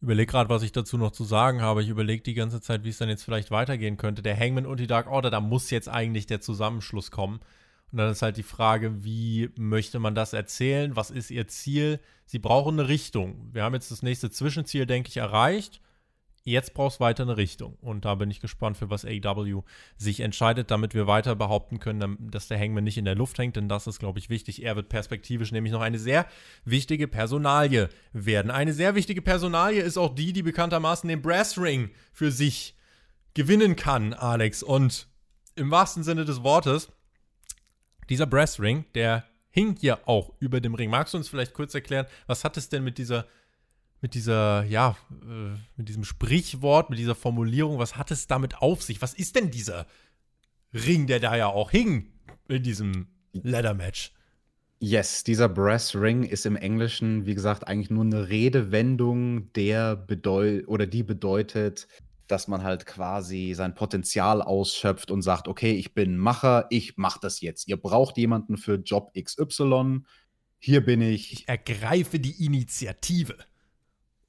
[0.01, 1.83] überlege gerade, was ich dazu noch zu sagen habe.
[1.83, 4.23] Ich überlege die ganze Zeit, wie es dann jetzt vielleicht weitergehen könnte.
[4.23, 7.41] Der Hangman und die Dark Order, da muss jetzt eigentlich der Zusammenschluss kommen.
[7.93, 10.97] Und dann ist halt die Frage, wie möchte man das erzählen?
[10.97, 12.01] Was ist ihr Ziel?
[12.25, 13.51] Sie brauchen eine Richtung.
[13.53, 15.83] Wir haben jetzt das nächste Zwischenziel, denke ich, erreicht.
[16.45, 17.77] Jetzt braucht es weiter eine Richtung.
[17.81, 19.63] Und da bin ich gespannt, für was AEW
[19.97, 23.55] sich entscheidet, damit wir weiter behaupten können, dass der Hangman nicht in der Luft hängt.
[23.57, 24.65] Denn das ist, glaube ich, wichtig.
[24.65, 26.27] Er wird perspektivisch nämlich noch eine sehr
[26.65, 28.51] wichtige Personalie werden.
[28.51, 32.77] Eine sehr wichtige Personalie ist auch die, die bekanntermaßen den Brass Ring für sich
[33.35, 34.65] gewinnen kann, Alex.
[34.65, 35.07] Und
[35.55, 36.91] im wahrsten Sinne des Wortes,
[38.09, 40.91] dieser Brass Ring, der hing hier auch über dem Ring.
[40.91, 43.27] Magst du uns vielleicht kurz erklären, was hat es denn mit dieser
[44.03, 48.83] mit dieser, ja, äh, mit diesem Sprichwort, mit dieser Formulierung, was hat es damit auf
[48.83, 49.01] sich?
[49.01, 49.87] Was ist denn dieser
[50.75, 52.11] Ring, der da ja auch hing
[52.49, 54.13] in diesem Leather-Match?
[54.81, 60.67] Yes, dieser Brass Ring ist im Englischen, wie gesagt, eigentlich nur eine Redewendung, der bedeutet
[60.67, 61.87] oder die bedeutet,
[62.27, 67.19] dass man halt quasi sein Potenzial ausschöpft und sagt, okay, ich bin Macher, ich mach
[67.19, 67.69] das jetzt.
[67.69, 70.01] Ihr braucht jemanden für Job XY.
[70.59, 71.33] Hier bin ich.
[71.33, 73.37] Ich ergreife die Initiative.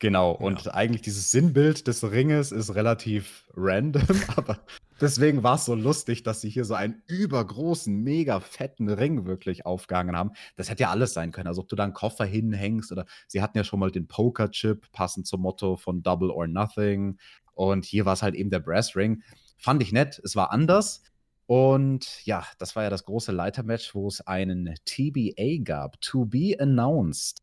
[0.04, 4.04] Genau, und eigentlich dieses Sinnbild des Ringes ist relativ random,
[4.36, 4.60] aber
[5.00, 9.66] deswegen war es so lustig, dass sie hier so einen übergroßen, mega fetten Ring wirklich
[9.66, 10.32] aufgehangen haben.
[10.58, 13.42] Das hätte ja alles sein können, also ob du da einen Koffer hinhängst oder sie
[13.42, 17.18] hatten ja schon mal den Poker-Chip, passend zum Motto von Double or Nothing.
[17.54, 19.24] Und hier war es halt eben der Brass Ring.
[19.58, 21.02] Fand ich nett, es war anders.
[21.46, 26.58] Und ja, das war ja das große Leitermatch, wo es einen TBA gab, To Be
[26.60, 27.42] Announced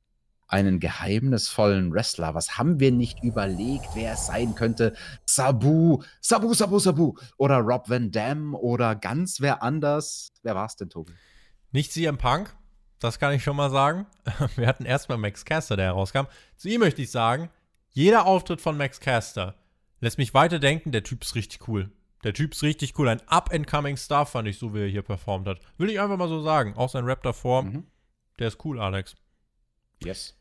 [0.51, 2.34] einen geheimnisvollen Wrestler.
[2.34, 4.94] Was haben wir nicht überlegt, wer es sein könnte?
[5.24, 7.14] Sabu, Sabu, Sabu, Sabu.
[7.36, 10.28] Oder Rob Van Dam oder ganz wer anders.
[10.42, 11.12] Wer war es denn, Tobi?
[11.72, 12.55] Nicht CM Punk,
[12.98, 14.07] das kann ich schon mal sagen.
[14.57, 16.26] Wir hatten erstmal Max Caster, der herauskam.
[16.57, 17.51] Zu ihm möchte ich sagen,
[17.90, 19.55] jeder Auftritt von Max Caster
[20.01, 21.90] lässt mich weiter denken, der Typ ist richtig cool.
[22.24, 23.09] Der Typ ist richtig cool.
[23.09, 25.61] Ein up-and-coming Star fand ich, so wie er hier performt hat.
[25.78, 26.74] Will ich einfach mal so sagen.
[26.76, 27.86] Auch sein Rap davor, Mhm.
[28.38, 29.14] der ist cool, Alex.
[30.05, 30.36] Yes.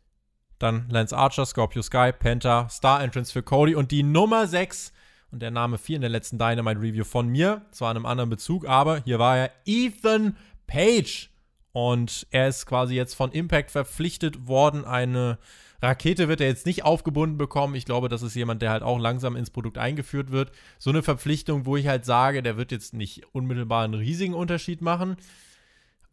[0.60, 4.91] Dann Lance Archer, Scorpio Sky, Penta, Star Entrance für Cody und die Nummer 6
[5.32, 8.30] und der Name 4 in der letzten Dynamite Review von mir, zwar in einem anderen
[8.30, 10.36] Bezug, aber hier war er Ethan
[10.68, 11.30] Page
[11.72, 14.86] und er ist quasi jetzt von Impact verpflichtet worden.
[14.86, 15.38] Eine
[15.82, 17.76] Rakete wird er jetzt nicht aufgebunden bekommen.
[17.76, 20.51] Ich glaube, das ist jemand, der halt auch langsam ins Produkt eingeführt wird.
[20.78, 24.82] So eine Verpflichtung, wo ich halt sage, der wird jetzt nicht unmittelbar einen riesigen Unterschied
[24.82, 25.16] machen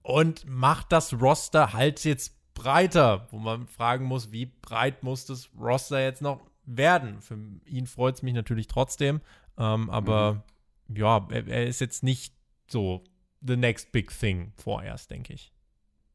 [0.03, 5.51] und macht das Roster halt jetzt breiter, wo man fragen muss, wie breit muss das
[5.61, 7.21] Roster jetzt noch werden.
[7.21, 9.21] Für ihn freut es mich natürlich trotzdem,
[9.57, 10.43] ähm, aber
[10.89, 12.35] ja, er, er ist jetzt nicht
[12.67, 13.05] so
[13.47, 15.53] the next big thing vorerst, denke ich.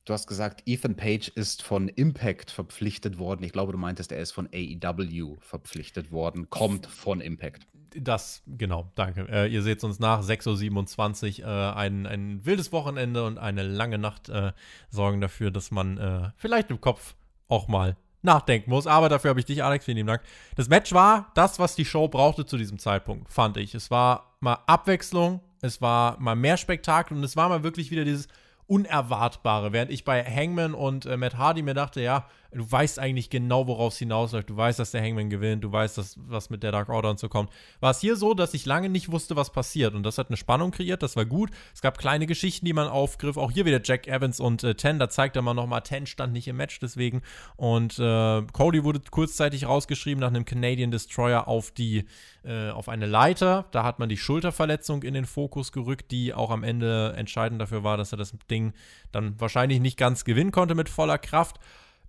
[0.04, 3.44] Du hast gesagt, Ethan Page ist von Impact verpflichtet worden.
[3.44, 7.68] Ich glaube, du meintest, er ist von AEW verpflichtet worden, kommt von Impact.
[7.96, 9.28] Das, genau, danke.
[9.30, 13.98] Äh, ihr seht uns nach, 6.27 Uhr, äh, ein, ein wildes Wochenende und eine lange
[13.98, 14.54] Nacht äh,
[14.90, 17.16] sorgen dafür, dass man äh, vielleicht im Kopf
[17.50, 18.88] auch mal nachdenken muss.
[18.88, 20.22] Aber dafür habe ich dich, Alex, vielen lieben Dank.
[20.56, 23.76] Das Match war das, was die Show brauchte zu diesem Zeitpunkt, fand ich.
[23.76, 28.06] Es war mal Abwechslung, es war mal mehr Spektakel und es war mal wirklich wieder
[28.06, 28.28] dieses
[28.68, 29.74] Unerwartbare.
[29.74, 33.68] Während ich bei Hangman und äh, Matt Hardy mir dachte, ja, du weißt eigentlich genau,
[33.68, 34.50] worauf es hinausläuft.
[34.50, 37.20] Du weißt, dass der Hangman gewinnt, du weißt, dass, was mit der Dark Order und
[37.20, 37.50] so kommt.
[37.80, 39.94] War es hier so, dass ich lange nicht wusste, was passiert.
[39.94, 41.50] Und das hat eine Spannung kreiert, das war gut.
[41.74, 43.38] Es gab kleine Geschichten, die man aufgriff.
[43.38, 46.34] Auch hier wieder Jack Evans und äh, Ten, da zeigt er mal nochmal, Ten stand
[46.34, 47.22] nicht im Match deswegen.
[47.56, 52.06] Und äh, Cody wurde kurzzeitig rausgeschrieben nach einem Canadian Destroyer auf die,
[52.44, 53.66] äh, auf eine Leiter.
[53.72, 57.84] Da hat man die Schulterverletzung in den Fokus gerückt, die auch am Ende entscheidend dafür
[57.84, 58.74] war, dass er das Ding
[59.12, 61.60] dann wahrscheinlich nicht ganz gewinnen konnte mit voller Kraft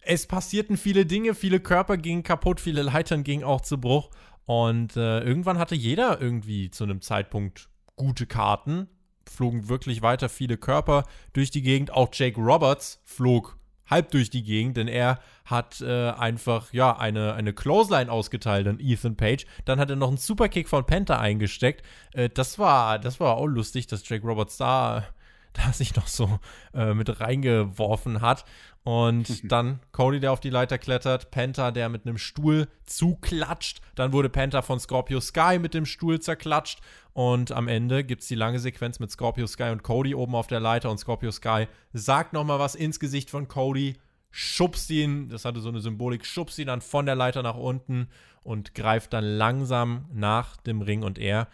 [0.04, 4.10] es passierten viele Dinge, viele Körper gingen kaputt, viele Leitern gingen auch zu Bruch.
[4.44, 8.88] Und äh, irgendwann hatte jeder irgendwie zu einem Zeitpunkt gute Karten,
[9.28, 11.92] flogen wirklich weiter viele Körper durch die Gegend.
[11.92, 13.56] Auch Jake Roberts flog
[13.88, 18.80] halb durch die Gegend, denn er hat äh, einfach ja eine, eine Clothesline ausgeteilt an
[18.80, 19.46] Ethan Page.
[19.64, 21.84] Dann hat er noch einen Superkick von Panther eingesteckt.
[22.12, 25.06] Äh, das war das war auch lustig, dass Jake Roberts da
[25.52, 26.40] da sich noch so
[26.74, 28.44] äh, mit reingeworfen hat.
[28.84, 33.80] Und dann Cody, der auf die Leiter klettert, Penta, der mit einem Stuhl zuklatscht.
[33.94, 36.80] Dann wurde Penta von Scorpio Sky mit dem Stuhl zerklatscht.
[37.12, 40.46] Und am Ende gibt es die lange Sequenz mit Scorpio Sky und Cody oben auf
[40.46, 40.90] der Leiter.
[40.90, 43.96] Und Scorpio Sky sagt nochmal was ins Gesicht von Cody,
[44.30, 48.08] schubst ihn, das hatte so eine Symbolik, schubst ihn dann von der Leiter nach unten
[48.42, 51.04] und greift dann langsam nach dem Ring.
[51.04, 51.48] Und er,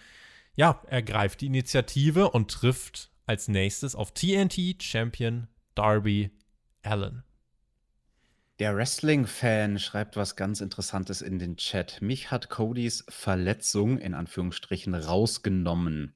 [0.54, 6.30] ja, er greift die Initiative und trifft als nächstes auf TNT Champion Darby
[6.88, 7.22] Allen.
[8.58, 12.00] Der Wrestling-Fan schreibt was ganz Interessantes in den Chat.
[12.00, 16.14] Mich hat Codys Verletzung in Anführungsstrichen rausgenommen.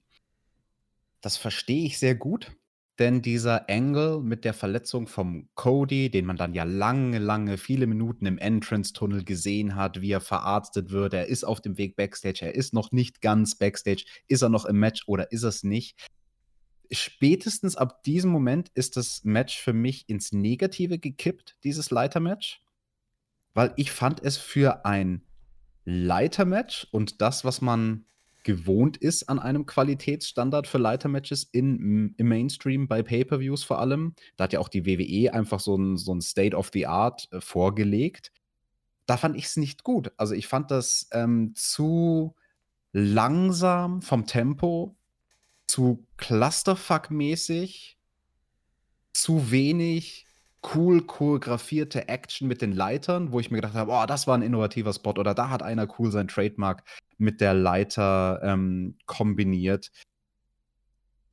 [1.21, 2.53] Das verstehe ich sehr gut,
[2.99, 7.87] denn dieser Angle mit der Verletzung vom Cody, den man dann ja lange, lange, viele
[7.87, 12.47] Minuten im Entrance-Tunnel gesehen hat, wie er verarztet wird, er ist auf dem Weg Backstage,
[12.47, 16.09] er ist noch nicht ganz Backstage, ist er noch im Match oder ist es nicht?
[16.93, 22.63] Spätestens ab diesem Moment ist das Match für mich ins Negative gekippt, dieses Leitermatch.
[23.55, 25.23] Weil ich fand es für ein
[25.85, 28.07] Leitermatch und das, was man
[28.45, 34.15] gewohnt ist an einem Qualitätsstandard für Leitermatches in, im Mainstream bei Pay-Per-Views vor allem.
[34.37, 37.29] Da hat ja auch die WWE einfach so ein, so ein State of the Art
[37.33, 38.33] äh, vorgelegt.
[39.07, 40.13] Da fand ich es nicht gut.
[40.17, 42.35] Also ich fand das ähm, zu
[42.93, 44.97] langsam vom Tempo,
[45.73, 47.97] zu Clusterfuck-mäßig,
[49.15, 50.27] zu wenig
[50.75, 54.43] cool choreografierte Action mit den Leitern, wo ich mir gedacht habe, oh, das war ein
[54.43, 56.85] innovativer Spot oder da hat einer cool sein Trademark
[57.17, 59.91] mit der Leiter ähm, kombiniert.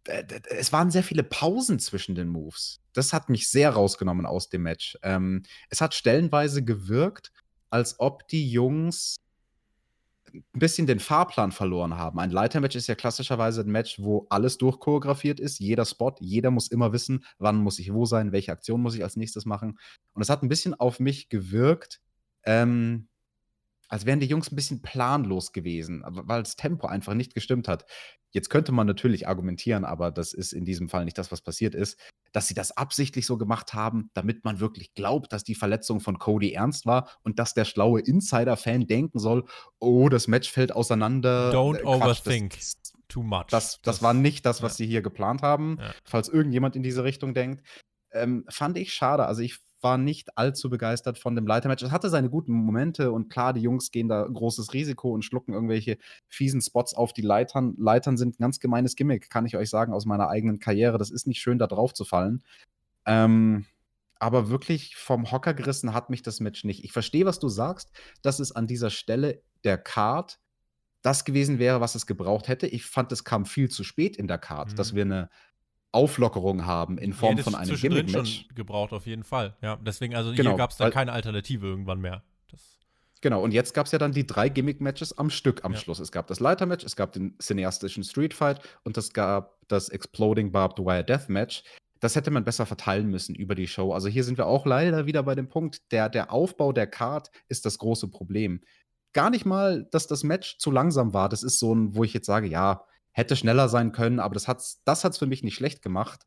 [0.05, 2.79] Es waren sehr viele Pausen zwischen den Moves.
[2.93, 4.97] Das hat mich sehr rausgenommen aus dem Match.
[5.03, 7.33] Ähm, es hat stellenweise gewirkt,
[7.69, 9.17] als ob die Jungs
[10.34, 12.19] ein bisschen den Fahrplan verloren haben.
[12.19, 16.67] Ein Leitermatch ist ja klassischerweise ein Match, wo alles durchchoreografiert ist, jeder Spot, jeder muss
[16.67, 19.77] immer wissen, wann muss ich wo sein, welche Aktion muss ich als nächstes machen.
[20.13, 22.01] Und es hat ein bisschen auf mich gewirkt,
[22.43, 23.07] ähm,
[23.89, 27.86] als wären die Jungs ein bisschen planlos gewesen, weil das Tempo einfach nicht gestimmt hat.
[28.32, 31.73] Jetzt könnte man natürlich argumentieren, aber das ist in diesem Fall nicht das, was passiert
[31.73, 31.99] ist,
[32.32, 36.19] dass sie das absichtlich so gemacht haben, damit man wirklich glaubt, dass die Verletzung von
[36.19, 39.45] Cody ernst war und dass der schlaue Insider-Fan denken soll,
[39.80, 41.51] oh, das Match fällt auseinander.
[41.51, 42.77] Don't äh, Quatsch, overthink das,
[43.07, 43.47] too much.
[43.49, 44.86] Das, das, das, war nicht das, was ja.
[44.86, 45.91] sie hier geplant haben, ja.
[46.03, 47.65] falls irgendjemand in diese Richtung denkt.
[48.11, 49.25] Ähm, fand ich schade.
[49.25, 51.84] Also ich war nicht allzu begeistert von dem Leitermatch.
[51.84, 55.53] Es hatte seine guten Momente und klar, die Jungs gehen da großes Risiko und schlucken
[55.53, 57.75] irgendwelche fiesen Spots auf die Leitern.
[57.77, 60.97] Leitern sind ein ganz gemeines Gimmick, kann ich euch sagen, aus meiner eigenen Karriere.
[60.97, 62.43] Das ist nicht schön, da drauf zu fallen.
[63.05, 63.65] Ähm,
[64.19, 66.84] aber wirklich vom Hocker gerissen hat mich das Match nicht.
[66.84, 70.39] Ich verstehe, was du sagst, dass es an dieser Stelle der Card
[71.01, 72.67] das gewesen wäre, was es gebraucht hätte.
[72.67, 74.75] Ich fand, es kam viel zu spät in der Card, mhm.
[74.75, 75.30] dass wir eine
[75.91, 78.45] Auflockerung haben in Form von einem Gimmick-Match.
[78.47, 79.55] schon gebraucht, auf jeden Fall.
[79.61, 82.23] Ja, deswegen, also genau, hier gab es dann keine Alternative irgendwann mehr.
[82.51, 82.77] Das
[83.21, 85.79] genau, und jetzt gab es ja dann die drei Gimmick-Matches am Stück am ja.
[85.79, 85.99] Schluss.
[85.99, 90.85] Es gab das Leiter-Match, es gab den cineastischen Street-Fight und es gab das Exploding Barbed
[90.85, 91.63] Wire Death-Match.
[91.99, 93.91] Das hätte man besser verteilen müssen über die Show.
[93.91, 97.29] Also hier sind wir auch leider wieder bei dem Punkt, der, der Aufbau der Card
[97.47, 98.61] ist das große Problem.
[99.11, 101.29] Gar nicht mal, dass das Match zu langsam war.
[101.29, 104.47] Das ist so ein, wo ich jetzt sage, ja, hätte schneller sein können, aber das
[104.47, 106.26] hat's, das hat's für mich nicht schlecht gemacht.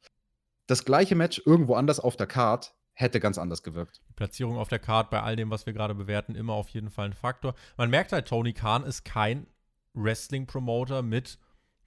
[0.67, 4.03] Das gleiche Match irgendwo anders auf der Card hätte ganz anders gewirkt.
[4.09, 6.91] Die Platzierung auf der Card bei all dem, was wir gerade bewerten, immer auf jeden
[6.91, 7.55] Fall ein Faktor.
[7.77, 9.47] Man merkt halt, Tony Khan ist kein
[9.95, 11.39] Wrestling-Promoter mit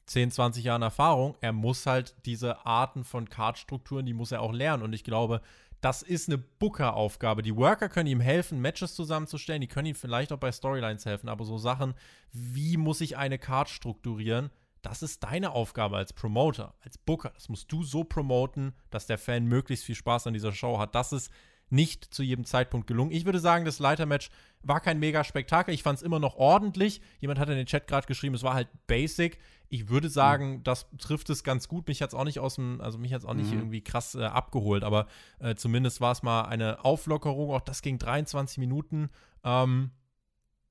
[0.07, 1.35] 10, 20 Jahren Erfahrung.
[1.41, 4.83] Er muss halt diese Arten von Card-Strukturen, die muss er auch lernen.
[4.83, 5.41] Und ich glaube,
[5.81, 7.41] das ist eine Booker-Aufgabe.
[7.41, 11.29] Die Worker können ihm helfen, Matches zusammenzustellen, die können ihm vielleicht auch bei Storylines helfen,
[11.29, 11.93] aber so Sachen,
[12.31, 14.49] wie muss ich eine Card strukturieren,
[14.85, 17.31] das ist deine Aufgabe als Promoter, als Booker.
[17.33, 20.93] Das musst du so promoten, dass der Fan möglichst viel Spaß an dieser Show hat.
[20.93, 21.31] Das ist
[21.69, 23.11] nicht zu jedem Zeitpunkt gelungen.
[23.11, 24.29] Ich würde sagen, das Leitermatch
[24.61, 25.73] war kein mega Spektakel.
[25.73, 27.01] Ich fand es immer noch ordentlich.
[27.19, 29.39] Jemand hat in den Chat gerade geschrieben, es war halt basic.
[29.69, 30.63] Ich würde sagen, mhm.
[30.63, 31.87] das trifft es ganz gut.
[31.87, 33.59] Mich hat es auch nicht aus dem, also mich hat es auch nicht mhm.
[33.59, 35.07] irgendwie krass äh, abgeholt, aber
[35.39, 37.49] äh, zumindest war es mal eine Auflockerung.
[37.49, 39.09] Auch das ging 23 Minuten.
[39.43, 39.89] Ähm,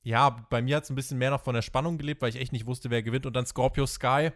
[0.05, 2.40] ja, bei mir hat es ein bisschen mehr noch von der Spannung gelebt, weil ich
[2.40, 3.26] echt nicht wusste, wer gewinnt.
[3.26, 4.30] Und dann Scorpio Sky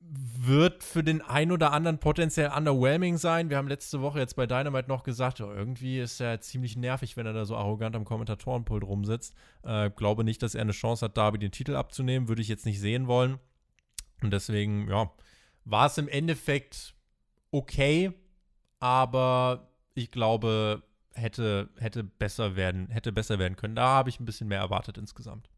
[0.00, 3.50] wird für den einen oder anderen potenziell underwhelming sein.
[3.50, 7.16] Wir haben letzte Woche jetzt bei Dynamite noch gesagt, oh, irgendwie ist er ziemlich nervig,
[7.16, 9.34] wenn er da so arrogant am Kommentatorenpult rumsitzt.
[9.64, 12.28] Äh, glaube nicht, dass er eine Chance hat, Darby den Titel abzunehmen.
[12.28, 13.38] Würde ich jetzt nicht sehen wollen.
[14.22, 15.10] Und deswegen, ja,
[15.64, 16.94] war es im Endeffekt
[17.50, 18.12] okay,
[18.80, 20.82] aber ich glaube,
[21.18, 23.74] hätte, hätte besser werden, hätte besser werden können.
[23.74, 25.48] Da habe ich ein bisschen mehr erwartet insgesamt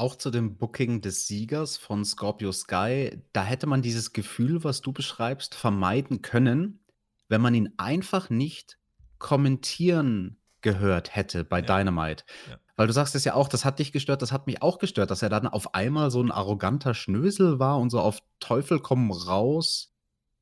[0.00, 4.80] auch zu dem Booking des Siegers von Scorpio Sky, da hätte man dieses Gefühl, was
[4.80, 6.80] du beschreibst, vermeiden können,
[7.28, 8.78] wenn man ihn einfach nicht
[9.18, 11.66] kommentieren gehört hätte bei ja.
[11.66, 12.24] Dynamite.
[12.48, 12.58] Ja.
[12.76, 15.10] Weil du sagst es ja auch, das hat dich gestört, das hat mich auch gestört,
[15.10, 19.10] dass er dann auf einmal so ein arroganter Schnösel war und so auf Teufel komm
[19.10, 19.89] raus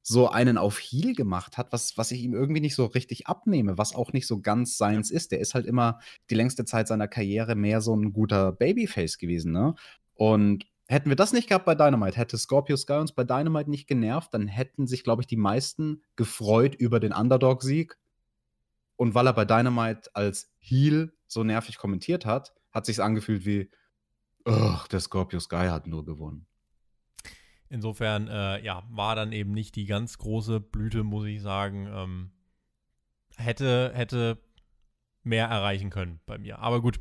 [0.09, 3.77] so einen auf Heel gemacht hat, was, was ich ihm irgendwie nicht so richtig abnehme,
[3.77, 5.33] was auch nicht so ganz seins ist.
[5.33, 6.01] Der ist halt immer
[6.31, 9.75] die längste Zeit seiner Karriere mehr so ein guter Babyface gewesen, ne?
[10.15, 13.87] Und hätten wir das nicht gehabt bei Dynamite, hätte Scorpio Sky uns bei Dynamite nicht
[13.87, 17.99] genervt, dann hätten sich, glaube ich, die meisten gefreut über den Underdog-Sieg.
[18.97, 23.71] Und weil er bei Dynamite als Heel so nervig kommentiert hat, hat sich angefühlt wie,
[24.47, 26.48] ach, der Scorpio Sky hat nur gewonnen.
[27.71, 31.89] Insofern, äh, ja, war dann eben nicht die ganz große Blüte, muss ich sagen.
[31.93, 32.31] Ähm,
[33.37, 34.39] hätte, hätte
[35.23, 36.59] mehr erreichen können bei mir.
[36.61, 36.99] Aber gut,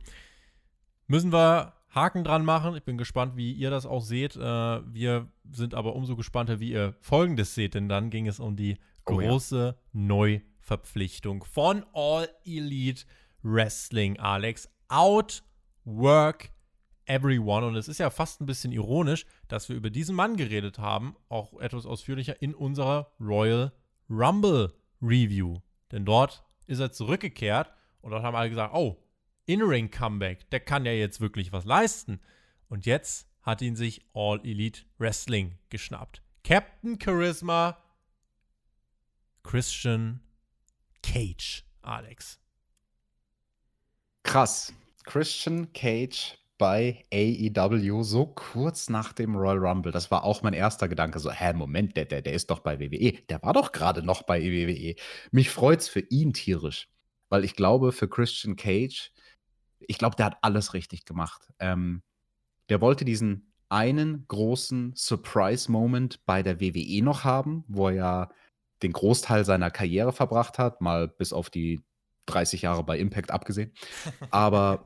[1.07, 2.75] müssen wir Haken dran machen.
[2.75, 4.35] Ich bin gespannt, wie ihr das auch seht.
[4.35, 8.55] Äh, wir sind aber umso gespannter, wie ihr Folgendes seht, denn dann ging es um
[8.55, 10.01] die große oh, ja.
[10.01, 13.05] Neuverpflichtung von All Elite
[13.41, 14.69] Wrestling, Alex.
[14.89, 16.51] Outwork
[17.07, 17.65] everyone.
[17.65, 21.15] Und es ist ja fast ein bisschen ironisch, dass wir über diesen Mann geredet haben,
[21.29, 23.71] auch etwas ausführlicher in unserer Royal
[24.09, 25.59] Rumble Review.
[25.91, 29.03] Denn dort ist er zurückgekehrt und dort haben alle gesagt, oh,
[29.45, 32.19] In-Ring Comeback, der kann ja jetzt wirklich was leisten.
[32.67, 36.21] Und jetzt hat ihn sich All Elite Wrestling geschnappt.
[36.43, 37.77] Captain Charisma,
[39.43, 40.21] Christian
[41.01, 42.39] Cage, Alex.
[44.23, 44.73] Krass.
[45.05, 49.91] Christian Cage bei AEW so kurz nach dem Royal Rumble.
[49.91, 51.19] Das war auch mein erster Gedanke.
[51.19, 53.13] So, hä, Moment, der, der, der ist doch bei WWE.
[53.29, 54.95] Der war doch gerade noch bei WWE.
[55.31, 56.89] Mich freut's für ihn tierisch,
[57.29, 59.11] weil ich glaube, für Christian Cage,
[59.79, 61.47] ich glaube, der hat alles richtig gemacht.
[61.59, 62.01] Ähm,
[62.69, 68.29] der wollte diesen einen großen Surprise-Moment bei der WWE noch haben, wo er ja
[68.81, 71.81] den Großteil seiner Karriere verbracht hat, mal bis auf die
[72.27, 73.71] 30 Jahre bei Impact abgesehen.
[74.29, 74.83] Aber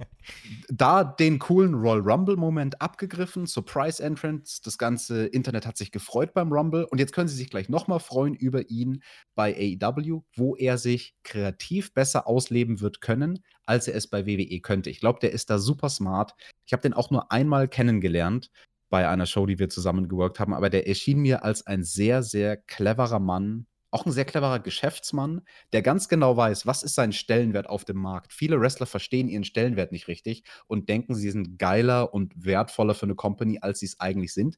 [0.69, 6.51] da den coolen Royal Rumble-Moment abgegriffen, Surprise Entrance, das ganze Internet hat sich gefreut beim
[6.51, 9.03] Rumble und jetzt können sie sich gleich nochmal freuen über ihn
[9.35, 14.59] bei AEW, wo er sich kreativ besser ausleben wird können, als er es bei WWE
[14.61, 14.89] könnte.
[14.89, 16.33] Ich glaube, der ist da super smart.
[16.65, 18.51] Ich habe den auch nur einmal kennengelernt
[18.89, 22.23] bei einer Show, die wir zusammen geworkt haben, aber der erschien mir als ein sehr,
[22.23, 25.41] sehr cleverer Mann, auch ein sehr cleverer Geschäftsmann,
[25.73, 28.33] der ganz genau weiß, was ist sein Stellenwert auf dem Markt.
[28.33, 33.05] Viele Wrestler verstehen ihren Stellenwert nicht richtig und denken, sie sind geiler und wertvoller für
[33.05, 34.57] eine Company, als sie es eigentlich sind.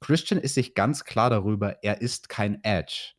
[0.00, 3.12] Christian ist sich ganz klar darüber, er ist kein Edge.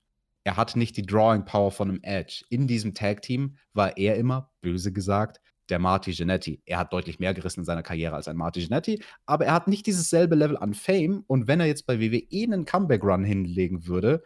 [0.43, 2.45] Er hat nicht die Drawing Power von einem Edge.
[2.49, 6.61] In diesem Tag Team war er immer, böse gesagt, der Marty Genetti.
[6.65, 9.67] Er hat deutlich mehr gerissen in seiner Karriere als ein Marty Genetti, aber er hat
[9.67, 11.23] nicht dieses selbe Level an Fame.
[11.27, 14.23] Und wenn er jetzt bei WWE einen Comeback-Run hinlegen würde,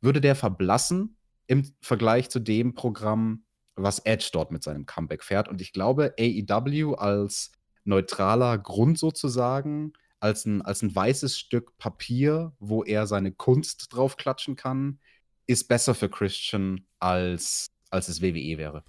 [0.00, 3.44] würde der verblassen im Vergleich zu dem Programm,
[3.74, 5.48] was Edge dort mit seinem Comeback fährt.
[5.48, 7.52] Und ich glaube, AEW als
[7.84, 14.54] neutraler Grund sozusagen, als ein, als ein weißes Stück Papier, wo er seine Kunst draufklatschen
[14.54, 15.00] kann,
[15.46, 18.84] ist besser für Christian als, als es WWE wäre.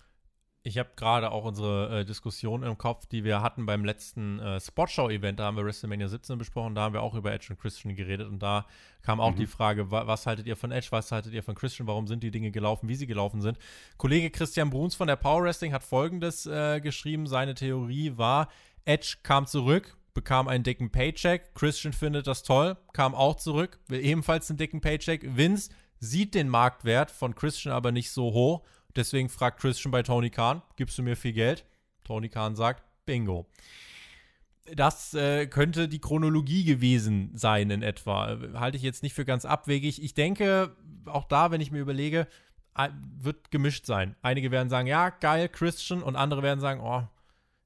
[0.64, 4.60] Ich habe gerade auch unsere äh, Diskussion im Kopf, die wir hatten beim letzten äh,
[4.60, 5.40] Sportshow-Event.
[5.40, 6.76] Da haben wir WrestleMania 17 besprochen.
[6.76, 8.28] Da haben wir auch über Edge und Christian geredet.
[8.28, 8.68] Und da
[9.02, 9.38] kam auch mhm.
[9.38, 10.90] die Frage: wa Was haltet ihr von Edge?
[10.92, 11.88] Was haltet ihr von Christian?
[11.88, 13.58] Warum sind die Dinge gelaufen, wie sie gelaufen sind?
[13.98, 18.48] Kollege Christian Bruns von der Power Wrestling hat folgendes äh, geschrieben: Seine Theorie war,
[18.86, 21.56] Edge kam zurück, bekam einen dicken Paycheck.
[21.56, 25.26] Christian findet das toll, kam auch zurück, will ebenfalls einen dicken Paycheck.
[25.36, 28.62] Vince sieht den Marktwert von Christian aber nicht so hoch.
[28.96, 31.66] Deswegen fragt Christian bei Tony Khan, gibst du mir viel Geld?
[32.04, 33.46] Tony Khan sagt, bingo.
[34.74, 38.38] Das äh, könnte die Chronologie gewesen sein in etwa.
[38.54, 40.02] Halte ich jetzt nicht für ganz abwegig.
[40.02, 40.76] Ich denke,
[41.06, 42.28] auch da, wenn ich mir überlege,
[43.20, 44.16] wird gemischt sein.
[44.22, 47.04] Einige werden sagen, ja, geil, Christian, und andere werden sagen, oh,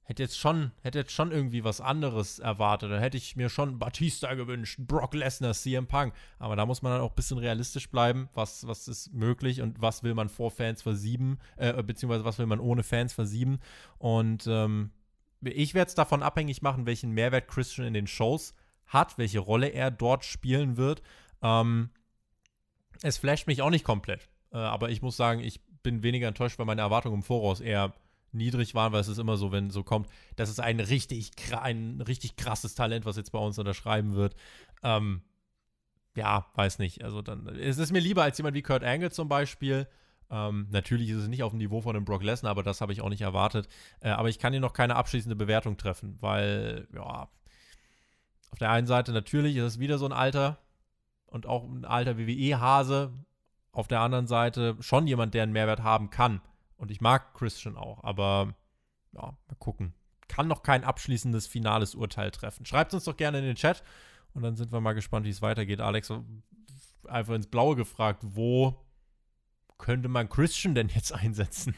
[0.05, 2.91] hätte jetzt schon, hätte jetzt schon irgendwie was anderes erwartet.
[2.91, 6.13] Dann hätte ich mir schon Batista gewünscht, Brock Lesnar, CM Punk.
[6.39, 8.29] Aber da muss man dann auch ein bisschen realistisch bleiben.
[8.33, 12.45] Was, was ist möglich und was will man vor Fans versieben, äh, beziehungsweise was will
[12.45, 13.59] man ohne Fans versieben.
[13.97, 14.91] Und ähm,
[15.41, 18.53] ich werde es davon abhängig machen, welchen Mehrwert Christian in den Shows
[18.85, 21.01] hat, welche Rolle er dort spielen wird.
[21.41, 21.89] Ähm,
[23.01, 24.29] es flasht mich auch nicht komplett.
[24.51, 27.93] Äh, aber ich muss sagen, ich bin weniger enttäuscht, weil meine Erwartungen im Voraus eher
[28.35, 32.01] niedrig waren, weil es ist immer so, wenn so kommt, das ist ein richtig, ein
[32.01, 34.35] richtig krasses Talent, was jetzt bei uns unterschreiben wird.
[34.83, 35.21] Ähm,
[36.15, 37.03] ja, weiß nicht.
[37.03, 39.87] Also dann, es ist mir lieber als jemand wie Kurt Angle zum Beispiel.
[40.29, 42.93] Ähm, natürlich ist es nicht auf dem Niveau von einem Brock Lesnar, aber das habe
[42.93, 43.67] ich auch nicht erwartet.
[43.99, 47.29] Äh, aber ich kann hier noch keine abschließende Bewertung treffen, weil, ja,
[48.51, 50.59] auf der einen Seite natürlich ist es wieder so ein alter
[51.27, 53.11] und auch ein alter WWE-Hase.
[53.71, 56.39] Auf der anderen Seite schon jemand, der einen Mehrwert haben kann.
[56.77, 58.55] Und ich mag Christian auch, aber
[59.13, 59.93] ja, mal gucken.
[60.27, 62.65] Kann noch kein abschließendes finales Urteil treffen.
[62.65, 63.83] Schreibt uns doch gerne in den Chat
[64.33, 65.79] und dann sind wir mal gespannt, wie es weitergeht.
[65.79, 66.11] Alex,
[67.07, 68.85] einfach ins Blaue gefragt, wo
[69.77, 71.75] könnte man Christian denn jetzt einsetzen?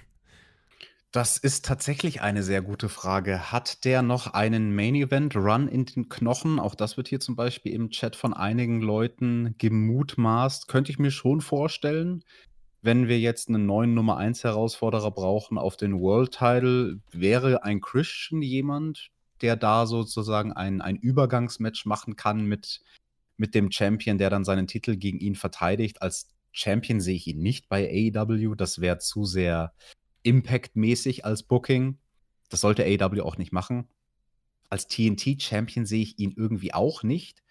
[1.12, 3.52] Das ist tatsächlich eine sehr gute Frage.
[3.52, 6.60] Hat der noch einen Main Event Run in den Knochen?
[6.60, 10.68] Auch das wird hier zum Beispiel im Chat von einigen Leuten gemutmaßt.
[10.68, 12.24] Könnte ich mir schon vorstellen
[12.82, 17.82] wenn wir jetzt einen neuen Nummer 1 Herausforderer brauchen auf den World Title, wäre ein
[17.82, 19.10] Christian jemand,
[19.42, 22.82] der da sozusagen ein, ein Übergangsmatch machen kann mit,
[23.38, 26.02] mit dem Champion, der dann seinen Titel gegen ihn verteidigt.
[26.02, 28.56] Als Champion sehe ich ihn nicht bei AEW.
[28.56, 29.74] Das wäre zu sehr
[30.24, 31.98] Impact-mäßig als Booking.
[32.50, 33.88] Das sollte AEW auch nicht machen.
[34.70, 37.42] Als TNT-Champion sehe ich ihn irgendwie auch nicht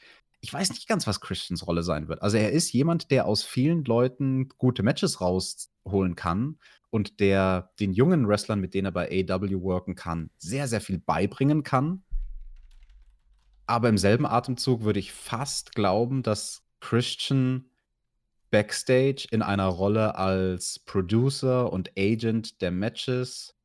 [0.46, 2.22] ich weiß nicht ganz, was Christians Rolle sein wird.
[2.22, 7.92] Also er ist jemand, der aus vielen Leuten gute Matches rausholen kann und der den
[7.92, 12.04] jungen Wrestlern, mit denen er bei AW worken kann, sehr, sehr viel beibringen kann.
[13.66, 17.68] Aber im selben Atemzug würde ich fast glauben, dass Christian
[18.52, 23.56] backstage in einer Rolle als Producer und Agent der Matches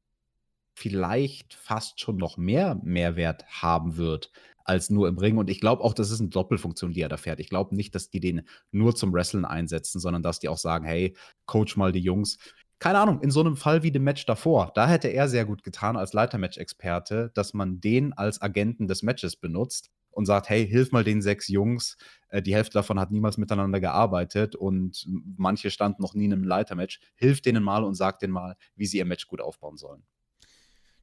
[0.74, 4.32] vielleicht fast schon noch mehr Mehrwert haben wird
[4.66, 5.38] als nur im Ring.
[5.38, 7.40] Und ich glaube auch, das ist eine Doppelfunktion, die er da fährt.
[7.40, 10.86] Ich glaube nicht, dass die den nur zum Wrestlen einsetzen, sondern dass die auch sagen,
[10.86, 12.38] hey, coach mal die Jungs.
[12.80, 15.64] Keine Ahnung, in so einem Fall wie dem Match davor, da hätte er sehr gut
[15.64, 20.92] getan als Leitermatch-Experte, dass man den als Agenten des Matches benutzt und sagt, hey, hilf
[20.92, 21.98] mal den sechs Jungs.
[22.30, 25.08] Äh, die Hälfte davon hat niemals miteinander gearbeitet und
[25.38, 27.00] manche standen noch nie in einem Leitermatch.
[27.16, 30.04] Hilf denen mal und sag denen mal, wie sie ihr Match gut aufbauen sollen.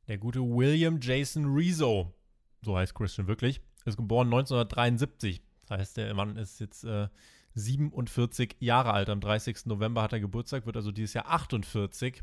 [0.09, 2.15] Der gute William Jason Rezo
[2.63, 5.43] so heißt Christian wirklich, ist geboren 1973.
[5.63, 7.09] Das heißt, der Mann ist jetzt äh,
[7.55, 9.09] 47 Jahre alt.
[9.09, 9.67] Am 30.
[9.67, 12.23] November hat er Geburtstag, wird also dieses Jahr 48.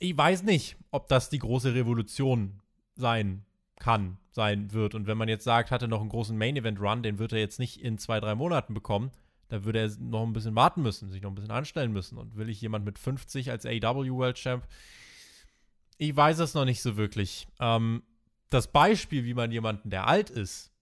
[0.00, 2.60] Ich weiß nicht, ob das die große Revolution
[2.94, 3.44] sein
[3.78, 4.94] kann, sein wird.
[4.94, 7.58] Und wenn man jetzt sagt, hat er noch einen großen Main-Event-Run, den wird er jetzt
[7.58, 9.10] nicht in zwei, drei Monaten bekommen.
[9.48, 12.18] Da würde er noch ein bisschen warten müssen, sich noch ein bisschen anstellen müssen.
[12.18, 14.66] Und will ich jemand mit 50 als AW World Champ?
[15.96, 17.48] Ich weiß es noch nicht so wirklich.
[17.58, 18.02] Ähm,
[18.50, 20.72] das Beispiel, wie man jemanden, der alt ist,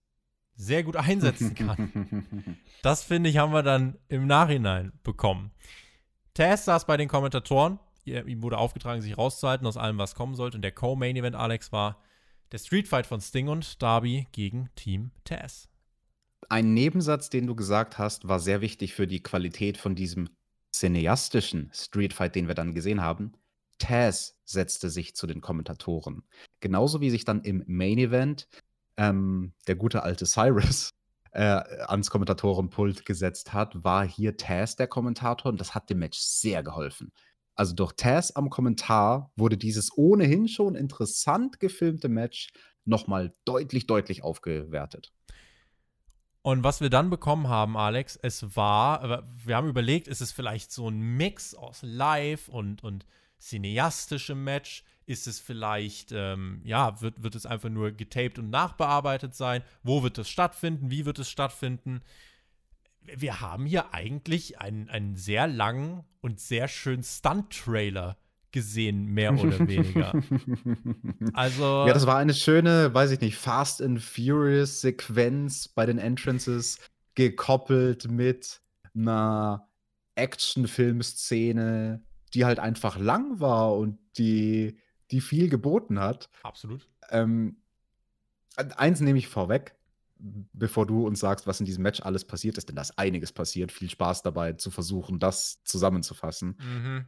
[0.55, 2.57] sehr gut einsetzen kann.
[2.81, 5.51] das finde ich, haben wir dann im Nachhinein bekommen.
[6.33, 7.79] Taz saß bei den Kommentatoren.
[8.05, 10.57] Ihm wurde aufgetragen, sich rauszuhalten aus allem, was kommen sollte.
[10.57, 12.01] Und der Co-Main-Event, Alex, war
[12.51, 15.67] der Streetfight von Sting und Darby gegen Team Taz.
[16.49, 20.29] Ein Nebensatz, den du gesagt hast, war sehr wichtig für die Qualität von diesem
[20.71, 23.33] cineastischen Streetfight, den wir dann gesehen haben.
[23.77, 26.23] Taz setzte sich zu den Kommentatoren.
[26.59, 28.47] Genauso wie sich dann im Main Event
[28.97, 30.91] ähm, der gute alte Cyrus
[31.31, 36.19] äh, ans Kommentatorenpult gesetzt hat, war hier Taz der Kommentator und das hat dem Match
[36.19, 37.11] sehr geholfen.
[37.55, 42.49] Also durch Taz am Kommentar wurde dieses ohnehin schon interessant gefilmte Match
[42.85, 45.11] nochmal deutlich, deutlich aufgewertet.
[46.43, 50.71] Und was wir dann bekommen haben, Alex, es war, wir haben überlegt, ist es vielleicht
[50.71, 53.05] so ein Mix aus Live und, und
[53.39, 54.83] cineastischem Match?
[55.05, 59.63] Ist es vielleicht, ähm, ja, wird, wird es einfach nur getaped und nachbearbeitet sein?
[59.83, 60.91] Wo wird es stattfinden?
[60.91, 62.01] Wie wird es stattfinden?
[63.01, 68.17] Wir haben hier eigentlich einen, einen sehr langen und sehr schönen Stunt-Trailer
[68.51, 70.13] gesehen, mehr oder weniger.
[71.33, 71.85] also.
[71.87, 76.79] Ja, das war eine schöne, weiß ich nicht, Fast and Furious Sequenz bei den Entrances,
[77.15, 78.61] gekoppelt mit
[78.93, 79.69] einer
[80.15, 82.03] Actionfilmszene,
[82.33, 84.77] die halt einfach lang war und die,
[85.11, 86.29] die viel geboten hat.
[86.43, 86.89] Absolut.
[87.09, 87.57] Ähm,
[88.55, 89.75] eins nehme ich vorweg,
[90.17, 93.31] bevor du uns sagst, was in diesem Match alles passiert ist, denn da ist einiges
[93.31, 93.71] passiert.
[93.71, 96.57] Viel Spaß dabei zu versuchen, das zusammenzufassen.
[96.59, 97.05] Mhm.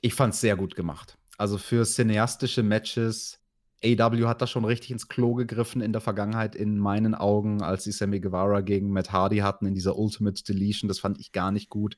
[0.00, 1.18] Ich fand es sehr gut gemacht.
[1.38, 3.40] Also für cineastische Matches
[3.84, 7.84] AW hat da schon richtig ins Klo gegriffen in der Vergangenheit, in meinen Augen, als
[7.84, 10.88] sie Sammy Guevara gegen Matt Hardy hatten in dieser Ultimate Deletion.
[10.88, 11.96] Das fand ich gar nicht gut.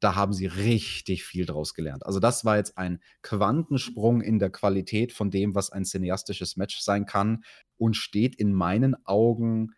[0.00, 2.06] Da haben sie richtig viel draus gelernt.
[2.06, 6.80] Also, das war jetzt ein Quantensprung in der Qualität von dem, was ein cineastisches Match
[6.80, 7.44] sein kann
[7.76, 9.74] und steht in meinen Augen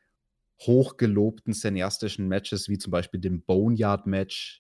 [0.61, 4.60] hochgelobten cineastischen Matches, wie zum Beispiel dem Boneyard-Match,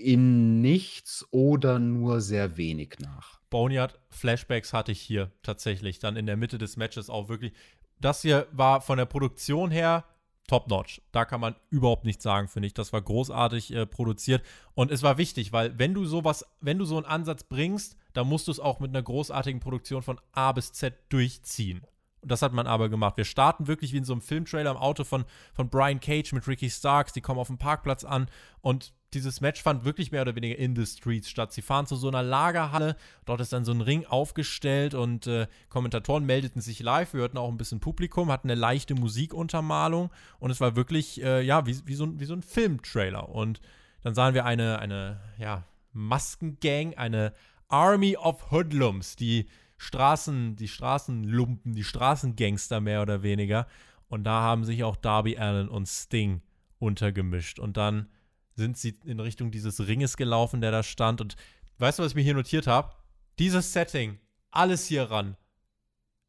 [0.00, 3.40] in nichts oder nur sehr wenig nach.
[3.50, 7.52] Boneyard Flashbacks hatte ich hier tatsächlich dann in der Mitte des Matches auch wirklich.
[8.00, 10.04] Das hier war von der Produktion her
[10.46, 11.00] top-notch.
[11.12, 12.74] Da kann man überhaupt nichts sagen, finde ich.
[12.74, 14.42] Das war großartig äh, produziert
[14.74, 18.26] und es war wichtig, weil wenn du sowas, wenn du so einen Ansatz bringst, dann
[18.26, 21.82] musst du es auch mit einer großartigen Produktion von A bis Z durchziehen.
[22.22, 23.16] Und das hat man aber gemacht.
[23.16, 26.46] Wir starten wirklich wie in so einem Filmtrailer im Auto von, von Brian Cage mit
[26.46, 27.12] Ricky Starks.
[27.12, 28.26] Die kommen auf dem Parkplatz an
[28.60, 31.52] und dieses Match fand wirklich mehr oder weniger in the streets statt.
[31.52, 35.48] Sie fahren zu so einer Lagerhalle, dort ist dann so ein Ring aufgestellt und äh,
[35.68, 37.12] Kommentatoren meldeten sich live.
[37.12, 41.42] Wir hörten auch ein bisschen Publikum, hatten eine leichte Musikuntermalung und es war wirklich, äh,
[41.42, 43.28] ja, wie, wie, so, wie so ein Filmtrailer.
[43.28, 43.60] Und
[44.02, 47.32] dann sahen wir eine, eine, ja, Maskengang, eine
[47.68, 49.46] Army of Hoodlums, die
[49.80, 53.66] Straßen, die Straßenlumpen, die Straßengangster mehr oder weniger.
[54.08, 56.42] Und da haben sich auch Darby Allen und Sting
[56.78, 57.58] untergemischt.
[57.58, 58.10] Und dann
[58.54, 61.22] sind sie in Richtung dieses Ringes gelaufen, der da stand.
[61.22, 61.36] Und
[61.78, 62.94] weißt du, was ich mir hier notiert habe?
[63.38, 64.18] Dieses Setting,
[64.50, 65.38] alles hier ran.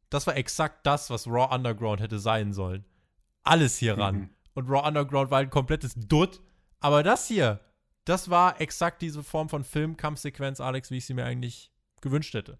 [0.08, 2.86] Das war exakt das, was Raw Underground hätte sein sollen.
[3.42, 4.16] Alles hier ran.
[4.16, 4.30] Mhm.
[4.54, 6.40] Und Raw Underground war ein komplettes Dutt.
[6.80, 7.60] Aber das hier,
[8.06, 12.58] das war exakt diese Form von Filmkampfsequenz, Alex, wie ich sie mir eigentlich gewünscht hätte.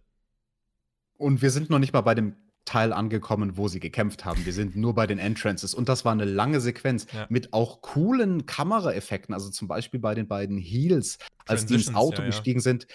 [1.22, 4.44] Und wir sind noch nicht mal bei dem Teil angekommen, wo sie gekämpft haben.
[4.44, 5.72] Wir sind nur bei den Entrances.
[5.72, 7.26] Und das war eine lange Sequenz ja.
[7.28, 9.32] mit auch coolen Kameraeffekten.
[9.32, 12.64] Also zum Beispiel bei den beiden Heels, als die ins Auto ja, gestiegen ja.
[12.64, 12.88] sind.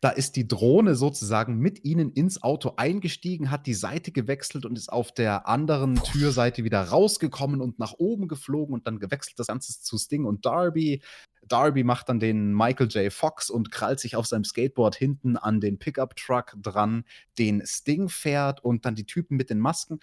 [0.00, 4.78] Da ist die Drohne sozusagen mit ihnen ins Auto eingestiegen, hat die Seite gewechselt und
[4.78, 9.48] ist auf der anderen Türseite wieder rausgekommen und nach oben geflogen und dann gewechselt das
[9.48, 11.02] Ganze zu Sting und Darby.
[11.48, 13.12] Darby macht dann den Michael J.
[13.12, 17.04] Fox und krallt sich auf seinem Skateboard hinten an den Pickup-Truck dran,
[17.38, 19.98] den Sting fährt und dann die Typen mit den Masken.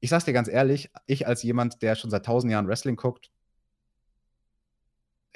[0.00, 3.30] Ich sag's dir ganz ehrlich, ich als jemand, der schon seit tausend Jahren Wrestling guckt,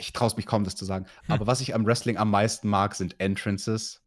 [0.01, 1.35] ich traue mich kaum, das zu sagen, hm.
[1.35, 4.03] aber was ich am Wrestling am meisten mag, sind Entrances.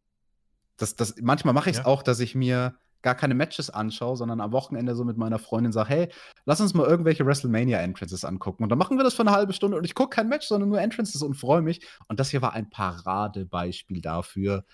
[0.76, 1.86] Das, das, manchmal mache ich es ja.
[1.86, 2.74] auch, dass ich mir
[3.04, 6.08] gar keine Matches anschaue, sondern am Wochenende so mit meiner Freundin sage, hey,
[6.46, 8.64] lass uns mal irgendwelche WrestleMania-Entrances angucken.
[8.64, 10.70] Und dann machen wir das für eine halbe Stunde und ich gucke kein Match, sondern
[10.70, 11.86] nur Entrances und freue mich.
[12.08, 14.64] Und das hier war ein Paradebeispiel dafür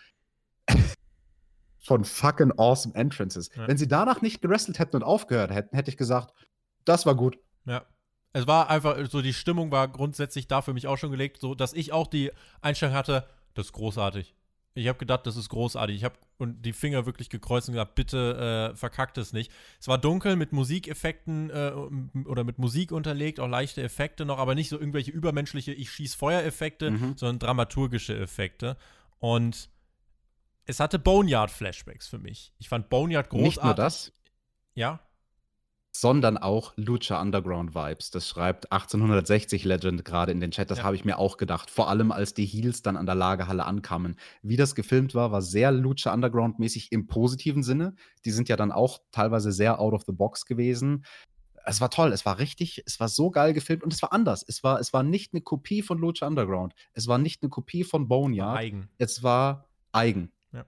[1.84, 3.50] von fucking awesome Entrances.
[3.54, 3.66] Ja.
[3.66, 6.32] Wenn sie danach nicht gewrestelt hätten und aufgehört hätten, hätte ich gesagt,
[6.84, 7.36] das war gut.
[7.66, 7.84] Ja.
[8.32, 11.54] Es war einfach so, die Stimmung war grundsätzlich da für mich auch schon gelegt, so
[11.54, 14.34] dass ich auch die Einstellung hatte, das ist großartig.
[14.74, 15.96] Ich habe gedacht, das ist großartig.
[15.96, 19.50] Ich habe und die Finger wirklich gekreuzt und gesagt, bitte äh, verkackt es nicht.
[19.80, 21.72] Es war dunkel mit Musikeffekten äh,
[22.24, 26.14] oder mit Musik unterlegt, auch leichte Effekte noch, aber nicht so irgendwelche übermenschliche Ich schieß
[26.14, 27.16] Feuereffekte, mhm.
[27.16, 28.76] sondern dramaturgische Effekte.
[29.18, 29.68] Und
[30.66, 32.52] es hatte Boneyard-Flashbacks für mich.
[32.58, 33.56] Ich fand Boneyard großartig.
[33.56, 34.12] Nicht nur das.
[34.74, 35.00] Ja
[36.00, 38.10] sondern auch Lucha Underground Vibes.
[38.10, 40.70] Das schreibt 1860 Legend gerade in den Chat.
[40.70, 40.84] Das ja.
[40.84, 41.70] habe ich mir auch gedacht.
[41.70, 44.16] Vor allem, als die Heels dann an der Lagerhalle ankamen.
[44.42, 47.94] Wie das gefilmt war, war sehr Lucha Underground mäßig im positiven Sinne.
[48.24, 51.04] Die sind ja dann auch teilweise sehr out of the box gewesen.
[51.66, 54.42] Es war toll, es war richtig, es war so geil gefilmt und es war anders.
[54.48, 56.72] Es war, es war nicht eine Kopie von Lucha Underground.
[56.94, 58.56] Es war nicht eine Kopie von Boneyard.
[58.56, 58.88] Eigen.
[58.96, 60.32] Es war eigen.
[60.52, 60.64] Ja.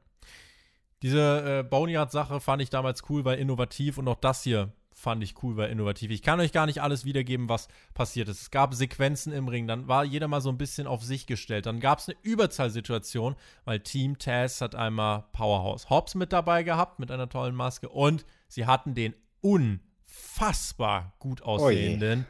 [1.00, 5.42] Diese äh, Boneyard-Sache fand ich damals cool, weil innovativ und auch das hier fand ich
[5.42, 6.10] cool, war innovativ.
[6.10, 8.42] Ich kann euch gar nicht alles wiedergeben, was passiert ist.
[8.42, 11.66] Es gab Sequenzen im Ring, dann war jeder mal so ein bisschen auf sich gestellt.
[11.66, 16.98] Dann gab es eine Überzahlsituation, weil Team Taz hat einmal Powerhouse Hobbs mit dabei gehabt,
[16.98, 17.88] mit einer tollen Maske.
[17.88, 22.26] Und sie hatten den unfassbar gut aussehenden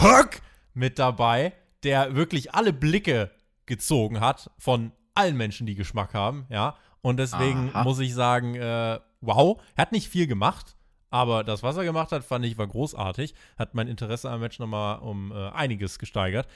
[0.00, 0.40] Huck
[0.74, 1.52] mit dabei,
[1.82, 3.30] der wirklich alle Blicke
[3.66, 6.76] gezogen hat von allen Menschen, die Geschmack haben, ja.
[7.02, 7.84] Und deswegen Aha.
[7.84, 10.76] muss ich sagen, äh, wow, er hat nicht viel gemacht,
[11.10, 13.34] aber das, was er gemacht hat, fand ich, war großartig.
[13.58, 16.48] Hat mein Interesse am Match nochmal um äh, einiges gesteigert.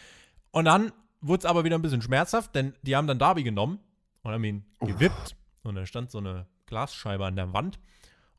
[0.51, 3.81] Und dann wurde es aber wieder ein bisschen schmerzhaft, denn die haben dann Darby genommen
[4.23, 4.89] und haben ihn Uff.
[4.89, 5.37] gewippt.
[5.63, 7.79] Und da stand so eine Glasscheibe an der Wand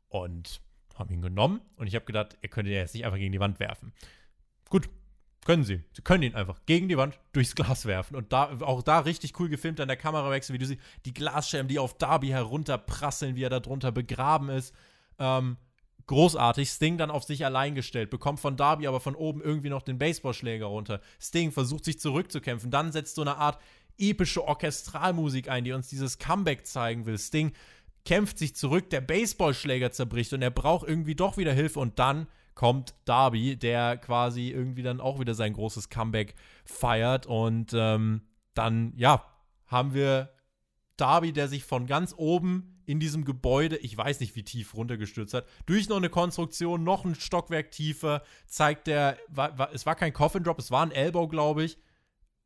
[0.08, 0.60] und
[0.94, 1.60] haben ihn genommen.
[1.76, 3.92] Und ich habe gedacht, ihr könnt ihn jetzt nicht einfach gegen die Wand werfen.
[4.70, 4.88] Gut,
[5.46, 5.84] Können sie.
[5.92, 8.16] Sie können ihn einfach gegen die Wand durchs Glas werfen.
[8.16, 11.68] Und da, auch da richtig cool gefilmt an der Kamerawechsel, wie du siehst, die Glasscherben,
[11.68, 14.74] die auf Darby herunterprasseln, wie er da drunter begraben ist.
[15.20, 15.56] Ähm,
[16.06, 16.68] großartig.
[16.68, 19.98] Sting dann auf sich allein gestellt, bekommt von Darby aber von oben irgendwie noch den
[19.98, 21.00] Baseballschläger runter.
[21.20, 23.60] Sting versucht sich zurückzukämpfen, dann setzt so eine Art
[23.98, 27.18] epische Orchestralmusik ein, die uns dieses Comeback zeigen will.
[27.18, 27.52] Sting
[28.04, 32.26] kämpft sich zurück, der Baseballschläger zerbricht und er braucht irgendwie doch wieder Hilfe und dann
[32.54, 36.34] kommt Darby, der quasi irgendwie dann auch wieder sein großes Comeback
[36.64, 37.26] feiert.
[37.26, 38.22] Und ähm,
[38.54, 39.24] dann, ja,
[39.66, 40.30] haben wir
[40.96, 45.34] Darby, der sich von ganz oben in diesem Gebäude, ich weiß nicht wie tief runtergestürzt
[45.34, 49.94] hat, durch noch eine Konstruktion, noch ein Stockwerk tiefer, zeigt der, war, war, es war
[49.94, 51.78] kein Coffin Drop, es war ein Elbow, glaube ich.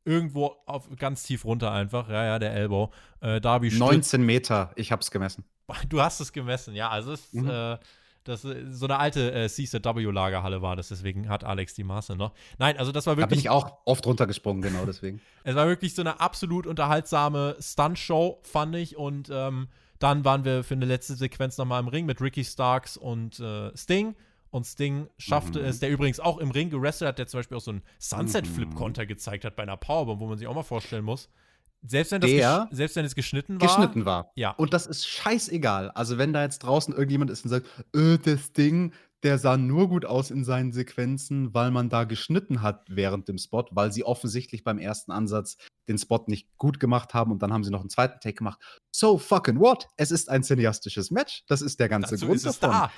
[0.03, 2.91] Irgendwo auf, ganz tief runter einfach, ja, ja, der Elbow.
[3.19, 5.45] Äh, Darby 19 Meter, ich hab's gemessen.
[5.87, 7.49] Du hast es gemessen, ja, also es ist, mhm.
[7.49, 7.77] äh,
[8.23, 12.33] das, äh, so eine alte äh, CZW-Lagerhalle war das, deswegen hat Alex die Maße noch.
[12.57, 13.29] Nein, also das war wirklich.
[13.29, 15.21] Da bin ich auch oft runtergesprungen, genau deswegen.
[15.43, 18.97] es war wirklich so eine absolut unterhaltsame Stunt-Show, fand ich.
[18.97, 19.69] Und ähm,
[20.01, 23.75] dann waren wir für eine letzte Sequenz nochmal im Ring mit Ricky Starks und äh,
[23.75, 24.15] Sting.
[24.49, 25.65] Und Sting schaffte mhm.
[25.65, 29.03] es, der übrigens auch im Ring gewrestelt hat, der zum Beispiel auch so einen Sunset-Flip-Konter
[29.03, 29.07] mhm.
[29.07, 31.29] gezeigt hat bei einer Powerbomb, wo man sich auch mal vorstellen muss.
[31.83, 33.67] Selbst wenn, der selbst wenn es geschnitten war.
[33.67, 34.31] Geschnitten war.
[34.35, 34.51] Ja.
[34.51, 35.89] Und das ist scheißegal.
[35.91, 38.93] Also, wenn da jetzt draußen irgendjemand ist und sagt, äh, das Ding,
[39.23, 43.37] der sah nur gut aus in seinen Sequenzen, weil man da geschnitten hat während dem
[43.37, 45.57] Spot, weil sie offensichtlich beim ersten Ansatz
[45.87, 48.59] den Spot nicht gut gemacht haben und dann haben sie noch einen zweiten Take gemacht.
[48.91, 49.87] So fucking what?
[49.97, 51.43] Es ist ein cineastisches Match.
[51.47, 52.69] Das ist der ganze Dazu Grund ist davon.
[52.71, 52.91] Da.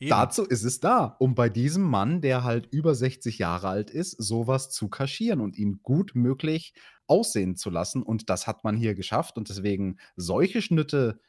[0.00, 0.10] Eben.
[0.10, 4.10] Dazu ist es da, um bei diesem Mann, der halt über 60 Jahre alt ist,
[4.20, 6.74] sowas zu kaschieren und ihn gut möglich
[7.06, 8.02] aussehen zu lassen.
[8.02, 9.38] Und das hat man hier geschafft.
[9.38, 11.20] Und deswegen solche Schnitte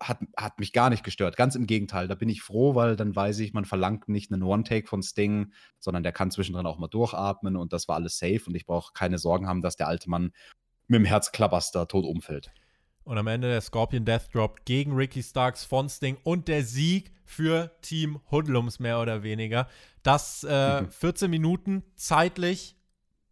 [0.00, 1.36] hat, hat mich gar nicht gestört.
[1.36, 4.42] Ganz im Gegenteil, da bin ich froh, weil dann weiß ich, man verlangt nicht einen
[4.42, 8.42] One-Take von Sting, sondern der kann zwischendrin auch mal durchatmen und das war alles safe
[8.46, 10.32] und ich brauche keine Sorgen haben, dass der alte Mann
[10.86, 12.52] mit dem Herzklabaster tot umfällt.
[13.04, 17.12] Und am Ende der Scorpion Death Drop gegen Ricky Starks von Sting und der Sieg
[17.24, 19.68] für Team Hoodlums mehr oder weniger.
[20.02, 20.90] Das äh, mhm.
[20.90, 22.76] 14 Minuten zeitlich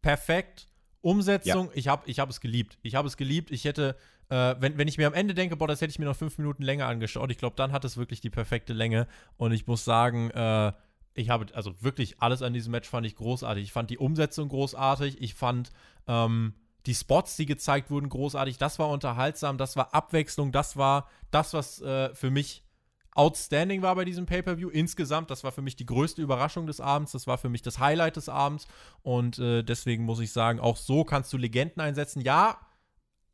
[0.00, 0.68] perfekt.
[1.00, 1.72] Umsetzung, ja.
[1.74, 2.78] ich habe ich hab es geliebt.
[2.82, 3.50] Ich habe es geliebt.
[3.50, 3.96] Ich hätte,
[4.34, 6.38] äh, wenn, wenn ich mir am Ende denke, boah, das hätte ich mir noch fünf
[6.38, 9.06] Minuten länger angeschaut, ich glaube, dann hat es wirklich die perfekte Länge.
[9.36, 10.72] Und ich muss sagen, äh,
[11.14, 13.62] ich habe, also wirklich alles an diesem Match fand ich großartig.
[13.62, 15.22] Ich fand die Umsetzung großartig.
[15.22, 15.70] Ich fand
[16.08, 16.54] ähm,
[16.86, 18.58] die Spots, die gezeigt wurden, großartig.
[18.58, 22.64] Das war unterhaltsam, das war Abwechslung, das war das, was äh, für mich
[23.12, 24.68] outstanding war bei diesem Pay-Per-View.
[24.70, 27.78] Insgesamt, das war für mich die größte Überraschung des Abends, das war für mich das
[27.78, 28.66] Highlight des Abends
[29.02, 32.20] und äh, deswegen muss ich sagen, auch so kannst du Legenden einsetzen.
[32.20, 32.58] Ja,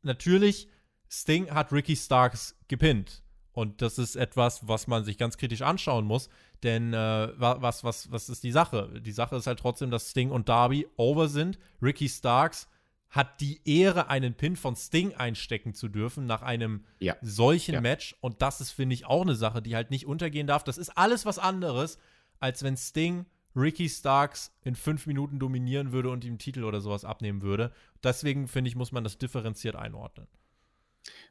[0.02, 0.68] natürlich,
[1.10, 3.22] Sting hat Ricky Starks gepinnt.
[3.52, 6.28] Und das ist etwas, was man sich ganz kritisch anschauen muss.
[6.62, 9.00] Denn äh, was, was, was ist die Sache?
[9.00, 11.58] Die Sache ist halt trotzdem, dass Sting und Darby over sind.
[11.82, 12.68] Ricky Starks
[13.08, 17.16] hat die Ehre, einen Pin von Sting einstecken zu dürfen nach einem ja.
[17.22, 17.80] solchen ja.
[17.80, 18.14] Match.
[18.20, 20.62] Und das ist, finde ich, auch eine Sache, die halt nicht untergehen darf.
[20.62, 21.98] Das ist alles was anderes,
[22.38, 27.04] als wenn Sting Ricky Starks in fünf Minuten dominieren würde und ihm Titel oder sowas
[27.04, 27.72] abnehmen würde.
[28.04, 30.28] Deswegen, finde ich, muss man das differenziert einordnen.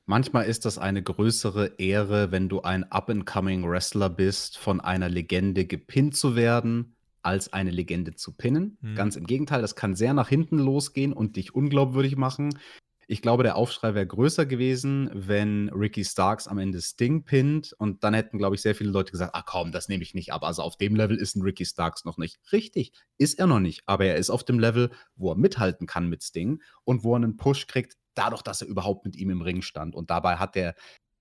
[0.06, 5.66] Manchmal ist das eine größere Ehre, wenn du ein Up-and-Coming Wrestler bist, von einer Legende
[5.66, 8.78] gepinnt zu werden, als eine Legende zu pinnen.
[8.82, 8.96] Mhm.
[8.96, 12.58] Ganz im Gegenteil, das kann sehr nach hinten losgehen und dich unglaubwürdig machen.
[13.12, 18.04] Ich glaube, der Aufschrei wäre größer gewesen, wenn Ricky Starks am Ende Sting pinnt und
[18.04, 20.44] dann hätten, glaube ich, sehr viele Leute gesagt, ah komm, das nehme ich nicht ab.
[20.44, 22.40] Also auf dem Level ist ein Ricky Starks noch nicht.
[22.52, 26.08] Richtig, ist er noch nicht, aber er ist auf dem Level, wo er mithalten kann
[26.08, 29.42] mit Sting und wo er einen Push kriegt, dadurch, dass er überhaupt mit ihm im
[29.42, 29.96] Ring stand.
[29.96, 30.76] Und dabei hat er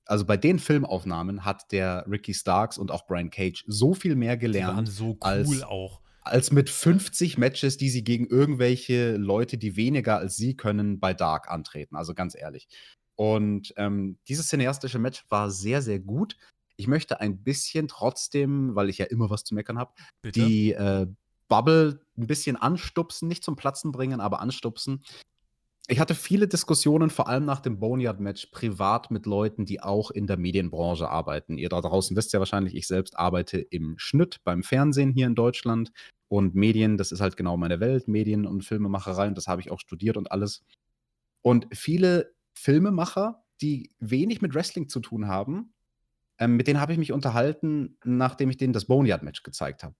[0.08, 4.38] also bei den Filmaufnahmen hat der Ricky Starks und auch Brian Cage so viel mehr
[4.38, 4.72] gelernt.
[4.72, 6.00] Die waren so cool als, auch.
[6.22, 11.12] Als mit 50 Matches, die sie gegen irgendwelche Leute, die weniger als sie können, bei
[11.12, 11.94] Dark antreten.
[11.94, 12.68] Also ganz ehrlich.
[13.16, 16.36] Und ähm, dieses cineastische Match war sehr, sehr gut.
[16.76, 19.92] Ich möchte ein bisschen trotzdem, weil ich ja immer was zu meckern habe,
[20.24, 21.06] die äh,
[21.48, 25.02] Bubble ein bisschen anstupsen, nicht zum Platzen bringen, aber anstupsen
[25.90, 30.26] ich hatte viele Diskussionen, vor allem nach dem Boneyard-Match, privat mit Leuten, die auch in
[30.26, 31.56] der Medienbranche arbeiten.
[31.56, 35.34] Ihr da draußen wisst ja wahrscheinlich, ich selbst arbeite im Schnitt beim Fernsehen hier in
[35.34, 35.90] Deutschland.
[36.28, 39.70] Und Medien, das ist halt genau meine Welt, Medien und Filmemacherei, und das habe ich
[39.70, 40.62] auch studiert und alles.
[41.40, 45.72] Und viele Filmemacher, die wenig mit Wrestling zu tun haben,
[46.38, 49.94] ähm, mit denen habe ich mich unterhalten, nachdem ich denen das Boneyard-Match gezeigt habe.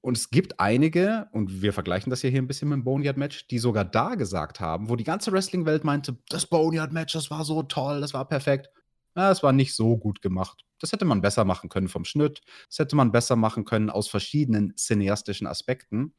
[0.00, 3.48] Und es gibt einige, und wir vergleichen das ja hier ein bisschen mit dem Boneyard-Match,
[3.48, 7.62] die sogar da gesagt haben, wo die ganze Wrestling-Welt meinte, das Boneyard-Match, das war so
[7.64, 8.70] toll, das war perfekt.
[9.16, 10.64] Ja, es war nicht so gut gemacht.
[10.78, 12.40] Das hätte man besser machen können vom Schnitt.
[12.68, 16.14] Das hätte man besser machen können aus verschiedenen cineastischen Aspekten.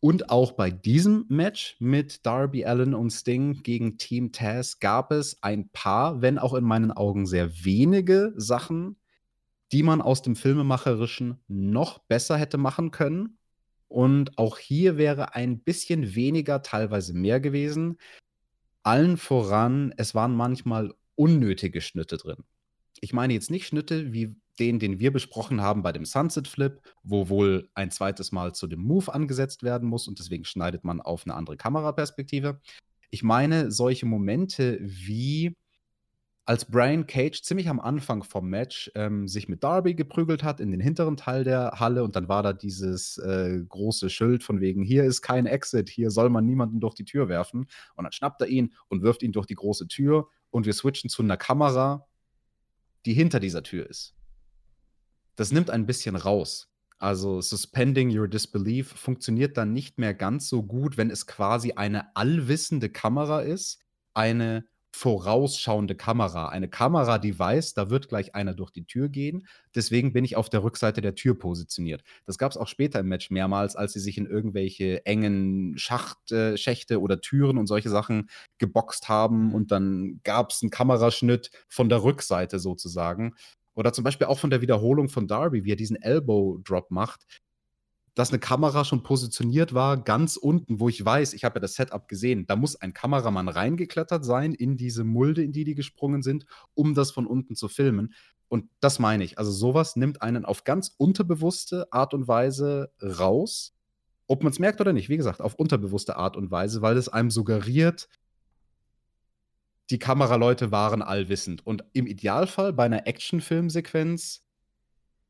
[0.00, 5.42] Und auch bei diesem Match mit Darby Allen und Sting gegen Team Taz gab es
[5.42, 8.96] ein paar, wenn auch in meinen Augen sehr wenige Sachen,
[9.72, 13.38] die man aus dem Filmemacherischen noch besser hätte machen können.
[13.88, 17.98] Und auch hier wäre ein bisschen weniger, teilweise mehr gewesen.
[18.82, 22.44] Allen voran, es waren manchmal unnötige Schnitte drin.
[23.00, 26.80] Ich meine jetzt nicht Schnitte wie den, den wir besprochen haben bei dem Sunset Flip,
[27.02, 31.00] wo wohl ein zweites Mal zu dem Move angesetzt werden muss und deswegen schneidet man
[31.00, 32.60] auf eine andere Kameraperspektive.
[33.10, 35.54] Ich meine solche Momente wie
[36.48, 40.70] als Brian Cage ziemlich am Anfang vom Match ähm, sich mit Darby geprügelt hat in
[40.70, 44.82] den hinteren Teil der Halle und dann war da dieses äh, große Schild von wegen,
[44.82, 47.66] hier ist kein Exit, hier soll man niemanden durch die Tür werfen.
[47.96, 51.10] Und dann schnappt er ihn und wirft ihn durch die große Tür und wir switchen
[51.10, 52.06] zu einer Kamera,
[53.04, 54.14] die hinter dieser Tür ist
[55.38, 56.68] das nimmt ein bisschen raus.
[56.98, 62.16] Also Suspending Your Disbelief funktioniert dann nicht mehr ganz so gut, wenn es quasi eine
[62.16, 63.78] allwissende Kamera ist,
[64.14, 69.46] eine vorausschauende Kamera, eine Kamera, die weiß, da wird gleich einer durch die Tür gehen.
[69.74, 72.02] Deswegen bin ich auf der Rückseite der Tür positioniert.
[72.24, 76.32] Das gab es auch später im Match mehrmals, als sie sich in irgendwelche engen Schacht,
[76.32, 76.56] äh,
[76.96, 78.28] oder Türen und solche Sachen
[78.58, 83.34] geboxt haben und dann gab es einen Kameraschnitt von der Rückseite sozusagen.
[83.74, 87.26] Oder zum Beispiel auch von der Wiederholung von Darby, wie er diesen Elbow Drop macht,
[88.14, 91.74] dass eine Kamera schon positioniert war, ganz unten, wo ich weiß, ich habe ja das
[91.74, 96.22] Setup gesehen, da muss ein Kameramann reingeklettert sein in diese Mulde, in die die gesprungen
[96.22, 98.14] sind, um das von unten zu filmen.
[98.48, 99.38] Und das meine ich.
[99.38, 103.74] Also sowas nimmt einen auf ganz unterbewusste Art und Weise raus.
[104.26, 107.08] Ob man es merkt oder nicht, wie gesagt, auf unterbewusste Art und Weise, weil es
[107.08, 108.08] einem suggeriert,
[109.90, 111.66] die Kameraleute waren allwissend.
[111.66, 114.44] Und im Idealfall bei einer Actionfilmsequenz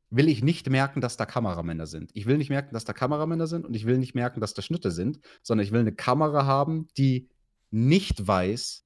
[0.09, 2.11] will ich nicht merken, dass da Kameramänner sind.
[2.13, 4.61] Ich will nicht merken, dass da Kameramänner sind und ich will nicht merken, dass da
[4.61, 7.29] Schnitte sind, sondern ich will eine Kamera haben, die
[7.71, 8.85] nicht weiß,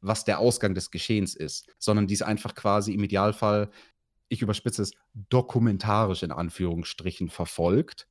[0.00, 3.70] was der Ausgang des Geschehens ist, sondern die es einfach quasi im Idealfall,
[4.28, 4.92] ich überspitze es,
[5.28, 8.08] dokumentarisch in Anführungsstrichen verfolgt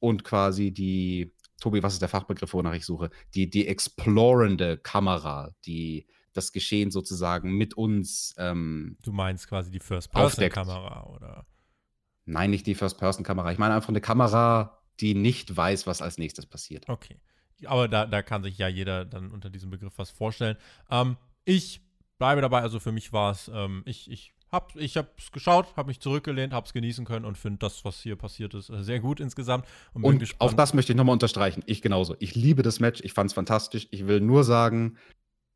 [0.00, 3.10] und quasi die, Tobi, was ist der Fachbegriff, wonach ich suche?
[3.34, 8.34] Die, die explorende Kamera, die das Geschehen sozusagen mit uns.
[8.38, 11.46] Ähm, du meinst quasi die First-Person-Kamera, oder?
[12.24, 13.52] Nein, nicht die First-Person-Kamera.
[13.52, 16.88] Ich meine einfach eine Kamera, die nicht weiß, was als nächstes passiert.
[16.88, 17.16] Okay.
[17.66, 20.56] Aber da, da kann sich ja jeder dann unter diesem Begriff was vorstellen.
[20.90, 21.80] Ähm, ich
[22.18, 25.88] bleibe dabei, also für mich war es, ähm, ich, ich hab, ich hab's geschaut, habe
[25.88, 29.20] mich zurückgelehnt, hab's genießen können und finde das, was hier passiert ist, äh, sehr gut
[29.20, 29.66] insgesamt.
[29.92, 31.62] Und, und auch das möchte ich nochmal unterstreichen.
[31.66, 32.16] Ich genauso.
[32.18, 33.88] Ich liebe das Match, ich fand's fantastisch.
[33.90, 34.96] Ich will nur sagen,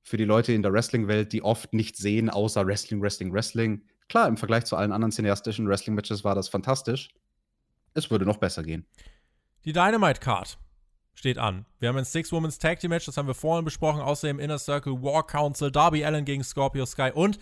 [0.03, 3.83] für die Leute in der Wrestling-Welt, die oft nicht sehen, außer Wrestling, Wrestling, Wrestling.
[4.09, 7.09] Klar, im Vergleich zu allen anderen cineastischen Wrestling-Matches war das fantastisch.
[7.95, 8.87] Es würde noch besser gehen.
[9.65, 10.59] Die Dynamite Card
[11.15, 11.65] steht an.
[11.79, 14.01] Wir haben ein Six-Women's Tag Team Match, das haben wir vorhin besprochen.
[14.01, 17.39] Außerdem Inner Circle War Council, Darby Allen gegen Scorpio Sky und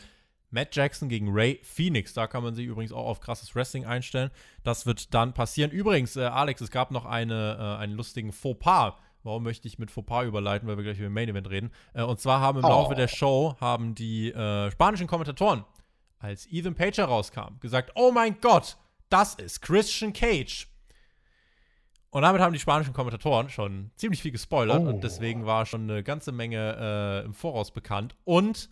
[0.50, 2.12] Matt Jackson gegen Ray Phoenix.
[2.12, 4.30] Da kann man sich übrigens auch auf krasses Wrestling einstellen.
[4.62, 5.70] Das wird dann passieren.
[5.70, 8.94] Übrigens, äh, Alex, es gab noch eine, äh, einen lustigen Fauxpas
[9.24, 11.70] Warum möchte ich mit Fauxpas überleiten, weil wir gleich über den Main Event reden?
[11.94, 12.68] Äh, und zwar haben im oh.
[12.68, 15.64] Laufe der Show haben die äh, spanischen Kommentatoren,
[16.22, 18.76] als Ethan Page herauskam, gesagt: Oh mein Gott,
[19.08, 20.68] das ist Christian Cage.
[22.10, 24.88] Und damit haben die spanischen Kommentatoren schon ziemlich viel gespoilert oh.
[24.88, 28.16] und deswegen war schon eine ganze Menge äh, im Voraus bekannt.
[28.24, 28.68] Und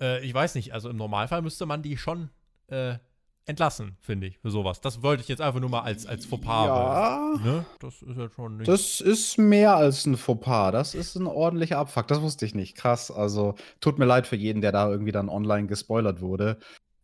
[0.00, 2.30] äh, ich weiß nicht, also im Normalfall müsste man die schon
[2.66, 2.98] äh,
[3.46, 4.80] entlassen, finde ich, für sowas.
[4.80, 6.66] Das wollte ich jetzt einfach nur mal als, als Fauxpas.
[6.66, 7.66] Ja, ne?
[7.80, 8.68] Das ist ja schon nicht.
[8.68, 10.72] Das ist mehr als ein Fauxpas.
[10.72, 12.08] Das ist ein ordentlicher Abfuck.
[12.08, 12.76] Das wusste ich nicht.
[12.76, 13.10] Krass.
[13.10, 16.58] Also, tut mir leid für jeden, der da irgendwie dann online gespoilert wurde.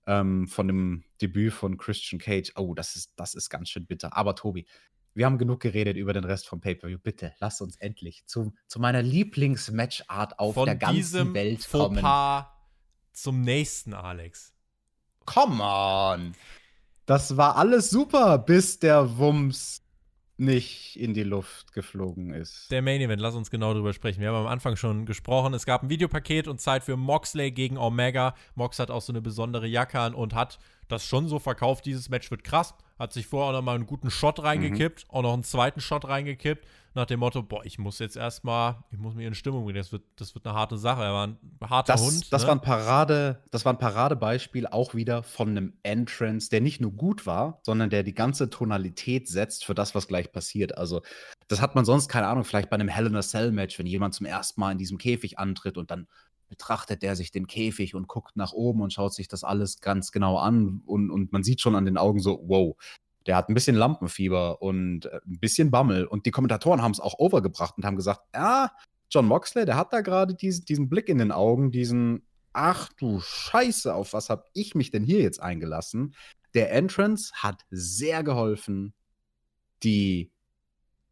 [0.06, 2.52] Ähm, von dem Debüt von Christian Cage.
[2.56, 4.16] Oh, das ist, das ist ganz schön bitter.
[4.16, 4.66] Aber Tobi,
[5.14, 6.98] wir haben genug geredet über den Rest vom Pay-Per-View.
[6.98, 11.96] Bitte, lass uns endlich zu, zu meiner Lieblings-Matchart auf von der ganzen Welt kommen.
[11.98, 12.46] Fauxpas
[13.12, 14.54] zum nächsten, Alex.
[15.28, 16.34] Come on.
[17.04, 19.82] Das war alles super, bis der Wumms
[20.38, 22.70] nicht in die Luft geflogen ist.
[22.70, 24.20] Der Main Event, lass uns genau drüber sprechen.
[24.20, 25.52] Wir haben am Anfang schon gesprochen.
[25.52, 28.34] Es gab ein Videopaket und Zeit für Moxley gegen Omega.
[28.54, 31.84] Mox hat auch so eine besondere Jacke an und hat das schon so verkauft.
[31.84, 32.72] Dieses Match wird krass.
[32.98, 35.14] Hat sich vorher auch noch mal einen guten Shot reingekippt, mhm.
[35.14, 38.98] auch noch einen zweiten Shot reingekippt nach dem Motto, boah, ich muss jetzt erstmal, ich
[38.98, 41.02] muss mich in Stimmung bringen, das wird, das wird eine harte Sache.
[41.02, 42.32] Er war ein harter das, Hund.
[42.32, 42.48] Das, ne?
[42.48, 46.92] war ein Parade, das war ein Paradebeispiel auch wieder von einem Entrance, der nicht nur
[46.92, 50.76] gut war, sondern der die ganze Tonalität setzt für das, was gleich passiert.
[50.76, 51.02] Also,
[51.48, 53.86] das hat man sonst, keine Ahnung, vielleicht bei einem Hell in a Cell Match, wenn
[53.86, 56.08] jemand zum ersten Mal in diesem Käfig antritt und dann
[56.48, 60.12] betrachtet er sich den Käfig und guckt nach oben und schaut sich das alles ganz
[60.12, 62.74] genau an und, und man sieht schon an den Augen so, wow,
[63.26, 66.06] der hat ein bisschen Lampenfieber und äh, ein bisschen Bammel.
[66.06, 68.70] Und die Kommentatoren haben es auch overgebracht und haben gesagt, ja,
[69.10, 73.20] John Moxley, der hat da gerade diesen, diesen Blick in den Augen, diesen, ach du
[73.20, 76.14] Scheiße, auf was habe ich mich denn hier jetzt eingelassen?
[76.54, 78.94] Der Entrance hat sehr geholfen,
[79.82, 80.32] die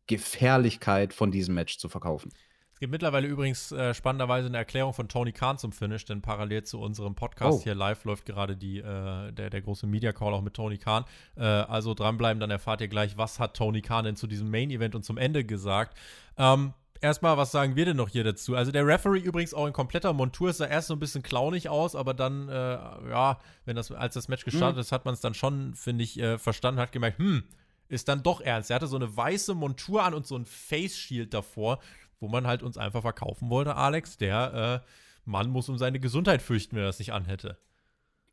[0.06, 2.30] Gefährlichkeit von diesem Match zu verkaufen.
[2.76, 6.64] Es gibt mittlerweile übrigens äh, spannenderweise eine Erklärung von Tony Khan zum Finish, denn parallel
[6.64, 7.64] zu unserem Podcast oh.
[7.64, 11.06] hier live läuft gerade die, äh, der, der große Media Call auch mit Tony Khan.
[11.38, 14.70] Äh, also dranbleiben, dann erfahrt ihr gleich, was hat Tony Khan denn zu diesem Main
[14.70, 15.96] Event und zum Ende gesagt.
[16.36, 18.54] Ähm, erstmal, was sagen wir denn noch hier dazu?
[18.54, 21.96] Also der Referee übrigens auch in kompletter Montur, sah erst so ein bisschen clownig aus,
[21.96, 24.80] aber dann, äh, ja, wenn das, als das Match gestartet mhm.
[24.82, 27.42] ist, hat man es dann schon, finde ich, äh, verstanden, hat gemerkt, hm,
[27.88, 28.70] ist dann doch ernst.
[28.70, 31.78] Er hatte so eine weiße Montur an und so ein Face Shield davor
[32.20, 34.90] wo man halt uns einfach verkaufen wollte, Alex, der äh,
[35.24, 37.58] Mann muss um seine Gesundheit fürchten, wenn er das nicht anhätte.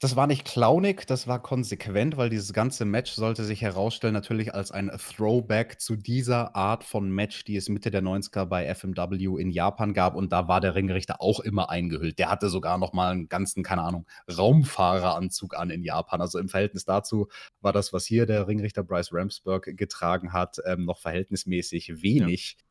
[0.04, 4.54] Das war nicht clownig, das war konsequent, weil dieses ganze Match sollte sich herausstellen, natürlich
[4.54, 9.40] als ein Throwback zu dieser Art von Match, die es Mitte der 90er bei FMW
[9.40, 10.16] in Japan gab.
[10.16, 12.20] Und da war der Ringrichter auch immer eingehüllt.
[12.20, 16.20] Der hatte sogar noch mal einen ganzen, keine Ahnung, Raumfahreranzug an in Japan.
[16.20, 17.30] Also im Verhältnis dazu
[17.62, 22.58] war das, was hier der Ringrichter Bryce Ramsburg getragen hat, ähm, noch verhältnismäßig wenig.
[22.60, 22.66] Ja.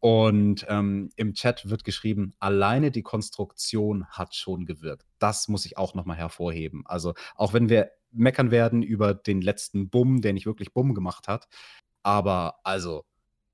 [0.00, 5.06] Und ähm, im Chat wird geschrieben, alleine die Konstruktion hat schon gewirkt.
[5.18, 6.82] Das muss ich auch nochmal hervorheben.
[6.86, 11.28] Also auch wenn wir meckern werden über den letzten Bumm, der nicht wirklich Bumm gemacht
[11.28, 11.48] hat,
[12.02, 13.04] aber also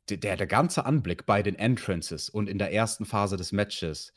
[0.09, 4.12] der, der ganze Anblick bei den Entrances und in der ersten Phase des Matches,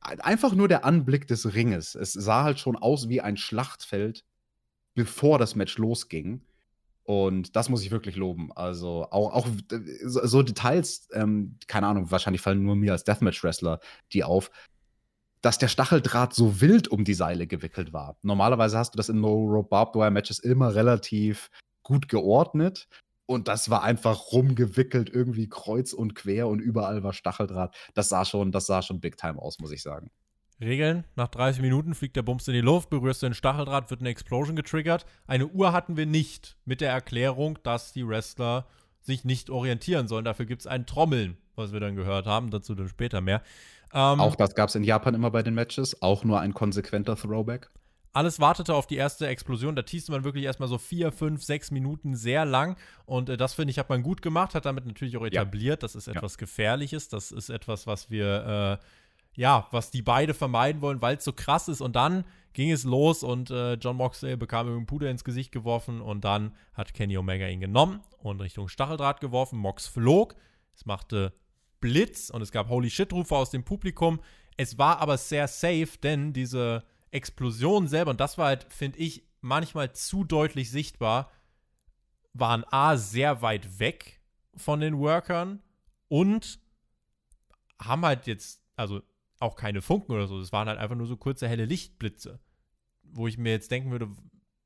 [0.00, 1.94] einfach nur der Anblick des Ringes.
[1.94, 4.24] Es sah halt schon aus wie ein Schlachtfeld,
[4.94, 6.42] bevor das Match losging.
[7.04, 8.50] Und das muss ich wirklich loben.
[8.54, 9.46] Also auch, auch
[10.04, 13.80] so Details, ähm, keine Ahnung, wahrscheinlich fallen nur mir als Deathmatch-Wrestler
[14.12, 14.50] die auf,
[15.42, 18.16] dass der Stacheldraht so wild um die Seile gewickelt war.
[18.22, 21.50] Normalerweise hast du das in No-Rope Barbed Wire Matches immer relativ
[21.82, 22.88] gut geordnet.
[23.26, 27.74] Und das war einfach rumgewickelt, irgendwie kreuz und quer und überall war Stacheldraht.
[27.94, 30.10] Das sah schon, das sah schon big time aus, muss ich sagen.
[30.60, 34.00] Regeln: Nach 30 Minuten fliegt der Bums in die Luft, berührst du den Stacheldraht, wird
[34.00, 35.06] eine Explosion getriggert.
[35.26, 38.66] Eine Uhr hatten wir nicht mit der Erklärung, dass die Wrestler
[39.00, 40.24] sich nicht orientieren sollen.
[40.24, 42.50] Dafür gibt es ein Trommeln, was wir dann gehört haben.
[42.50, 43.42] Dazu dann später mehr.
[43.92, 46.00] Ähm, auch das gab es in Japan immer bei den Matches.
[46.02, 47.70] Auch nur ein konsequenter Throwback.
[48.12, 49.74] Alles wartete auf die erste Explosion.
[49.74, 52.76] Da teaste man wirklich erstmal so vier, fünf, sechs Minuten sehr lang.
[53.06, 55.82] Und äh, das finde ich, hat man gut gemacht, hat damit natürlich auch etabliert.
[55.82, 55.84] Ja.
[55.84, 56.38] Das ist etwas ja.
[56.38, 57.08] Gefährliches.
[57.08, 58.80] Das ist etwas, was wir.
[58.80, 58.84] Äh,
[59.36, 61.80] ja, was die beide vermeiden wollen, weil es so krass ist.
[61.80, 66.00] Und dann ging es los und äh, John Moxley bekam ihm Puder ins Gesicht geworfen
[66.00, 69.58] und dann hat Kenny Omega ihn genommen und Richtung Stacheldraht geworfen.
[69.58, 70.36] Mox flog,
[70.74, 71.32] es machte
[71.80, 74.20] Blitz und es gab Holy Shit-Rufe aus dem Publikum.
[74.56, 79.28] Es war aber sehr safe, denn diese Explosion selber, und das war halt, finde ich,
[79.40, 81.30] manchmal zu deutlich sichtbar,
[82.32, 84.20] waren A, sehr weit weg
[84.56, 85.60] von den Workern
[86.08, 86.60] und
[87.80, 89.02] haben halt jetzt, also
[89.44, 90.40] auch keine Funken oder so.
[90.40, 92.40] Es waren halt einfach nur so kurze helle Lichtblitze.
[93.02, 94.08] Wo ich mir jetzt denken würde,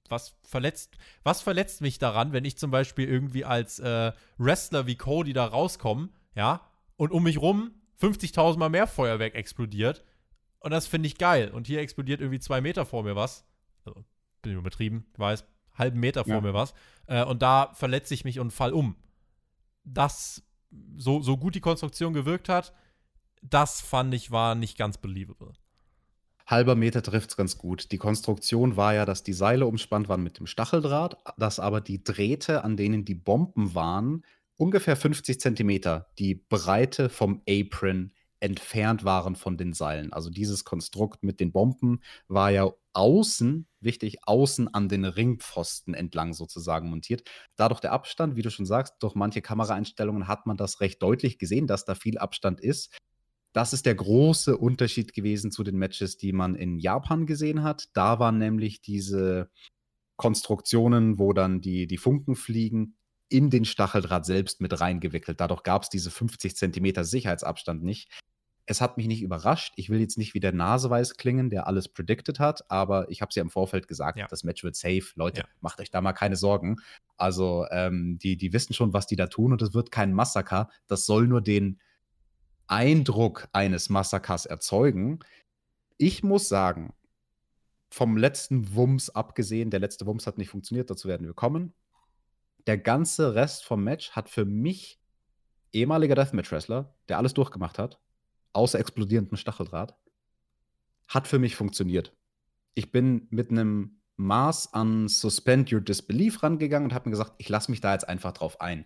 [0.09, 4.97] was verletzt, was verletzt mich daran, wenn ich zum Beispiel irgendwie als äh, Wrestler wie
[4.97, 6.63] Cody da rauskomme, ja,
[6.97, 10.05] und um mich rum 50.000 Mal mehr Feuerwerk explodiert.
[10.61, 11.51] Und das finde ich geil.
[11.51, 13.45] Und hier explodiert irgendwie zwei Meter vor mir was.
[13.85, 14.05] Also,
[14.43, 15.45] bin ich übertrieben, weiß,
[15.75, 16.41] halben Meter vor ja.
[16.41, 16.75] mir was.
[17.07, 18.97] Äh, und da verletze ich mich und fall um.
[19.85, 20.43] Das,
[20.97, 22.73] so, so gut die Konstruktion gewirkt hat,
[23.43, 25.53] das fand ich war nicht ganz believable.
[26.47, 27.93] Halber Meter trifft es ganz gut.
[27.93, 32.03] Die Konstruktion war ja, dass die Seile umspannt waren mit dem Stacheldraht, dass aber die
[32.03, 34.25] Drähte, an denen die Bomben waren,
[34.57, 40.13] ungefähr 50 Zentimeter die Breite vom Apron entfernt waren von den Seilen.
[40.13, 46.33] Also dieses Konstrukt mit den Bomben war ja außen, wichtig, außen an den Ringpfosten entlang
[46.33, 47.29] sozusagen montiert.
[47.57, 51.39] Dadurch der Abstand, wie du schon sagst, durch manche Kameraeinstellungen hat man das recht deutlich
[51.39, 52.97] gesehen, dass da viel Abstand ist.
[53.53, 57.89] Das ist der große Unterschied gewesen zu den Matches, die man in Japan gesehen hat.
[57.95, 59.51] Da waren nämlich diese
[60.17, 62.97] Konstruktionen, wo dann die, die Funken fliegen,
[63.29, 65.41] in den Stacheldraht selbst mit reingewickelt.
[65.41, 68.11] Dadurch gab es diese 50 Zentimeter Sicherheitsabstand nicht.
[68.67, 69.73] Es hat mich nicht überrascht.
[69.77, 73.31] Ich will jetzt nicht wie der Naseweiß klingen, der alles predicted hat, aber ich habe
[73.31, 74.27] es ja im Vorfeld gesagt, ja.
[74.29, 75.05] das Match wird safe.
[75.15, 75.47] Leute, ja.
[75.61, 76.77] macht euch da mal keine Sorgen.
[77.17, 80.69] Also, ähm, die, die wissen schon, was die da tun und es wird kein Massaker.
[80.87, 81.81] Das soll nur den,
[82.69, 85.21] Eindruck eines Massakers erzeugen.
[85.97, 86.95] Ich muss sagen,
[87.91, 91.75] vom letzten Wumms abgesehen, der letzte Wumms hat nicht funktioniert, dazu werden wir kommen.
[92.67, 95.01] Der ganze Rest vom Match hat für mich
[95.73, 98.01] ehemaliger Deathmatch-Wrestler, der alles durchgemacht hat,
[98.53, 99.97] außer explodierendem Stacheldraht,
[101.09, 102.15] hat für mich funktioniert.
[102.75, 107.49] Ich bin mit einem Maß an Suspend Your Disbelief rangegangen und habe mir gesagt, ich
[107.49, 108.85] lasse mich da jetzt einfach drauf ein.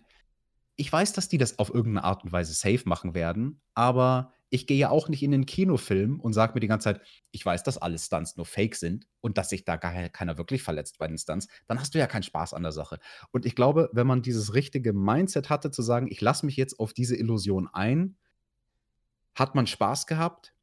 [0.75, 4.67] Ich weiß, dass die das auf irgendeine Art und Weise safe machen werden, aber ich
[4.67, 7.01] gehe ja auch nicht in den Kinofilm und sage mir die ganze Zeit,
[7.31, 10.61] ich weiß, dass alle Stunts nur fake sind und dass sich da gar keiner wirklich
[10.61, 12.99] verletzt bei den Stunts, dann hast du ja keinen Spaß an der Sache.
[13.31, 16.79] Und ich glaube, wenn man dieses richtige Mindset hatte, zu sagen, ich lasse mich jetzt
[16.79, 18.15] auf diese Illusion ein,
[19.33, 20.53] hat man Spaß gehabt.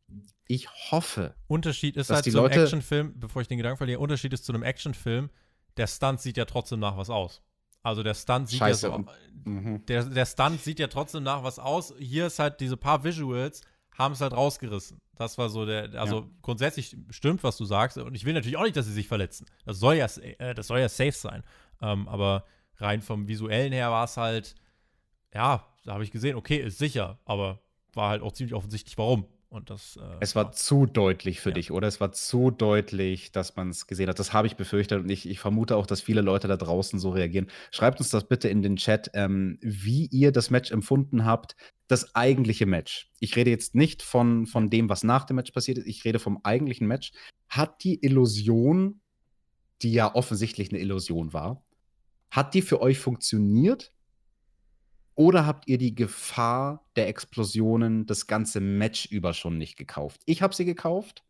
[0.46, 1.34] Ich hoffe.
[1.48, 4.32] Unterschied ist dass halt die zu einem Leute- Actionfilm, bevor ich den Gedanken verliere, Unterschied
[4.32, 5.30] ist zu einem Actionfilm,
[5.76, 7.42] der Stunt sieht ja trotzdem nach was aus.
[7.82, 9.04] Also der Stunt sieht Scheiße, ja so.
[9.44, 9.84] Mhm.
[9.86, 11.94] Der, der Stunt sieht ja trotzdem nach was aus.
[11.98, 13.62] Hier ist halt diese paar Visuals,
[13.96, 14.98] haben es halt rausgerissen.
[15.16, 16.26] Das war so der, also Ja.
[16.42, 17.96] grundsätzlich stimmt, was du sagst.
[17.98, 19.46] Und ich will natürlich auch nicht, dass sie sich verletzen.
[19.64, 21.42] Das soll ja, äh, das soll ja safe sein.
[21.80, 22.44] Ähm, aber
[22.76, 24.54] rein vom Visuellen her war es halt,
[25.34, 27.60] ja, da habe ich gesehen, okay, ist sicher, aber
[27.94, 29.26] war halt auch ziemlich offensichtlich, warum.
[29.50, 29.96] Und das.
[29.96, 31.54] Äh, Es war zu deutlich für Ja.
[31.56, 31.88] dich, oder?
[31.88, 34.18] Es war zu deutlich, dass man es gesehen hat.
[34.20, 37.10] Das habe ich befürchtet und ich, ich vermute auch, dass viele Leute da draußen so
[37.10, 37.48] reagieren.
[37.72, 41.56] Schreibt uns das bitte in den Chat, ähm, wie ihr das Match empfunden habt.
[41.88, 43.10] Das eigentliche Match.
[43.18, 45.86] Ich rede jetzt nicht von, von dem, was nach dem Match passiert ist.
[45.88, 47.10] Ich rede vom eigentlichen Match.
[47.48, 49.00] Hat die Illusion,
[49.82, 51.64] die ja offensichtlich eine Illusion war,
[52.30, 53.92] hat die für euch funktioniert?
[55.14, 60.22] Oder habt ihr die Gefahr der Explosionen das ganze Match über schon nicht gekauft?
[60.26, 61.24] Ich habe sie gekauft.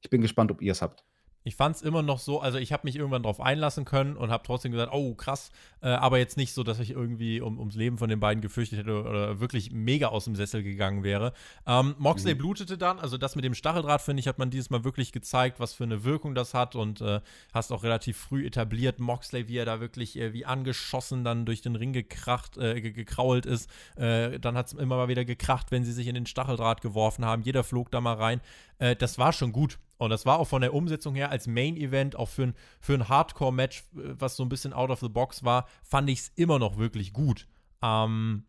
[0.00, 1.04] Ich bin gespannt, ob ihr es habt.
[1.48, 4.30] Ich fand es immer noch so, also ich habe mich irgendwann drauf einlassen können und
[4.30, 5.50] habe trotzdem gesagt, oh krass,
[5.80, 8.80] äh, aber jetzt nicht so, dass ich irgendwie um, ums Leben von den beiden gefürchtet
[8.80, 11.32] hätte oder wirklich mega aus dem Sessel gegangen wäre.
[11.66, 12.38] Ähm, Moxley Mhm.
[12.38, 15.58] blutete dann, also das mit dem Stacheldraht, finde ich, hat man dieses Mal wirklich gezeigt,
[15.58, 17.20] was für eine Wirkung das hat und äh,
[17.54, 21.62] hast auch relativ früh etabliert, Moxley, wie er da wirklich äh, wie angeschossen dann durch
[21.62, 23.70] den Ring gekracht, äh, ge- gekrault ist.
[23.96, 27.24] Äh, dann hat es immer mal wieder gekracht, wenn sie sich in den Stacheldraht geworfen
[27.24, 27.40] haben.
[27.40, 28.42] Jeder flog da mal rein.
[28.78, 29.78] Äh, das war schon gut.
[29.98, 33.08] Und das war auch von der Umsetzung her als Main-Event, auch für ein, für ein
[33.08, 36.58] Hardcore-Match, äh, was so ein bisschen out of the box war, fand ich es immer
[36.58, 37.46] noch wirklich gut.
[37.82, 38.44] Ähm,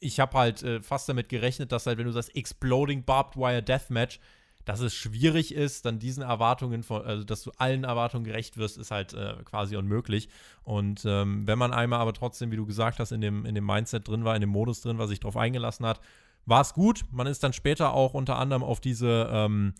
[0.00, 3.62] ich habe halt äh, fast damit gerechnet, dass halt, wenn du sagst Exploding Barbed Wire
[3.62, 4.20] Deathmatch,
[4.64, 8.78] dass es schwierig ist, dann diesen Erwartungen von, also dass du allen Erwartungen gerecht wirst,
[8.78, 10.28] ist halt äh, quasi unmöglich.
[10.62, 13.66] Und ähm, wenn man einmal aber trotzdem, wie du gesagt hast, in dem, in dem
[13.66, 16.00] Mindset drin war, in dem Modus drin war, sich drauf eingelassen hat,
[16.46, 17.04] war es gut.
[17.10, 19.74] Man ist dann später auch unter anderem auf diese, ähm,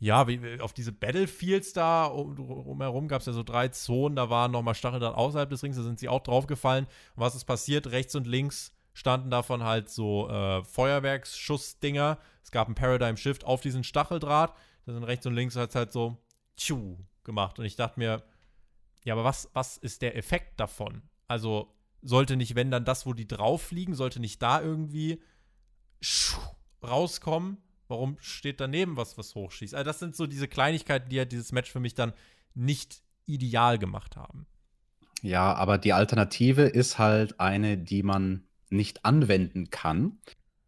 [0.00, 4.30] ja, wie, auf diese Battlefields da um, drumherum gab es ja so drei Zonen, da
[4.30, 6.84] waren nochmal Stacheldraht außerhalb des Rings, da sind sie auch draufgefallen.
[6.84, 7.88] Und was ist passiert?
[7.88, 12.18] Rechts und links standen davon halt so äh, Feuerwerksschussdinger.
[12.42, 14.54] Es gab einen Paradigm Shift auf diesen Stacheldraht.
[14.86, 16.18] Da sind rechts und links hat es halt so
[16.56, 17.58] tschu gemacht.
[17.58, 18.22] Und ich dachte mir,
[19.04, 21.02] ja, aber was, was ist der Effekt davon?
[21.28, 25.22] Also sollte nicht, wenn dann das, wo die drauf fliegen, sollte nicht da irgendwie
[26.82, 27.58] rauskommen?
[27.88, 29.74] Warum steht daneben was, was hochschießt?
[29.74, 32.12] Also das sind so diese Kleinigkeiten, die halt dieses Match für mich dann
[32.54, 34.46] nicht ideal gemacht haben.
[35.22, 40.18] Ja, aber die Alternative ist halt eine, die man nicht anwenden kann.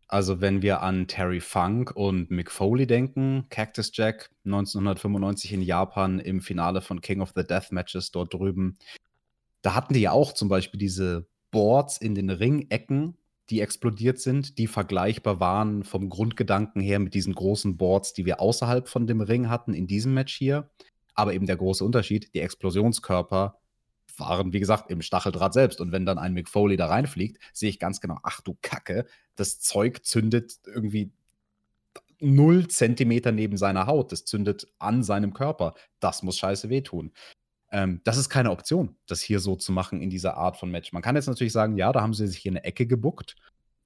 [0.09, 6.18] Also wenn wir an Terry Funk und Mick Foley denken, Cactus Jack 1995 in Japan
[6.18, 8.76] im Finale von King of the Death Matches dort drüben,
[9.62, 13.16] da hatten die ja auch zum Beispiel diese Boards in den Ringecken,
[13.51, 18.40] die explodiert sind, die vergleichbar waren vom Grundgedanken her mit diesen großen Boards, die wir
[18.40, 20.70] außerhalb von dem Ring hatten in diesem Match hier.
[21.14, 23.59] Aber eben der große Unterschied, die Explosionskörper
[24.16, 25.81] waren, wie gesagt, im Stacheldraht selbst.
[25.81, 29.06] Und wenn dann ein Mick Foley da reinfliegt, sehe ich ganz genau, ach du Kacke,
[29.35, 31.12] das Zeug zündet irgendwie
[32.20, 34.12] null Zentimeter neben seiner Haut.
[34.12, 35.74] Das zündet an seinem Körper.
[35.98, 37.12] Das muss scheiße wehtun.
[37.70, 40.92] Ähm, das ist keine Option, das hier so zu machen in dieser Art von Match.
[40.92, 43.36] Man kann jetzt natürlich sagen, ja, da haben sie sich hier eine Ecke gebuckt.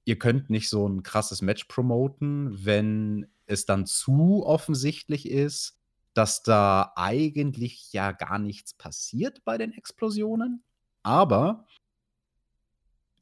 [0.05, 5.79] Ihr könnt nicht so ein krasses Match promoten, wenn es dann zu offensichtlich ist,
[6.13, 10.63] dass da eigentlich ja gar nichts passiert bei den Explosionen.
[11.03, 11.65] Aber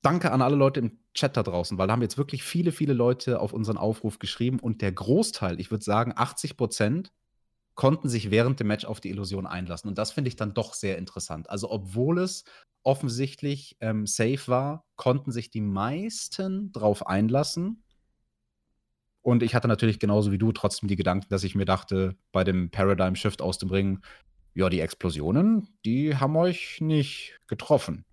[0.01, 2.93] danke an alle Leute im Chat da draußen, weil da haben jetzt wirklich viele, viele
[2.93, 7.11] Leute auf unseren Aufruf geschrieben und der Großteil, ich würde sagen 80 Prozent,
[7.75, 9.87] konnten sich während dem Match auf die Illusion einlassen.
[9.89, 11.49] Und das finde ich dann doch sehr interessant.
[11.49, 12.43] Also, obwohl es
[12.83, 17.83] offensichtlich ähm, safe war, konnten sich die meisten drauf einlassen.
[19.21, 22.43] Und ich hatte natürlich genauso wie du trotzdem die Gedanken, dass ich mir dachte, bei
[22.43, 24.01] dem Paradigm Shift aus dem Ring,
[24.53, 28.05] ja, die Explosionen, die haben euch nicht getroffen.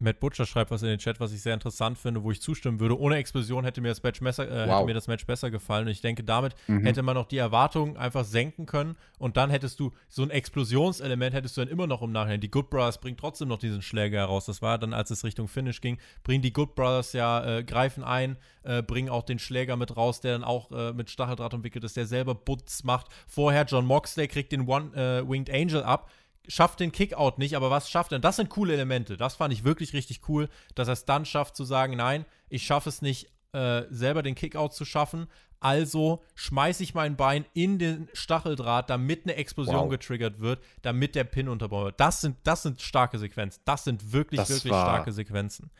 [0.00, 2.78] Matt Butcher schreibt was in den Chat, was ich sehr interessant finde, wo ich zustimmen
[2.78, 2.96] würde.
[2.98, 4.76] Ohne Explosion hätte mir das Match besser, äh, Wow.
[4.76, 5.86] hätte mir das Match besser gefallen.
[5.86, 6.84] Und ich denke, damit Mhm.
[6.84, 8.96] hätte man auch die Erwartungen einfach senken können.
[9.18, 12.40] Und dann hättest du so ein Explosionselement, hättest du dann immer noch im Nachhinein.
[12.40, 14.46] Die Good Brothers bringen trotzdem noch diesen Schläger heraus.
[14.46, 18.04] Das war dann, als es Richtung Finish ging, bringen die Good Brothers ja, äh, greifen
[18.04, 21.82] ein, äh, bringen auch den Schläger mit raus, der dann auch äh, mit Stacheldraht umwickelt
[21.82, 23.08] ist, der selber Butz macht.
[23.26, 26.08] Vorher John Moxley kriegt den One-Winged Angel ab
[26.48, 28.18] schafft den Kickout nicht, aber was schafft er?
[28.18, 29.16] Das sind coole Elemente.
[29.16, 32.64] Das fand ich wirklich richtig cool, dass er es dann schafft zu sagen, nein, ich
[32.64, 35.26] schaffe es nicht, äh, selber den Kickout zu schaffen.
[35.60, 39.88] Also schmeiße ich mein Bein in den Stacheldraht, damit eine Explosion Wow.
[39.90, 42.00] getriggert wird, damit der Pin unterbaut wird.
[42.00, 43.60] Das sind, das sind starke Sequenzen.
[43.64, 45.70] Das sind wirklich, Das wirklich starke Sequenzen.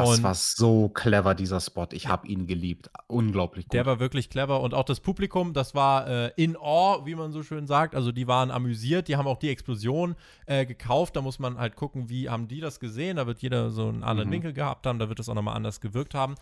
[0.00, 1.86] Das Und- war so clever, dieser Spot.
[1.92, 2.90] Ich habe ihn geliebt.
[3.06, 3.72] Unglaublich gut.
[3.74, 7.32] Der war wirklich clever und auch das Publikum, das war äh, in awe, wie man
[7.32, 7.94] so schön sagt.
[7.94, 10.14] Also die waren amüsiert, die haben auch die Explosion
[10.46, 11.16] äh, gekauft.
[11.16, 13.16] Da muss man halt gucken, wie haben die das gesehen.
[13.16, 14.34] Da wird jeder so einen anderen Mhm.
[14.34, 16.34] Winkel gehabt haben, da wird es auch nochmal anders gewirkt haben.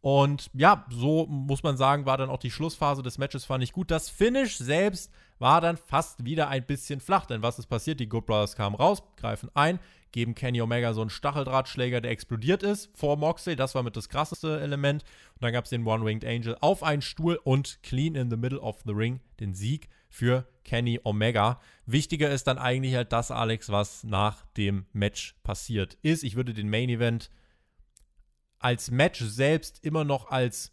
[0.00, 3.72] Und ja, so muss man sagen, war dann auch die Schlussphase des Matches, fand ich
[3.72, 3.90] gut.
[3.90, 8.00] Das Finish selbst war dann fast wieder ein bisschen flach, denn was ist passiert?
[8.00, 9.80] Die Good Brothers kamen raus, greifen ein,
[10.12, 13.56] geben Kenny Omega so einen Stacheldrahtschläger, der explodiert ist vor Moxley.
[13.56, 15.02] Das war mit das krasseste Element.
[15.34, 18.60] Und dann gab es den One-Winged Angel auf einen Stuhl und clean in the middle
[18.60, 21.60] of the ring den Sieg für Kenny Omega.
[21.86, 26.22] Wichtiger ist dann eigentlich halt das, Alex, was nach dem Match passiert ist.
[26.22, 27.30] Ich würde den Main Event
[28.60, 30.72] als Match selbst immer noch als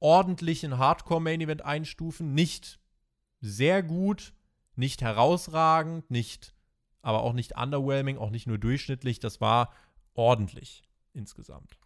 [0.00, 2.34] ordentlichen Hardcore-Main-Event einstufen.
[2.34, 2.77] Nicht
[3.40, 4.32] sehr gut,
[4.76, 6.54] nicht herausragend, nicht,
[7.02, 9.20] aber auch nicht underwhelming, auch nicht nur durchschnittlich.
[9.20, 9.72] Das war
[10.14, 10.82] ordentlich
[11.12, 11.78] insgesamt.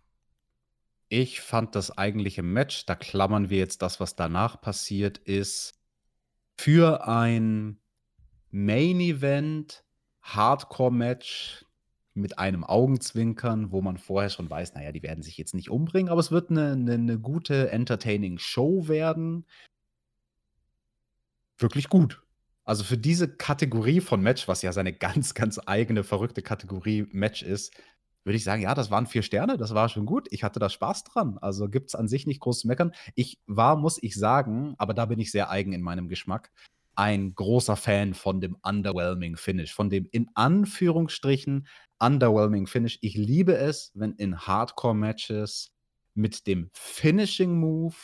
[1.08, 5.78] Ich fand das eigentliche Match, da klammern wir jetzt das, was danach passiert ist,
[6.56, 7.78] für ein
[8.50, 9.84] Main Event
[10.22, 11.66] Hardcore-Match
[12.14, 16.10] mit einem Augenzwinkern, wo man vorher schon weiß, naja, die werden sich jetzt nicht umbringen,
[16.10, 19.46] aber es wird eine, eine, eine gute, entertaining Show werden.
[21.58, 22.22] Wirklich gut.
[22.64, 27.42] Also für diese Kategorie von Match, was ja seine ganz, ganz eigene, verrückte Kategorie Match
[27.42, 27.72] ist,
[28.24, 30.28] würde ich sagen, ja, das waren vier Sterne, das war schon gut.
[30.30, 31.38] Ich hatte da Spaß dran.
[31.40, 32.92] Also gibt es an sich nicht groß zu meckern.
[33.16, 36.52] Ich war, muss ich sagen, aber da bin ich sehr eigen in meinem Geschmack,
[36.94, 41.66] ein großer Fan von dem underwhelming Finish, von dem in Anführungsstrichen
[41.98, 42.98] underwhelming Finish.
[43.00, 45.72] Ich liebe es, wenn in Hardcore-Matches
[46.14, 47.96] mit dem Finishing Move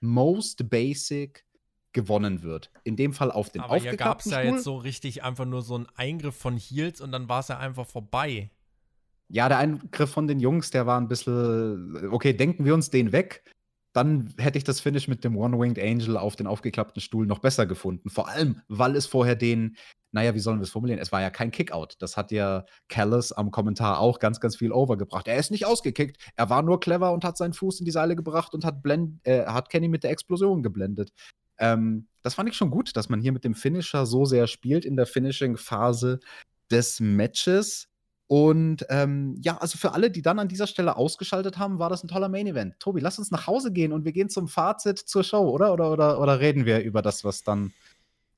[0.00, 1.44] most basic
[1.92, 2.70] gewonnen wird.
[2.84, 5.62] In dem Fall auf den Aber hier gab es ja jetzt so richtig einfach nur
[5.62, 8.50] so einen Eingriff von Heels und dann war es ja einfach vorbei.
[9.28, 13.12] Ja, der Eingriff von den Jungs, der war ein bisschen, okay, denken wir uns den
[13.12, 13.42] weg,
[13.92, 17.66] dann hätte ich das Finish mit dem One-Winged Angel auf den aufgeklappten Stuhl noch besser
[17.66, 18.08] gefunden.
[18.08, 19.76] Vor allem, weil es vorher den,
[20.12, 21.00] naja, wie sollen wir es formulieren?
[21.00, 21.96] Es war ja kein Kickout.
[21.98, 25.28] Das hat ja Callis am Kommentar auch ganz, ganz viel overgebracht.
[25.28, 28.16] Er ist nicht ausgekickt, er war nur clever und hat seinen Fuß in die Seile
[28.16, 31.12] gebracht und hat, blend, äh, hat Kenny mit der Explosion geblendet.
[31.62, 34.84] Ähm, das fand ich schon gut, dass man hier mit dem Finisher so sehr spielt
[34.84, 36.20] in der Finishing-Phase
[36.70, 37.88] des Matches.
[38.26, 42.02] Und ähm, ja, also für alle, die dann an dieser Stelle ausgeschaltet haben, war das
[42.02, 42.80] ein toller Main Event.
[42.80, 45.72] Tobi, lass uns nach Hause gehen und wir gehen zum Fazit zur Show, oder?
[45.72, 47.72] Oder, oder, oder reden wir über das, was dann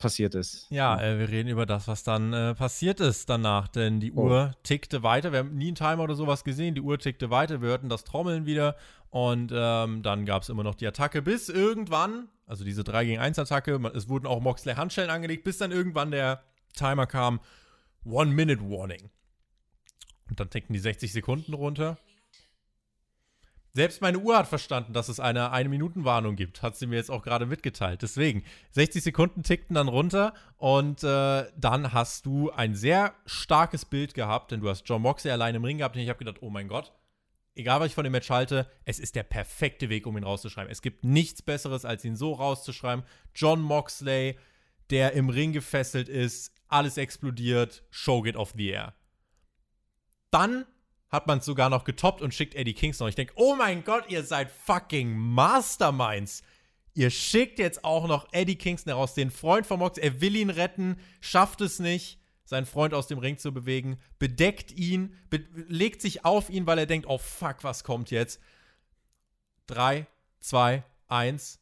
[0.05, 0.67] passiert ist?
[0.71, 4.27] Ja, äh, wir reden über das, was dann äh, passiert ist danach, denn die Oh.
[4.29, 5.33] Uhr tickte weiter.
[5.33, 6.75] Wir haben nie einen Timer oder sowas gesehen.
[6.75, 7.61] Die Uhr tickte weiter.
[7.61, 8.77] Wir hörten das Trommeln wieder
[9.11, 13.21] und ähm, dann gab es immer noch die Attacke, bis irgendwann, also diese 3 gegen
[13.21, 16.43] 1 Attacke, es wurden auch Moxley Handschellen angelegt, bis dann irgendwann der
[16.77, 17.41] Timer kam.
[18.05, 19.11] One-Minute-Warning.
[20.29, 21.97] Und dann tickten die 60 Sekunden runter.
[23.77, 26.63] Selbst meine Uhr hat verstanden, dass es eine 1-Minuten-Warnung gibt.
[26.63, 28.03] Hat sie mir jetzt auch gerade mitgeteilt.
[28.03, 34.15] Deswegen, 60 Sekunden tickten dann runter und äh, dann hast du ein sehr starkes Bild
[34.15, 36.51] gehabt, denn du hast John Moxley allein im Ring gehabt und ich habe gedacht, oh
[36.51, 36.93] mein Gott,
[37.57, 40.71] egal was ich von dem Match halte, es ist der perfekte Weg, um ihn rauszuschreiben.
[40.71, 43.05] Es gibt nichts Besseres, als ihn so rauszuschreiben.
[43.35, 44.39] John Moxley,
[44.91, 48.95] der im Ring gefesselt ist, alles explodiert, Show geht off the air.
[50.31, 50.65] Dann
[51.15, 53.09] hat man es sogar noch getoppt und schickt Eddie Kingston.
[53.09, 56.43] Ich denke, oh mein Gott, ihr seid fucking Masterminds.
[56.93, 59.97] Ihr schickt jetzt auch noch Eddie Kingston heraus, den Freund von Mox.
[59.97, 64.73] Er will ihn retten, schafft es nicht, seinen Freund aus dem Ring zu bewegen, bedeckt
[64.73, 68.41] ihn, be legt sich auf ihn, weil er denkt, oh fuck, was kommt jetzt?
[69.69, 70.07] 3,
[70.41, 71.61] 2, 1.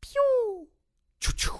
[0.00, 0.66] Piu.
[1.20, 1.52] Tschu, tschu.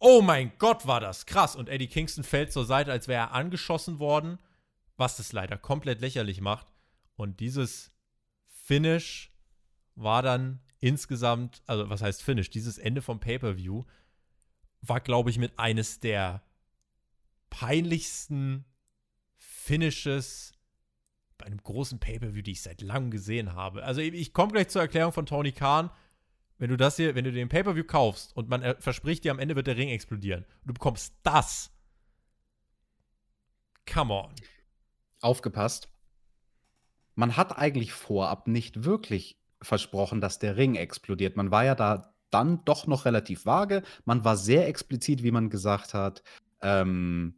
[0.00, 1.56] Oh mein Gott, war das krass.
[1.56, 4.38] Und Eddie Kingston fällt zur Seite, als wäre er angeschossen worden,
[4.98, 6.66] was es leider komplett lächerlich macht.
[7.16, 7.92] Und dieses
[8.46, 9.32] Finish
[9.94, 12.50] war dann insgesamt, also was heißt Finish?
[12.50, 13.84] Dieses Ende vom Pay-Per-View
[14.82, 16.42] war, glaube ich, mit eines der
[17.50, 18.64] peinlichsten
[19.36, 20.52] Finishes
[21.38, 23.84] bei einem großen Pay-Per-View, die ich seit langem gesehen habe.
[23.84, 25.90] Also ich, komme gleich zur Erklärung von Tony Khan.
[26.58, 29.54] Wenn du das hier, wenn du den Pay-Per-View kaufst und man verspricht dir, am Ende
[29.54, 31.70] wird der Ring explodieren und du bekommst das.
[33.86, 34.34] Come on.
[35.20, 35.88] Aufgepasst.
[37.14, 41.36] Man hat eigentlich vorab nicht wirklich versprochen, dass der Ring explodiert.
[41.36, 43.82] Man war ja da dann doch noch relativ vage.
[44.04, 46.22] Man war sehr explizit, wie man gesagt hat,
[46.62, 47.34] ähm,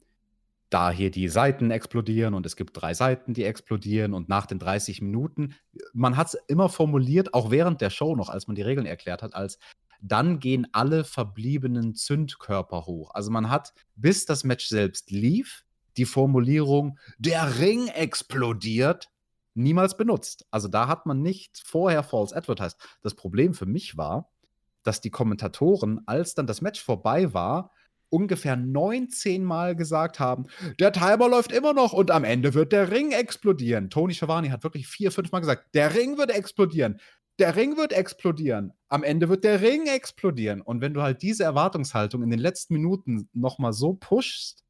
[0.70, 4.58] da hier die Seiten explodieren und es gibt drei Seiten, die explodieren und nach den
[4.60, 5.54] 30 Minuten,
[5.92, 9.22] man hat es immer formuliert, auch während der Show noch, als man die Regeln erklärt
[9.22, 9.58] hat, als
[10.00, 13.10] dann gehen alle verbliebenen Zündkörper hoch.
[13.14, 15.64] Also man hat, bis das Match selbst lief,
[15.96, 19.10] die Formulierung, der Ring explodiert,
[19.54, 20.46] niemals benutzt.
[20.50, 22.76] Also da hat man nicht vorher false advertised.
[23.02, 24.30] Das Problem für mich war,
[24.82, 27.72] dass die Kommentatoren, als dann das Match vorbei war,
[28.08, 30.46] ungefähr 19 Mal gesagt haben,
[30.78, 33.88] der Timer läuft immer noch und am Ende wird der Ring explodieren.
[33.88, 37.00] Tony Schiavone hat wirklich vier, fünf Mal gesagt, der Ring wird explodieren.
[37.38, 38.72] Der Ring wird explodieren.
[38.88, 40.60] Am Ende wird der Ring explodieren.
[40.60, 44.64] Und wenn du halt diese Erwartungshaltung in den letzten Minuten nochmal so pushst,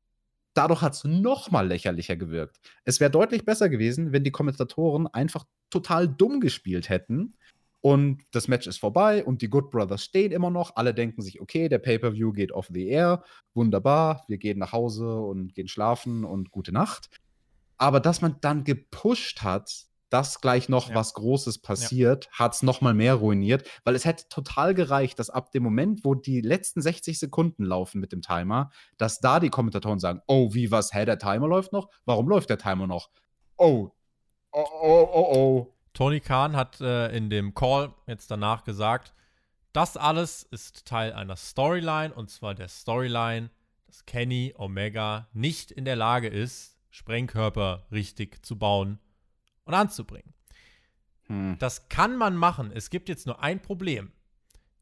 [0.55, 2.61] dadurch hat es nochmal lächerlicher gewirkt.
[2.85, 7.35] Es wäre deutlich besser gewesen, wenn die Kommentatoren einfach total dumm gespielt hätten
[7.83, 10.77] und das Match ist vorbei und die Good Brothers stehen immer noch.
[10.77, 13.25] Alle denken sich, okay, der Pay-Per-View geht off the air.
[13.55, 14.25] Wunderbar.
[14.29, 17.09] Wir gehen nach Hause und gehen schlafen und gute Nacht.
[17.79, 20.97] Aber dass man dann gepusht hat, dass gleich noch Ja.
[20.97, 25.53] was Großes passiert, hat es nochmal mehr ruiniert, weil es hätte total gereicht, dass ab
[25.53, 30.01] dem Moment, wo die letzten 60 Sekunden laufen mit dem Timer, dass da die Kommentatoren
[30.01, 31.89] sagen, oh, wie was, hä, der Timer läuft noch?
[32.05, 33.11] Warum läuft der Timer noch?
[33.57, 33.91] Oh,
[34.53, 35.75] oh, oh, oh, oh.
[35.93, 39.15] Tony Khan hat äh, in dem Call jetzt danach gesagt,
[39.73, 43.51] das alles ist Teil einer Storyline und zwar der Storyline,
[43.87, 48.99] dass Kenny Omega nicht in der Lage ist, Sprengkörper richtig zu bauen
[49.71, 50.33] und anzubringen.
[51.27, 51.57] Hm.
[51.59, 52.71] Das kann man machen.
[52.75, 54.13] Es gibt jetzt nur ein Problem.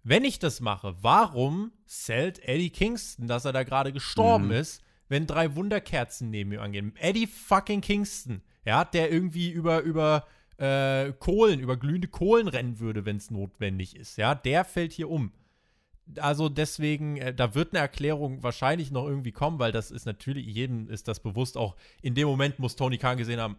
[0.03, 4.53] Wenn ich das mache, warum zählt Eddie Kingston, dass er da gerade gestorben Mhm.
[4.53, 6.95] ist, wenn drei Wunderkerzen neben ihm angehen?
[6.97, 13.05] Eddie fucking Kingston, ja, der irgendwie über, über äh, Kohlen, über glühende Kohlen rennen würde,
[13.05, 15.33] wenn es notwendig ist, ja, der fällt hier um.
[16.17, 20.47] Also deswegen, äh, da wird eine Erklärung wahrscheinlich noch irgendwie kommen, weil das ist natürlich,
[20.47, 23.57] jedem ist das bewusst, auch in dem Moment muss Tony Khan gesehen haben,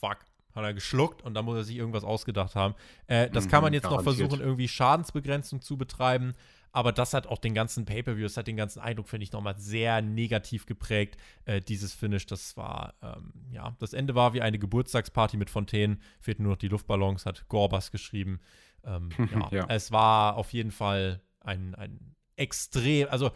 [0.00, 0.18] fuck,
[0.54, 2.74] hat er geschluckt und dann muss er sich irgendwas ausgedacht haben.
[3.06, 6.32] Äh, das kann man Mhm, jetzt noch versuchen, irgendwie Schadensbegrenzung zu betreiben,
[6.72, 9.56] aber das hat auch den ganzen Pay-Per-View, das hat den ganzen Eindruck, finde ich, nochmal
[9.58, 12.26] sehr negativ geprägt, äh, dieses Finish.
[12.26, 16.58] Das war, ähm, ja, das Ende war wie eine Geburtstagsparty mit Fontänen, fehlten nur noch
[16.58, 18.40] die Luftballons, hat Gorbas geschrieben.
[18.84, 19.64] Ähm, ja, Ja.
[19.68, 23.30] es war auf jeden Fall ein, ein extrem, also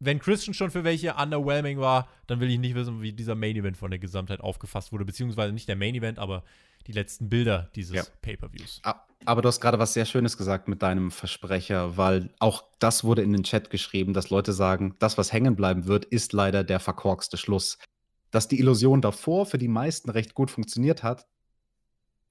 [0.00, 3.56] wenn Christian schon für welche underwhelming war, dann will ich nicht wissen, wie dieser Main
[3.56, 6.44] Event von der Gesamtheit aufgefasst wurde, beziehungsweise nicht der Main Event, aber
[6.86, 8.02] die letzten Bilder dieses Ja.
[8.22, 8.80] Pay-Per-Views.
[8.84, 13.02] A- Aber du hast gerade was sehr Schönes gesagt mit deinem Versprecher, weil auch das
[13.04, 16.62] wurde in den Chat geschrieben, dass Leute sagen, das, was hängen bleiben wird, ist leider
[16.64, 17.78] der verkorkste Schluss.
[18.30, 21.26] Dass die Illusion davor für die meisten recht gut funktioniert hat,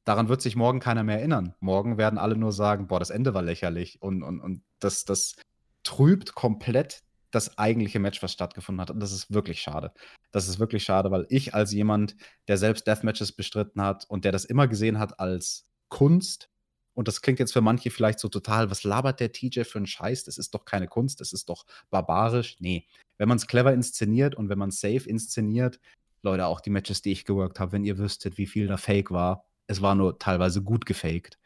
[0.06, 1.54] daran wird sich morgen keiner mehr erinnern.
[1.60, 5.36] Morgen werden alle nur sagen, boah, das Ende war lächerlich und, und, und das, das
[5.84, 8.92] trübt komplett das eigentliche Match, was stattgefunden hat.
[8.92, 9.92] Und das ist wirklich schade.
[10.32, 12.16] Das ist wirklich schade, weil ich als jemand,
[12.48, 16.50] der selbst Deathmatches bestritten hat und der das immer gesehen hat als Kunst,
[16.98, 19.86] und das klingt jetzt für manche vielleicht so total, was labert der TJ für einen
[19.86, 20.24] Scheiß?
[20.24, 22.56] Das ist doch keine Kunst, das ist doch barbarisch.
[22.60, 22.88] Nee,
[23.20, 25.80] wenn man es clever inszeniert und wenn man es safe inszeniert,
[26.24, 29.12] Leute, auch die Matches, die ich geworkt habe, wenn ihr wüsstet, wie viel da fake
[29.12, 31.38] war, es war nur teilweise gut gefaked.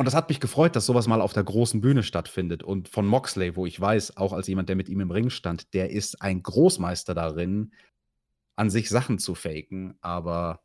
[0.00, 2.62] Und das hat mich gefreut, dass sowas mal auf der großen Bühne stattfindet.
[2.62, 5.74] Und von Moxley, wo ich weiß, auch als jemand, der mit ihm im Ring stand,
[5.74, 7.74] der ist ein Großmeister darin,
[8.56, 9.98] an sich Sachen zu faken.
[10.00, 10.62] Aber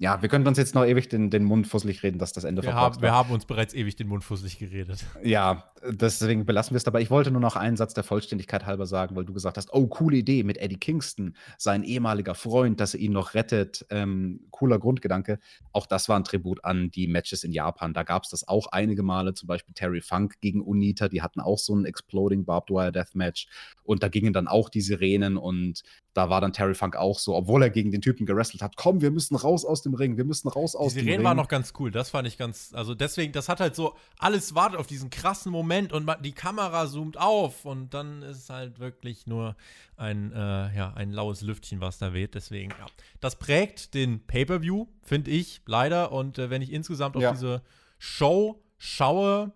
[0.00, 2.62] ja, wir können uns jetzt noch ewig den, den Mund fusselig reden, dass das Ende
[2.62, 3.16] Wir haben, wir war.
[3.16, 5.04] haben uns bereits ewig den Mund fusselig geredet.
[5.24, 7.00] Ja, deswegen belassen wir es dabei.
[7.02, 9.88] Ich wollte nur noch einen Satz der Vollständigkeit halber sagen, weil du gesagt hast, oh,
[9.88, 13.84] coole Idee mit Eddie Kingston, sein ehemaliger Freund, dass er ihn noch rettet.
[13.90, 15.40] Ähm, cooler Grundgedanke.
[15.72, 17.92] Auch das war ein Tribut an die Matches in Japan.
[17.92, 21.40] Da gab es das auch einige Male, zum Beispiel Terry Funk gegen Unita, die hatten
[21.40, 23.48] auch so ein Exploding Barbed Wire Deathmatch.
[23.82, 25.82] Und da gingen dann auch die Sirenen und
[26.18, 29.00] da war dann Terry Funk auch so, obwohl er gegen den Typen gerestelt hat, komm,
[29.00, 31.26] wir müssen raus aus dem Ring, wir müssen raus aus Die dem Sirenen Ring.
[31.28, 34.54] waren noch ganz cool, das fand ich ganz, also deswegen, das hat halt so, alles
[34.54, 38.78] wartet auf diesen krassen Moment und die Kamera zoomt auf und dann ist es halt
[38.80, 39.56] wirklich nur
[39.96, 40.36] ein, äh,
[40.76, 42.86] ja, ein laues Lüftchen, was da weht, deswegen, ja.
[43.20, 47.30] Das prägt den Pay-Per-View, finde ich, leider und äh, wenn ich insgesamt auf Ja.
[47.32, 47.62] diese
[47.98, 49.52] Show schaue,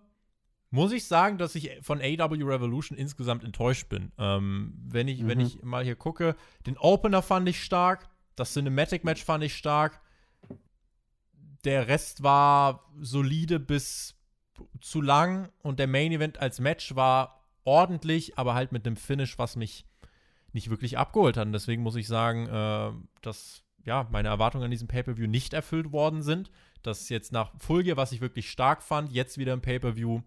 [0.73, 4.11] muss ich sagen, dass ich von AW Revolution insgesamt enttäuscht bin.
[4.17, 5.45] Ähm, wenn, ich, wenn Mhm.
[5.45, 6.35] ich mal hier gucke,
[6.65, 10.01] den Opener fand ich stark, das Cinematic Match fand ich stark.
[11.63, 14.15] Der Rest war solide bis
[14.81, 19.37] zu lang und der Main Event als Match war ordentlich, aber halt mit einem Finish,
[19.37, 19.85] was mich
[20.53, 21.45] nicht wirklich abgeholt hat.
[21.45, 22.91] Und deswegen muss ich sagen, äh,
[23.21, 26.51] das ja, meine Erwartungen an diesem Pay-Per-View nicht erfüllt worden sind.
[26.81, 30.21] Dass jetzt nach Fulge, was ich wirklich stark fand, jetzt wieder im Pay-Per-View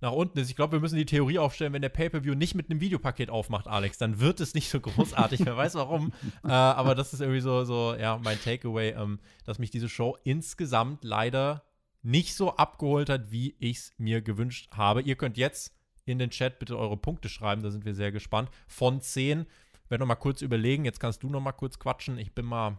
[0.00, 0.48] nach unten ist.
[0.48, 3.66] Ich glaube, wir müssen die Theorie aufstellen, wenn der Pay-Per-View nicht mit einem Videopaket aufmacht,
[3.66, 5.44] Alex, dann wird es nicht so großartig.
[5.44, 6.12] Wer weiß warum.
[6.44, 10.16] äh, aber das ist irgendwie so, so ja, mein Takeaway, ähm, dass mich diese Show
[10.24, 11.64] insgesamt leider
[12.02, 15.02] nicht so abgeholt hat, wie ich es mir gewünscht habe.
[15.02, 15.74] Ihr könnt jetzt
[16.04, 18.50] in den Chat bitte eure Punkte schreiben, da sind wir sehr gespannt.
[18.66, 19.46] Von 10.
[19.88, 22.18] Werde noch mal kurz überlegen, jetzt kannst du noch mal kurz quatschen.
[22.18, 22.78] Ich bin mal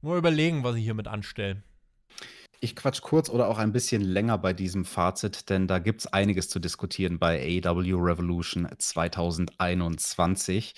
[0.00, 1.62] nur überlegen, was ich hiermit anstelle.
[2.60, 6.06] Ich quatsch kurz oder auch ein bisschen länger bei diesem Fazit, denn da gibt es
[6.06, 10.74] einiges zu diskutieren bei AW Revolution 2021.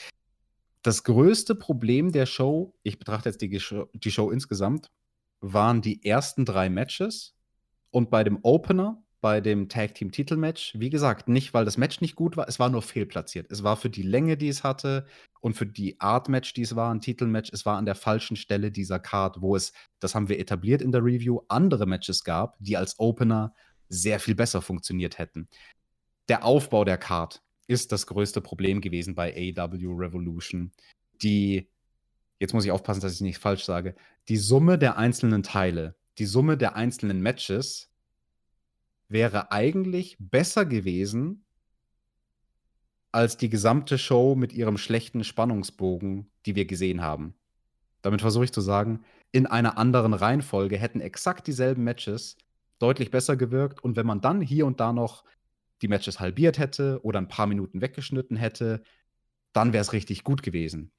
[0.83, 4.91] Das größte Problem der Show, ich betrachte jetzt die die Show insgesamt,
[5.41, 7.35] waren die ersten drei Matches
[7.91, 10.75] und bei dem Opener bei dem Tag Team Titelmatch.
[10.79, 13.51] Wie gesagt, nicht, weil das Match nicht gut war, es war nur fehlplatziert.
[13.51, 15.07] Es war für die Länge, die es hatte
[15.41, 18.37] und für die Art Match, die es war, ein Titelmatch, es war an der falschen
[18.37, 22.59] Stelle dieser Card, wo es, das haben wir etabliert in der Review, andere Matches gab,
[22.59, 23.55] die als Opener
[23.89, 25.49] sehr viel besser funktioniert hätten.
[26.29, 30.71] Der Aufbau der Card ist das größte Problem gewesen bei AW Revolution.
[31.23, 31.71] Die,
[32.41, 33.95] jetzt muss ich aufpassen, dass ich nicht falsch sage,
[34.29, 37.89] die Summe der einzelnen Teile, die Summe der einzelnen Matches
[39.09, 41.45] wäre eigentlich besser gewesen
[43.13, 47.35] als die gesamte Show mit ihrem schlechten Spannungsbogen, die wir gesehen haben.
[48.03, 52.37] Damit versuche ich zu sagen, in einer anderen Reihenfolge hätten exakt dieselben Matches
[52.79, 55.25] deutlich besser gewirkt und wenn man dann hier und da noch
[55.81, 58.83] die Matches halbiert hätte oder ein paar Minuten weggeschnitten hätte,
[59.53, 60.91] dann wäre es richtig gut gewesen.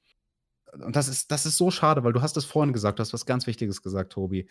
[0.72, 3.12] Und das ist, das ist so schade, weil du hast es vorhin gesagt, du hast
[3.12, 4.48] was ganz Wichtiges gesagt, Tobi.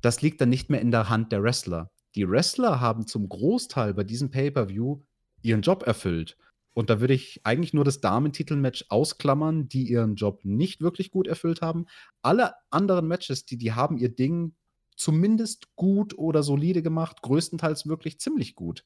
[0.00, 3.94] Das liegt dann nicht mehr in der Hand der Wrestler die Wrestler haben zum Großteil
[3.94, 5.02] bei diesem Pay-per-View
[5.42, 6.36] ihren Job erfüllt.
[6.74, 11.26] Und da würde ich eigentlich nur das Damentitelmatch ausklammern, die ihren Job nicht wirklich gut
[11.26, 11.86] erfüllt haben.
[12.22, 14.54] Alle anderen Matches, die die haben ihr Ding
[14.96, 18.84] zumindest gut oder solide gemacht, größtenteils wirklich ziemlich gut,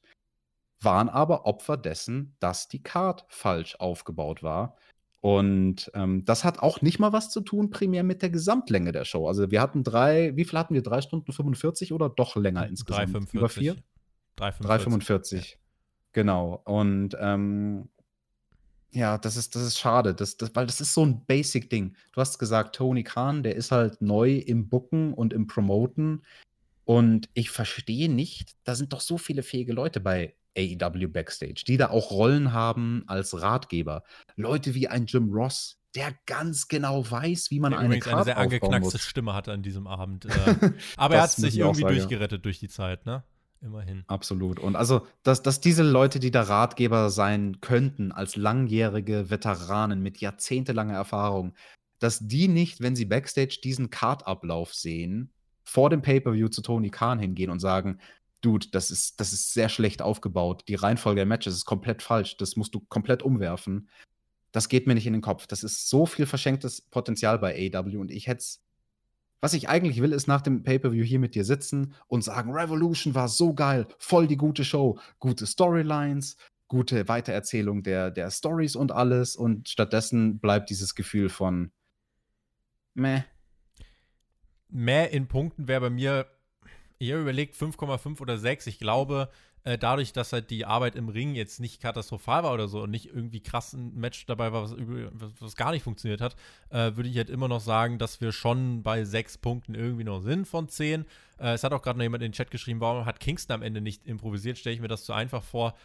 [0.81, 4.77] waren aber Opfer dessen, dass die Card falsch aufgebaut war.
[5.23, 9.05] Und ähm, das hat auch nicht mal was zu tun, primär mit der Gesamtlänge der
[9.05, 9.25] Show.
[9.25, 10.83] Also wir hatten drei, wie viel hatten wir?
[10.83, 13.15] Drei Stunden 45 oder doch länger insgesamt?
[13.15, 13.37] 3,45.
[13.37, 13.77] Über vier?
[14.37, 15.35] 3,45.
[15.37, 15.43] Ja.
[16.11, 16.61] Genau.
[16.65, 17.87] Und ähm,
[18.91, 21.95] ja, das ist, das ist schade, das, das, weil das ist so ein Basic-Ding.
[22.11, 26.23] Du hast gesagt, Tony Khan, der ist halt neu im Booken und im Promoten.
[26.83, 31.77] Und ich verstehe nicht, da sind doch so viele fähige Leute bei AEW Backstage, die
[31.77, 34.03] da auch Rollen haben als Ratgeber.
[34.35, 38.25] Leute wie ein Jim Ross, der ganz genau weiß, wie man der eine Karte eine
[38.25, 40.25] sehr angeknackste Stimme hatte an diesem Abend.
[40.25, 42.43] Äh, aber er hat sich irgendwie sagen, durchgerettet ja.
[42.43, 43.23] durch die Zeit, ne?
[43.61, 44.03] Immerhin.
[44.07, 44.59] Absolut.
[44.59, 50.17] Und also, dass, dass diese Leute, die da Ratgeber sein könnten, als langjährige Veteranen mit
[50.17, 51.53] jahrzehntelanger Erfahrung,
[51.99, 55.31] dass die nicht, wenn sie Backstage diesen Kartablauf sehen,
[55.63, 57.99] vor dem Pay-Per-View zu Tony Khan hingehen und sagen,
[58.43, 60.65] Dude, das ist, das ist sehr schlecht aufgebaut.
[60.67, 62.35] Die Reihenfolge der Matches ist komplett falsch.
[62.35, 63.89] Das musst du komplett umwerfen.
[64.51, 65.47] Das geht mir nicht in den Kopf.
[65.47, 68.61] Das ist so viel verschenktes Potenzial bei AW und ich hätte es.
[69.39, 73.13] Was ich eigentlich will, ist nach dem Pay-Per-View hier mit dir sitzen und sagen, Revolution
[73.13, 76.37] war so geil, voll die gute Show, gute Storylines,
[76.69, 79.35] gute Weitererzählung der, der Stories und alles.
[79.35, 81.71] Und stattdessen bleibt dieses Gefühl von
[82.93, 83.23] meh.
[84.69, 86.25] Mehr in Punkten wäre bei mir
[87.03, 88.67] ich habe überlegt 5,5 oder 6.
[88.67, 89.29] Ich glaube,
[89.65, 92.91] äh, dadurch, dass halt die Arbeit im Ring jetzt nicht katastrophal war oder so und
[92.91, 94.75] nicht irgendwie krass ein Match dabei war, was,
[95.39, 96.35] was, gar nicht funktioniert hat,
[96.69, 100.21] äh, würde ich halt immer noch sagen, dass wir schon bei 6 Punkten irgendwie noch
[100.21, 101.05] sind von 10.
[101.39, 103.61] Äh, es hat auch gerade noch jemand in den Chat geschrieben, warum hat Kingston am
[103.61, 104.57] Ende nicht improvisiert?
[104.57, 105.75] Stelle ich mir das zu einfach vor.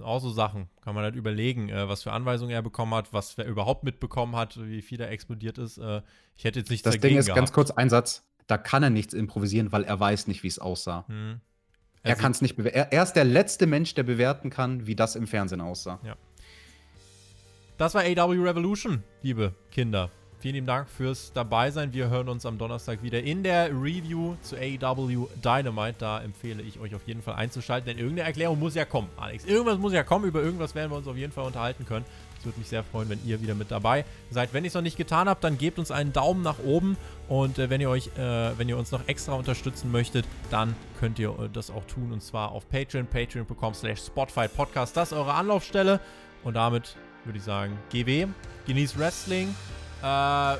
[0.00, 0.70] Auch so Sachen.
[0.80, 4.34] Kann man halt überlegen, äh, was für Anweisungen er bekommen hat, was er überhaupt mitbekommen
[4.34, 5.76] hat, wie viel er explodiert ist.
[5.78, 6.02] Äh,
[6.36, 7.38] ich hätte jetzt nichts Das Ding ist gehabt.
[7.38, 10.58] ganz kurz ein Satz da kann er nichts improvisieren, weil er weiß nicht, wie es
[10.58, 11.04] aussah.
[11.06, 11.40] Hm.
[12.02, 12.76] Er, er kann es nicht bewerten.
[12.76, 16.00] Er, er, ist der letzte Mensch, der bewerten kann, wie das im Fernsehen aussah.
[16.02, 16.16] Ja.
[17.76, 20.10] Das war AW Revolution, liebe Kinder.
[20.40, 21.92] Vielen lieben Dank fürs Dabeisein.
[21.92, 25.96] Wir hören uns am Donnerstag wieder in der Review zu AW Dynamite.
[25.98, 29.44] Da empfehle ich euch auf jeden Fall einzuschalten, denn irgendeine Erklärung muss ja kommen, Alex.
[29.44, 30.24] Irgendwas muss ja kommen.
[30.24, 32.06] Über irgendwas werden wir uns auf jeden Fall unterhalten können.
[32.40, 34.54] Es würde mich sehr freuen, wenn ihr wieder mit dabei seid.
[34.54, 36.96] Wenn ihr es noch nicht getan habt, dann gebt uns einen Daumen nach oben.
[37.28, 41.18] Und äh, wenn ihr euch, äh, wenn ihr uns noch extra unterstützen möchtet, dann könnt
[41.18, 42.12] ihr äh, das auch tun.
[42.12, 44.96] Und zwar auf Patreon, patreon.com slash Spotify Podcast.
[44.96, 46.00] Das ist eure Anlaufstelle.
[46.42, 46.96] Und damit
[47.26, 48.26] würde ich sagen, GW,
[48.66, 49.54] genießt Wrestling.
[50.02, 50.56] Äh,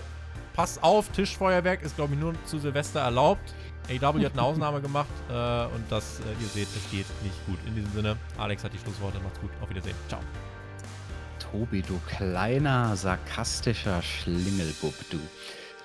[0.55, 3.55] passt auf, Tischfeuerwerk ist, glaube ich, nur zu Silvester erlaubt.
[3.89, 5.33] AW hat eine Ausnahme gemacht äh,
[5.75, 7.59] und das, äh, ihr seht, es geht nicht gut.
[7.67, 9.19] In diesem Sinne, Alex hat die Schlussworte.
[9.21, 9.51] Macht's gut.
[9.63, 9.97] Auf Wiedersehen.
[10.09, 10.21] Ciao.
[11.51, 15.19] Tobi, du kleiner, sarkastischer Schlingelbub, du.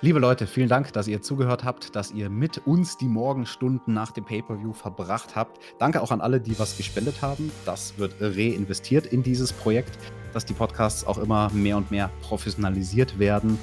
[0.01, 4.11] Liebe Leute, vielen Dank, dass ihr zugehört habt, dass ihr mit uns die Morgenstunden nach
[4.11, 5.59] dem Pay-Per-View verbracht habt.
[5.79, 7.51] Danke auch an alle, die was gespendet haben.
[7.65, 9.97] Das wird reinvestiert in dieses Projekt,
[10.33, 13.57] dass die Podcasts auch immer mehr und mehr professionalisiert werden.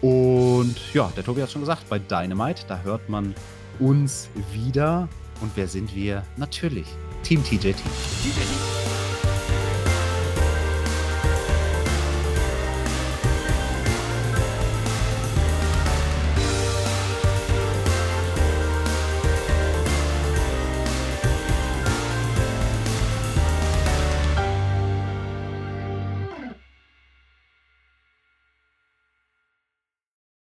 [0.00, 3.34] Und ja, der Tobi hat schon gesagt, bei Dynamite, da hört man
[3.78, 5.08] uns wieder.
[5.42, 6.22] Und wer sind wir?
[6.36, 6.86] Natürlich
[7.22, 7.76] Team TJT.
[7.76, 8.82] TJT.